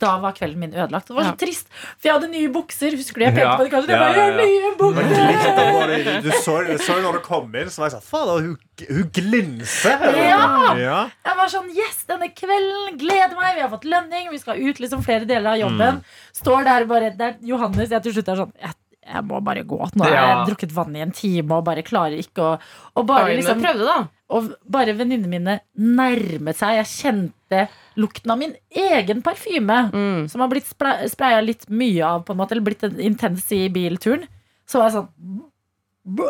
Da 0.00 0.14
var 0.22 0.32
kvelden 0.32 0.56
min 0.62 0.72
ødelagt. 0.72 1.06
Det 1.10 1.14
var 1.16 1.22
så 1.26 1.32
Ja. 1.34 1.36
trist, 1.36 1.66
for 1.98 2.08
jeg 2.08 2.12
hadde 2.16 2.30
nye 2.32 2.48
bukser. 2.48 2.94
Husker 2.96 3.20
du 3.20 3.24
jeg 3.26 3.34
pekte 3.36 3.44
Ja. 3.44 3.56
på 3.58 3.64
det 3.66 3.72
kanskje? 3.74 3.86
Det 3.86 3.98
Ja, 3.98 4.00
var 4.00 4.16
ja, 4.16 4.26
ja. 4.26 4.36
nye 4.40 4.62
Men 4.68 4.78
bukser! 4.78 6.22
Du 6.22 6.30
så, 6.30 6.54
du 6.66 6.78
så 6.78 6.96
når 7.02 7.12
du 7.12 7.20
kom 7.20 7.54
inn, 7.54 7.68
så 7.68 7.82
var 7.82 7.90
jeg 7.90 8.00
sånn 8.00 8.08
Fader, 8.08 8.40
hun, 8.40 8.56
hun 8.88 9.10
glinser! 9.12 10.00
Ja! 10.16 10.74
ja. 10.80 11.10
Jeg 11.28 11.36
var 11.36 11.48
sånn, 11.52 11.68
yes, 11.76 12.04
denne 12.08 12.30
kvelden, 12.34 12.96
gleder 12.98 13.36
meg 13.36 13.56
Vi 13.56 13.60
har 13.66 13.70
fått 13.72 13.84
lønning, 13.84 14.30
vi 14.32 14.38
skal 14.40 14.56
ut 14.64 14.80
liksom 14.80 15.04
flere 15.04 15.28
deler 15.28 15.52
av 15.52 15.60
jobben 15.60 16.02
Står 16.32 16.64
der 16.64 16.84
bare, 16.90 17.10
det 17.16 17.20
er 17.20 17.36
Johannes 17.52 17.90
Jeg 17.90 18.02
til 18.02 18.12
slutt 18.16 18.28
er 18.32 18.36
sånn, 18.46 18.52
jeg, 18.64 18.74
jeg 19.08 19.24
må 19.24 19.40
bare 19.44 19.62
gå 19.64 19.78
Nå 19.96 20.04
har 20.04 20.12
jeg 20.14 20.46
drukket 20.50 20.72
vann 20.76 20.96
i 20.96 21.00
en 21.04 21.12
time 21.16 21.56
Og 21.58 21.64
bare 21.64 21.82
klarer 21.86 22.18
ikke 22.20 22.44
å 22.44 22.52
Og 23.00 23.06
bare, 23.08 23.34
liksom, 23.38 23.60
prøvde, 23.64 23.84
da. 23.88 23.96
og 24.36 24.50
bare 24.68 24.94
venninnene 24.98 25.28
mine 25.32 25.54
nærmet 25.76 26.56
seg 26.60 26.76
Jeg 26.82 26.90
kjente 26.92 27.62
lukten 27.96 28.30
av 28.34 28.38
min 28.38 28.54
egen 28.70 29.22
parfyme 29.24 29.78
Mm. 29.92 30.28
Som 30.30 30.40
har 30.44 30.48
blitt 30.52 30.68
spra- 30.68 31.00
spraya 31.08 31.40
litt 31.44 31.64
mye 31.70 32.04
av 32.04 32.24
på 32.28 32.32
en 32.36 32.38
måte 32.42 32.52
Eller 32.56 32.66
blitt 32.68 32.84
en 32.84 33.00
intens 33.00 33.46
i 33.56 33.64
bilturen 33.72 34.26
Så 34.68 34.78
var 34.82 34.90
jeg 34.90 34.98
sånn 35.00 36.28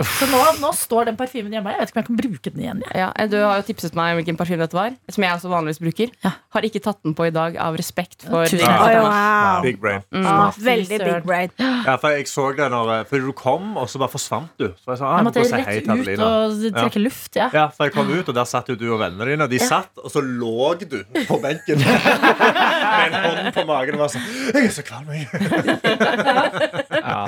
Så 0.00 0.26
nå, 0.30 0.40
nå 0.62 0.70
står 0.76 1.10
den 1.10 1.16
parfymen 1.18 1.52
hjemme 1.52 1.72
Jeg 1.74 1.80
vet 1.82 1.90
ikke 1.90 1.98
om 1.98 2.00
jeg 2.00 2.08
kan 2.08 2.18
bruke 2.20 2.52
den 2.54 2.62
igjen 2.64 2.82
jeg. 2.86 2.94
Ja, 3.02 3.08
du 3.30 3.36
har 3.42 3.60
jo 3.60 3.64
tipset 3.68 3.96
meg 3.98 4.14
om 4.14 4.20
hvilken 4.20 4.38
parfyme 4.40 4.60
dette 4.62 4.76
var, 4.76 4.94
som 5.12 5.24
jeg 5.26 5.36
også 5.36 5.50
vanligvis 5.52 5.80
bruker. 5.82 6.12
Ja. 6.24 6.32
Har 6.56 6.66
ikke 6.66 6.80
tatt 6.84 7.00
den 7.04 7.14
på 7.18 7.26
i 7.28 7.32
dag 7.34 7.56
av 7.60 7.76
respekt 7.78 8.24
for 8.26 8.48
Tusen 8.48 8.64
gutta. 8.64 9.02
wow. 9.04 9.60
Big 9.64 9.80
brain. 9.82 10.04
Ah, 10.16 10.50
veldig 10.56 10.98
big 11.02 11.26
brain. 11.26 11.52
Ja, 11.60 11.96
for 12.00 12.14
jeg 12.14 12.28
så 12.30 12.48
det 12.56 12.70
når 12.72 13.04
Fordi 13.10 13.22
du 13.28 13.32
kom, 13.36 13.76
og 13.80 13.88
så 13.92 14.00
bare 14.02 14.12
forsvant 14.12 14.52
du. 14.60 14.70
Så 14.80 14.94
jeg 14.94 15.00
sa, 15.02 15.10
ah, 15.10 15.18
Jeg 15.20 15.28
måtte 15.28 15.44
gå 15.44 15.60
hei 15.60 15.76
rett 15.80 15.90
ut 15.90 16.24
og 16.24 16.64
trekke 16.78 17.02
luft 17.04 17.36
ja. 17.38 17.50
Ja, 17.54 17.66
for 17.74 17.88
jeg 17.88 17.94
kom 17.94 18.10
ut, 18.10 18.28
og 18.28 18.34
der 18.36 18.48
satt 18.48 18.68
jo 18.72 18.76
du 18.78 18.86
og 18.94 19.00
vennene 19.02 19.28
dine. 19.30 19.48
De 19.50 19.60
satt, 19.62 19.92
og 20.00 20.10
så 20.12 20.22
lå 20.24 20.72
du 20.80 20.98
på 21.28 21.38
benken 21.42 21.80
med 21.84 23.14
en 23.14 23.18
hånd 23.20 23.52
på 23.54 23.64
magen 23.68 23.98
og 23.98 24.04
var 24.06 24.12
sånn 24.14 24.26
Jeg 24.54 24.70
er 24.70 24.74
så 24.74 24.84
kvalm, 24.86 25.12
jeg. 25.14 25.28
Ja. 27.00 27.24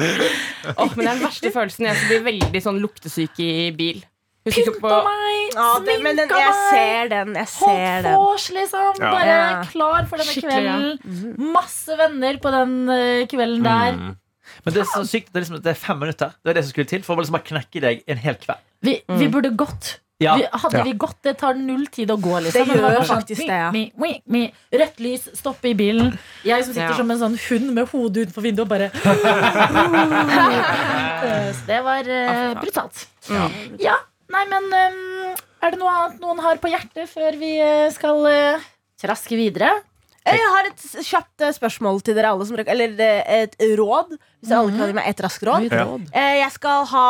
oh, 0.77 0.91
men 0.95 1.07
det 1.07 1.09
er 1.09 1.17
den 1.17 1.23
verste 1.25 1.51
følelsen. 1.55 1.87
Jeg 1.89 1.97
blir 2.09 2.25
veldig 2.27 2.61
sånn 2.65 2.81
luktesyk 2.83 3.39
i 3.43 3.53
bil. 3.77 4.01
Pynta 4.43 4.97
meg, 5.07 5.53
Ja, 5.55 5.67
det, 5.87 5.95
men 6.03 6.17
den, 6.19 6.33
jeg 6.35 6.55
ser 6.73 7.11
den. 7.13 7.35
Jeg 7.39 7.47
Holdt 7.61 7.77
ser 7.79 8.03
den. 8.09 8.17
vors, 8.19 8.47
liksom. 8.51 8.97
Ja. 8.99 9.11
Bare 9.15 9.37
klar 9.71 10.09
for 10.11 10.19
denne 10.19 10.35
Skikkelig, 10.35 10.65
ja. 10.67 10.75
kvelden. 10.81 11.53
Masse 11.55 11.99
venner 12.01 12.41
på 12.43 12.51
den 12.55 12.75
eh, 12.91 13.23
kvelden 13.31 13.63
der. 13.69 13.93
Mm. 14.01 14.17
Men 14.67 14.75
det 14.75 14.83
er 14.83 14.89
så 14.91 15.05
sykt, 15.07 15.31
det 15.31 15.39
er, 15.39 15.45
liksom, 15.47 15.61
det 15.63 15.71
er 15.71 15.79
fem 15.79 16.01
minutter. 16.03 16.35
Det 16.43 16.51
er 16.51 16.59
det 16.59 16.65
som 16.67 16.75
skulle 16.75 16.91
til 16.91 17.05
for 17.07 17.15
å 17.15 17.23
liksom 17.23 17.37
bare 17.39 17.47
knekke 17.53 17.83
deg 17.87 18.03
en 18.11 18.19
hel 18.25 18.35
kveld. 18.43 18.67
Vi, 18.83 18.97
vi 19.23 19.29
burde 19.31 19.53
gått. 19.63 19.93
Ja. 20.23 20.35
Vi, 20.39 20.45
hadde 20.65 20.79
Ja. 20.79 20.85
vi 20.87 20.93
gått, 21.05 21.19
det 21.27 21.35
tar 21.41 21.55
null 21.59 21.87
tid 21.93 22.09
å 22.11 22.17
gå. 22.17 22.39
Liksom. 22.47 22.69
Det 22.69 22.75
gjør 22.81 23.05
faktisk 23.09 23.41
det, 23.43 23.49
ja. 23.63 23.71
mi, 23.75 23.85
mi, 23.99 24.13
mi. 24.27 24.43
Rødt 24.73 25.01
lys, 25.05 25.23
stoppe 25.39 25.69
i 25.73 25.75
bilen. 25.79 26.09
Jeg 26.47 26.65
som 26.65 26.73
sitter 26.75 26.91
Ja. 26.95 26.97
som 26.97 27.11
en 27.11 27.19
sånn 27.21 27.37
hund 27.49 27.69
med 27.77 27.89
hodet 27.93 28.17
utenfor 28.29 28.43
vinduet 28.47 28.67
og 28.67 28.73
bare 28.73 28.89
Så 31.53 31.63
det 31.69 31.81
var 31.85 32.03
uh, 32.09 32.55
brutalt. 32.61 33.07
Ja. 33.83 33.97
Nei, 34.33 34.45
men 34.49 34.65
um, 34.73 35.35
er 35.63 35.71
det 35.75 35.79
noe 35.81 35.93
annet 35.93 36.21
noen 36.23 36.41
har 36.43 36.57
på 36.63 36.71
hjertet 36.73 37.11
før 37.11 37.33
vi 37.39 37.51
eh, 37.61 37.89
skal 37.95 38.25
uh, 38.27 38.61
traske 39.01 39.37
videre? 39.39 39.71
Jeg 40.27 40.51
har 40.55 40.69
et 40.69 40.83
kjapt 41.09 41.43
eh, 41.43 41.51
spørsmål 41.57 41.99
til 42.07 42.15
dere 42.15 42.31
alle. 42.31 42.47
Som, 42.47 42.61
eller 42.63 43.01
eh, 43.03 43.43
et 43.43 43.57
råd. 43.79 44.13
Hvis 44.43 44.53
alle 44.55 44.71
kan 44.77 44.93
gi 44.93 44.97
meg 45.01 45.09
et 45.11 45.23
raskt 45.25 45.43
råd. 45.49 45.67
Ja. 45.73 45.87
Eh, 46.15 46.37
Jeg 46.43 46.53
skal 46.55 46.87
ha 46.93 47.07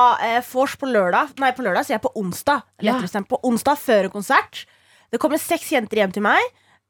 vors 0.52 0.76
på 0.80 0.88
lørdag. 0.88 1.34
Nei, 1.42 1.52
på 1.56 1.64
lørdag, 1.66 1.84
så 1.84 1.96
jeg 1.96 2.04
på 2.04 2.12
onsdag. 2.16 2.64
Ja. 2.80 2.92
Lettere 2.92 3.08
bestemt 3.10 3.28
på 3.28 3.40
onsdag 3.44 3.76
før 3.82 4.08
en 4.08 4.14
konsert. 4.16 4.64
Det 5.12 5.20
kommer 5.20 5.40
seks 5.40 5.68
jenter 5.74 6.00
hjem 6.00 6.14
til 6.16 6.24
meg. 6.24 6.40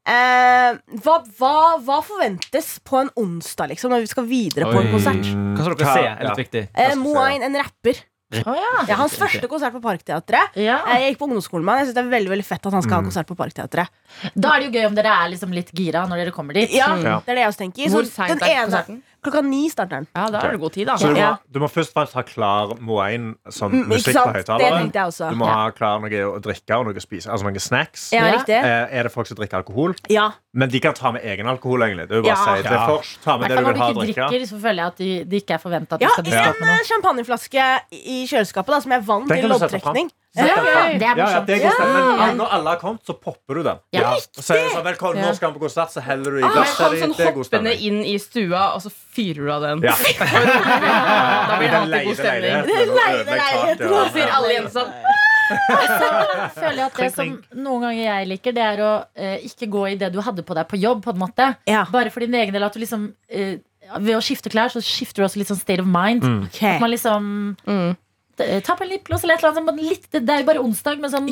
Eh, 0.03 0.79
hva, 1.03 1.17
hva, 1.39 1.53
hva 1.83 1.99
forventes 2.03 2.73
på 2.83 2.97
en 2.99 3.11
onsdag, 3.19 3.69
liksom, 3.71 3.91
når 3.93 4.03
vi 4.03 4.09
skal 4.11 4.25
videre 4.27 4.67
på 4.71 4.79
en 4.81 4.89
konsert? 4.91 5.27
Hva 5.27 5.63
skal 5.67 5.77
dere 5.79 5.93
se? 5.95 6.07
er 6.09 6.25
litt 6.27 6.41
viktig. 6.41 6.63
Eh, 6.75 6.95
Moain, 6.99 7.43
en 7.47 7.55
rapper. 7.61 8.01
Å 8.41 8.55
ja. 8.57 8.71
Er 8.87 8.95
hans 8.99 9.15
første 9.19 9.47
konsert 9.51 9.73
på 9.75 9.81
Parkteatret. 9.83 10.55
ja. 10.55 10.79
Eh, 10.87 10.99
Jeg 11.03 11.13
gikk 11.13 11.19
på 11.21 11.27
ungdomsskolen 11.29 11.63
med 11.65 11.73
han. 11.75 11.79
Jeg 11.83 11.87
synes 11.91 11.95
det 11.99 12.03
er 12.05 12.09
veldig 12.17 12.31
veldig 12.33 12.45
fett 12.47 12.65
at 12.65 12.73
han 12.73 12.81
skal 12.81 12.97
ha 12.97 13.01
konsert 13.05 13.27
på 13.29 13.35
Parkteatret. 13.37 13.87
Da 14.35 14.55
er 14.55 14.59
det 14.59 14.69
jo 14.71 14.79
gøy 14.79 14.85
om 14.89 14.95
dere 14.95 15.13
er 15.23 15.29
liksom 15.35 15.53
litt 15.53 15.71
gira 15.75 16.05
når 16.09 16.23
dere 16.23 16.31
kommer 16.35 16.53
dit. 16.53 16.71
Ja, 16.73 16.95
Ja. 16.97 17.19
det 17.25 17.29
er 17.31 17.35
det 17.35 17.43
jeg 17.45 17.51
også 17.53 17.61
tenker. 17.65 17.89
Hvor 17.93 18.05
seint 18.09 18.41
er 18.41 18.63
konserten? 18.65 19.01
Klokka 19.23 19.41
ni 19.47 19.69
starter 19.71 20.01
den. 20.03 20.07
Ja, 20.15 20.27
da 20.29 20.39
er 20.43 20.51
det 20.51 20.59
god 20.61 20.71
tid, 20.75 20.87
da. 20.87 20.95
Så 21.01 21.09
du 21.09 21.15
må, 21.19 21.29
du 21.55 21.59
må 21.63 21.67
først 21.71 21.91
og 21.93 21.95
fremst 21.97 22.13
ha 22.19 22.23
klar 22.27 22.75
Moain 22.79 23.35
som 23.49 23.71
Mm, 23.71 23.87
musikk 23.89 24.13
på? 24.17 24.25
Det 24.33 24.45
høyttaleren. 24.45 24.91
Du 25.31 25.35
må 25.39 25.45
ha 25.49 25.69
klar 25.71 25.99
noe 26.03 26.09
å 26.29 26.39
drikke 26.43 26.77
og 26.77 26.85
noe 26.85 26.93
å 26.93 27.01
spise. 27.03 27.29
Altså 27.31 27.47
noen 27.47 27.59
snacks. 27.59 28.11
Ja, 28.13 28.25
Ja. 28.27 28.37
riktig. 28.37 28.55
Eh, 28.59 28.87
er 28.99 29.03
det 29.03 29.11
folk 29.11 29.27
som 29.27 29.37
drikker 29.37 29.63
alkohol? 29.63 29.95
Ja. 30.09 30.31
Men 30.53 30.69
de 30.69 30.79
kan 30.79 30.93
ta 30.93 31.11
med 31.11 31.23
egen 31.23 31.47
alkohol. 31.47 31.79
egentlig 31.81 32.07
Det 32.09 32.11
er 32.11 32.21
jo 32.21 32.23
bare 32.23 32.35
Ja. 32.35 32.35
å 32.35 32.57
si 32.57 32.61
det 32.63 32.71
Ja. 32.71 32.87
først, 32.87 33.21
Ta 33.23 33.37
med 33.37 33.49
det 33.49 33.57
du 33.57 33.63
vil 33.65 33.75
ha 33.75 33.89
å 33.91 33.93
drikke. 33.95 34.29
drikker, 34.29 34.45
så 34.47 34.59
føler 34.61 34.75
jeg 34.75 34.85
at 34.87 34.97
de, 34.97 35.23
de 35.23 35.39
ikke 35.41 35.53
er 35.55 35.57
forventa 35.57 35.93
at 35.93 35.99
du 35.99 36.05
Ja, 36.05 36.09
skal 36.11 36.23
diske 36.23 36.49
opp 36.49 36.55
en 36.55 36.67
med 36.67 36.69
noe. 36.69 36.79
eh, 36.79 36.87
champagneflaske 36.91 37.79
i 37.91 38.27
kjøleskapet 38.27 38.67
da, 38.67 38.79
som 38.79 38.91
jeg 38.91 39.01
vant 39.05 39.27
Til 39.27 39.37
i 39.37 39.47
loddtrekning. 39.47 40.09
Det 40.33 40.41
er 40.41 40.49
Ja, 40.49 40.89
ja, 40.97 41.13
morsomt. 41.17 41.45
det 41.47 41.57
går 41.61 41.73
stemmen. 41.77 42.17
Men 42.17 42.37
når 42.39 42.53
alle 42.57 42.69
har 42.73 42.79
kommet, 42.81 43.01
så 43.05 43.13
popper 43.13 43.53
du 43.59 43.63
den. 43.67 43.77
Ja, 43.93 44.13
Og 44.15 44.21
Så 44.43 44.55
er 44.55 44.63
det 44.63 44.71
sånn, 44.73 44.85
velkommen, 44.87 45.21
nå 45.21 45.33
skal 45.37 45.51
vi 45.51 45.59
på 45.59 45.63
konsert, 45.67 45.91
så 45.93 46.01
heller 46.01 46.31
du 46.31 46.37
i 46.39 46.41
glasset 46.41 46.81
ah, 46.81 46.89
ditt. 46.89 47.03
sånn 47.03 47.13
Det 47.17 47.27
er 47.27 47.31
god 47.35 47.45
hoppende 47.45 47.73
inn 47.89 47.99
i 48.03 48.15
stua, 48.17 48.63
og 48.73 48.81
så 48.81 48.89
fyrer 48.89 49.45
du 49.45 49.51
av 49.53 49.61
den. 49.61 49.83
Ja. 49.85 49.93
Da 51.49 51.57
blir 51.59 51.69
det 51.69 51.77
alltid 51.77 52.07
god 52.07 52.17
stemning. 52.23 52.55
leide 52.63 52.95
leilighet 52.97 53.27
leiligheten. 53.37 53.87
taket, 53.93 54.13
sier 54.17 54.33
alle 54.37 54.49
igjen 54.55 54.69
sånn 54.73 54.91
føler 56.55 56.77
jeg 56.79 56.85
at 56.87 56.97
det 56.97 57.09
som 57.13 57.33
noen 57.59 57.81
ganger 57.83 57.99
jeg 58.03 58.27
liker, 58.31 58.55
det 58.55 58.63
er 58.63 58.81
å 58.81 58.91
eh, 59.13 59.35
ikke 59.43 59.67
gå 59.73 59.81
i 59.91 59.95
det 59.99 60.09
du 60.13 60.21
hadde 60.23 60.41
på 60.47 60.55
deg 60.57 60.69
på 60.71 60.79
jobb. 60.79 61.03
på 61.03 61.11
en 61.13 61.19
måte 61.19 61.49
Ja. 61.69 61.83
Bare 61.91 62.09
for 62.13 62.23
din 62.23 62.33
egen 62.39 62.53
del. 62.55 62.63
At 62.63 62.73
du 62.73 62.79
liksom 62.79 63.09
eh, 63.29 63.57
Ved 63.99 64.15
å 64.15 64.21
skifte 64.23 64.47
klær 64.49 64.71
så 64.71 64.79
skifter 64.81 65.19
du 65.21 65.25
også 65.27 65.41
litt 65.41 65.49
sånn 65.51 65.59
state 65.59 65.83
of 65.83 65.89
mind. 65.91 66.23
Ok. 66.47 66.61
At 66.63 66.79
man 66.81 66.89
liksom 66.93 67.27
Mm. 67.67 67.97
Eh, 68.41 68.61
Ta 68.61 68.75
på 68.75 68.83
en 68.83 68.89
lipgloss 68.89 69.23
eller 69.23 69.35
et 69.35 69.43
eller 69.43 69.61
annet. 69.61 69.83
litt, 69.83 70.07
det 70.11 70.29
er 70.29 70.39
jo 70.41 70.45
bare 70.45 70.63
onsdag, 70.63 70.99
men 70.99 71.11
sånn 71.11 71.27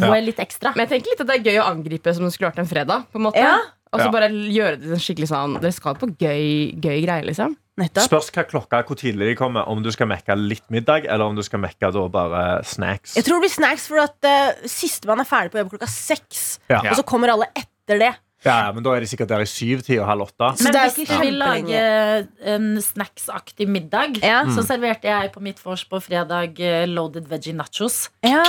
noe 0.00 0.20
litt 0.22 0.38
ekstra. 0.38 0.74
Men 0.76 0.86
jeg 0.86 0.92
tenker 0.94 1.10
litt 1.10 1.20
at 1.20 1.26
det 1.26 1.36
er 1.40 1.50
gøy 1.52 1.62
å 1.62 1.70
angripe 1.70 2.14
som 2.14 2.24
det 2.24 2.32
skulle 2.32 2.50
vært 2.52 2.62
en 2.64 2.70
fredag. 2.70 3.06
På 3.12 3.18
en 3.18 3.26
måte 3.30 3.40
Ja. 3.42 3.58
Og 3.94 4.00
så 4.00 4.06
Ja. 4.06 4.10
bare 4.10 4.28
gjøre 4.28 4.80
det 4.80 4.98
skikkelig 4.98 5.28
sånn 5.30 5.60
Dere 5.60 5.70
skal 5.72 5.94
på 5.94 6.08
gøy, 6.18 6.74
gøy 6.80 7.04
greier, 7.06 7.22
liksom. 7.24 7.56
Nettopp. 7.78 8.06
Spørs 8.06 8.30
hva 8.30 8.44
klokka 8.46 8.84
hvor 8.86 8.96
tidlig 8.98 9.30
de 9.30 9.34
kommer. 9.38 9.66
Om 9.68 9.82
du 9.82 9.90
skal 9.90 10.06
mekke 10.06 10.34
litt 10.38 10.64
middag, 10.70 11.06
eller 11.06 11.24
om 11.26 11.34
du 11.34 11.42
skal 11.42 11.58
mekke 11.60 11.92
da 11.92 12.08
bare 12.08 12.62
snacks. 12.64 13.14
Jeg 13.16 13.24
tror 13.24 13.40
det 13.40 13.48
blir 13.48 13.54
snacks, 13.54 13.86
for 13.90 13.98
at 13.98 14.14
uh, 14.22 14.52
sistemann 14.66 15.20
er 15.20 15.24
ferdig 15.24 15.50
på 15.54 15.58
jobb 15.58 15.70
klokka 15.74 15.88
seks. 15.90 16.58
Ja. 16.70 16.82
Og 16.90 16.94
så 17.00 17.04
kommer 17.06 17.32
alle 17.34 17.46
etter 17.54 17.98
det. 17.98 18.12
Ja, 18.44 18.66
ja, 18.66 18.72
men 18.76 18.82
da 18.84 18.92
er 18.94 19.00
de 19.00 19.06
sikkert 19.08 19.28
der 19.32 19.40
i 19.40 19.48
syv-tid 19.48 19.98
og 20.02 20.06
halv 20.06 20.26
åtte. 20.26 20.50
Men 20.64 20.76
hvis 20.76 20.98
ikke 21.04 21.16
du 21.16 21.22
vil 21.24 21.38
lage 21.40 21.64
kjempelenge. 21.64 22.28
en 22.54 22.66
snacksaktig 22.82 23.66
middag, 23.68 24.18
Ja. 24.22 24.42
så 24.52 24.62
serverte 24.66 25.08
jeg 25.08 25.32
på 25.32 25.40
mitt 25.40 25.58
vors 25.64 25.84
på 25.88 26.00
fredag 26.02 26.60
eh, 26.60 26.84
loaded 26.86 27.26
veggie 27.28 27.54
nachos. 27.56 28.10
Ja. 28.22 28.42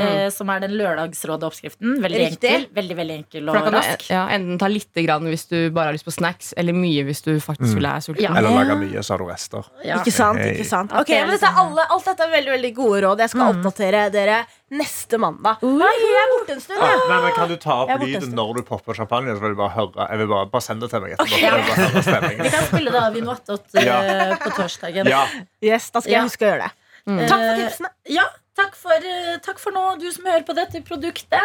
eh, 0.00 0.28
Som 0.30 0.48
er 0.50 0.60
den 0.60 0.72
lørdagsråde 0.78 1.42
oppskriften. 1.48 1.98
Veldig 2.00 2.20
Riktig. 2.30 2.50
enkel, 2.50 2.66
veldig, 2.74 2.96
veldig 2.96 3.16
enkel 3.24 3.48
og 3.50 3.72
rask. 3.74 4.06
ja, 4.10 4.28
enten 4.28 4.58
ta 4.58 4.68
litt 4.68 4.94
grann 4.94 5.24
hvis 5.26 5.48
du 5.50 5.70
bare 5.70 5.90
har 5.90 5.92
lyst 5.98 6.06
på 6.06 6.14
snacks, 6.14 6.52
eller 6.56 6.72
mye 6.72 7.04
hvis 7.04 7.22
du 7.26 7.32
faktisk 7.40 7.74
vil 7.74 7.82
være 7.88 8.00
sulten. 8.06 8.22
Ja. 8.22 8.34
Eller 8.36 8.50
lage 8.50 8.76
mye, 8.78 9.02
så 9.02 9.14
har 9.16 9.18
du 9.18 9.26
rester. 9.30 9.64
Ja. 9.84 9.98
Ikke 9.98 10.12
sant? 10.14 10.38
Ikke 10.38 10.64
sant 10.66 10.92
Ok, 10.92 11.08
men 11.08 11.28
dette 11.30 11.40
liksom- 11.40 11.56
alle, 11.58 11.86
Alt 11.90 12.04
dette 12.04 12.20
er 12.22 12.30
veldig 12.30 12.52
veldig 12.54 12.74
gode 12.74 13.02
råd. 13.02 13.18
Jeg 13.18 13.30
skal 13.30 13.54
oppdatere 13.54 14.10
dere 14.12 14.46
neste 14.70 15.18
mandag. 15.18 15.62
Nei, 15.66 15.90
jeg 15.98 16.18
er 16.20 16.28
borte 16.34 16.54
en 16.54 16.60
stund. 16.62 16.82
Ah, 16.82 17.00
nei, 17.10 17.20
men 17.24 17.32
Kan 17.34 17.48
du 17.50 17.56
ta 17.58 17.76
opp 17.84 18.04
lyden 18.04 18.34
når 18.38 18.60
du 18.60 18.62
popper 18.68 18.94
champagne? 18.94 19.34
Så 19.34 19.42
vil 19.42 19.50
jeg 19.54 19.58
bare 19.58 19.74
høre 19.74 20.06
Jeg 20.12 20.18
vil 20.22 20.28
bare, 20.30 20.46
bare 20.52 20.62
sende 20.62 20.86
det 20.86 20.90
til 20.94 21.00
meg 21.02 21.16
etterpå. 21.16 21.26
Ok. 21.26 21.40
Bare 21.40 22.20
høre. 22.20 22.44
Vi 22.44 22.52
kan 22.54 22.68
spille 22.68 22.90
det 22.94 23.00
av 23.02 23.16
i 23.16 23.24
Noatot 23.24 23.66
uh, 23.74 23.82
Ja. 23.84 23.96
på 24.44 24.52
torsdagen. 24.58 25.10
Ja, 25.10 25.24
Yes, 25.60 25.90
da 25.90 26.00
skal 26.04 26.12
jeg 26.18 26.28
huske 26.28 26.46
å 26.46 26.52
gjøre 26.52 26.68
det. 26.68 26.70
Mm. 27.10 27.18
Takk 27.26 27.40
for 27.48 27.64
tipsene. 27.64 27.90
Ja, 28.12 28.26
takk 28.60 28.74
for, 28.76 28.92
eh, 29.10 29.36
takk 29.42 29.58
for 29.58 29.72
nå, 29.74 29.84
du 29.98 30.06
som 30.12 30.24
hører 30.28 30.44
på 30.46 30.54
dette 30.54 30.82
produktet. 30.86 31.40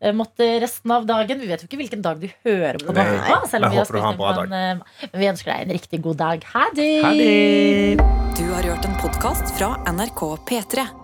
eh, 0.00 0.12
måtte 0.12 0.48
resten 0.60 0.90
av 0.90 1.06
dagen 1.06 1.38
Vi 1.40 1.46
vet 1.46 1.62
jo 1.62 1.68
ikke 1.68 1.78
hvilken 1.78 2.02
dag 2.02 2.18
du 2.20 2.26
hører 2.44 2.76
på 2.82 2.92
Nei. 2.96 3.04
nå, 3.30 3.38
selv 3.48 3.64
om 3.68 3.70
Jeg 3.70 3.70
vi 3.70 3.76
har 3.76 3.84
håper 3.84 3.94
du 3.94 4.00
har 4.00 4.12
en 4.12 4.18
bra 4.18 4.58
eh, 4.58 4.74
Men 5.12 5.20
vi 5.22 5.28
ønsker 5.30 5.52
deg 5.52 5.62
en 5.68 5.76
riktig 5.78 6.02
god 6.02 6.16
dag. 6.16 6.44
Ha 6.56 6.66
det! 6.74 7.96
Du 8.34 8.44
har 8.50 8.62
hørt 8.66 8.84
en 8.84 8.98
podkast 8.98 9.54
fra 9.58 9.76
NRK 9.94 10.26
P3. 10.50 11.03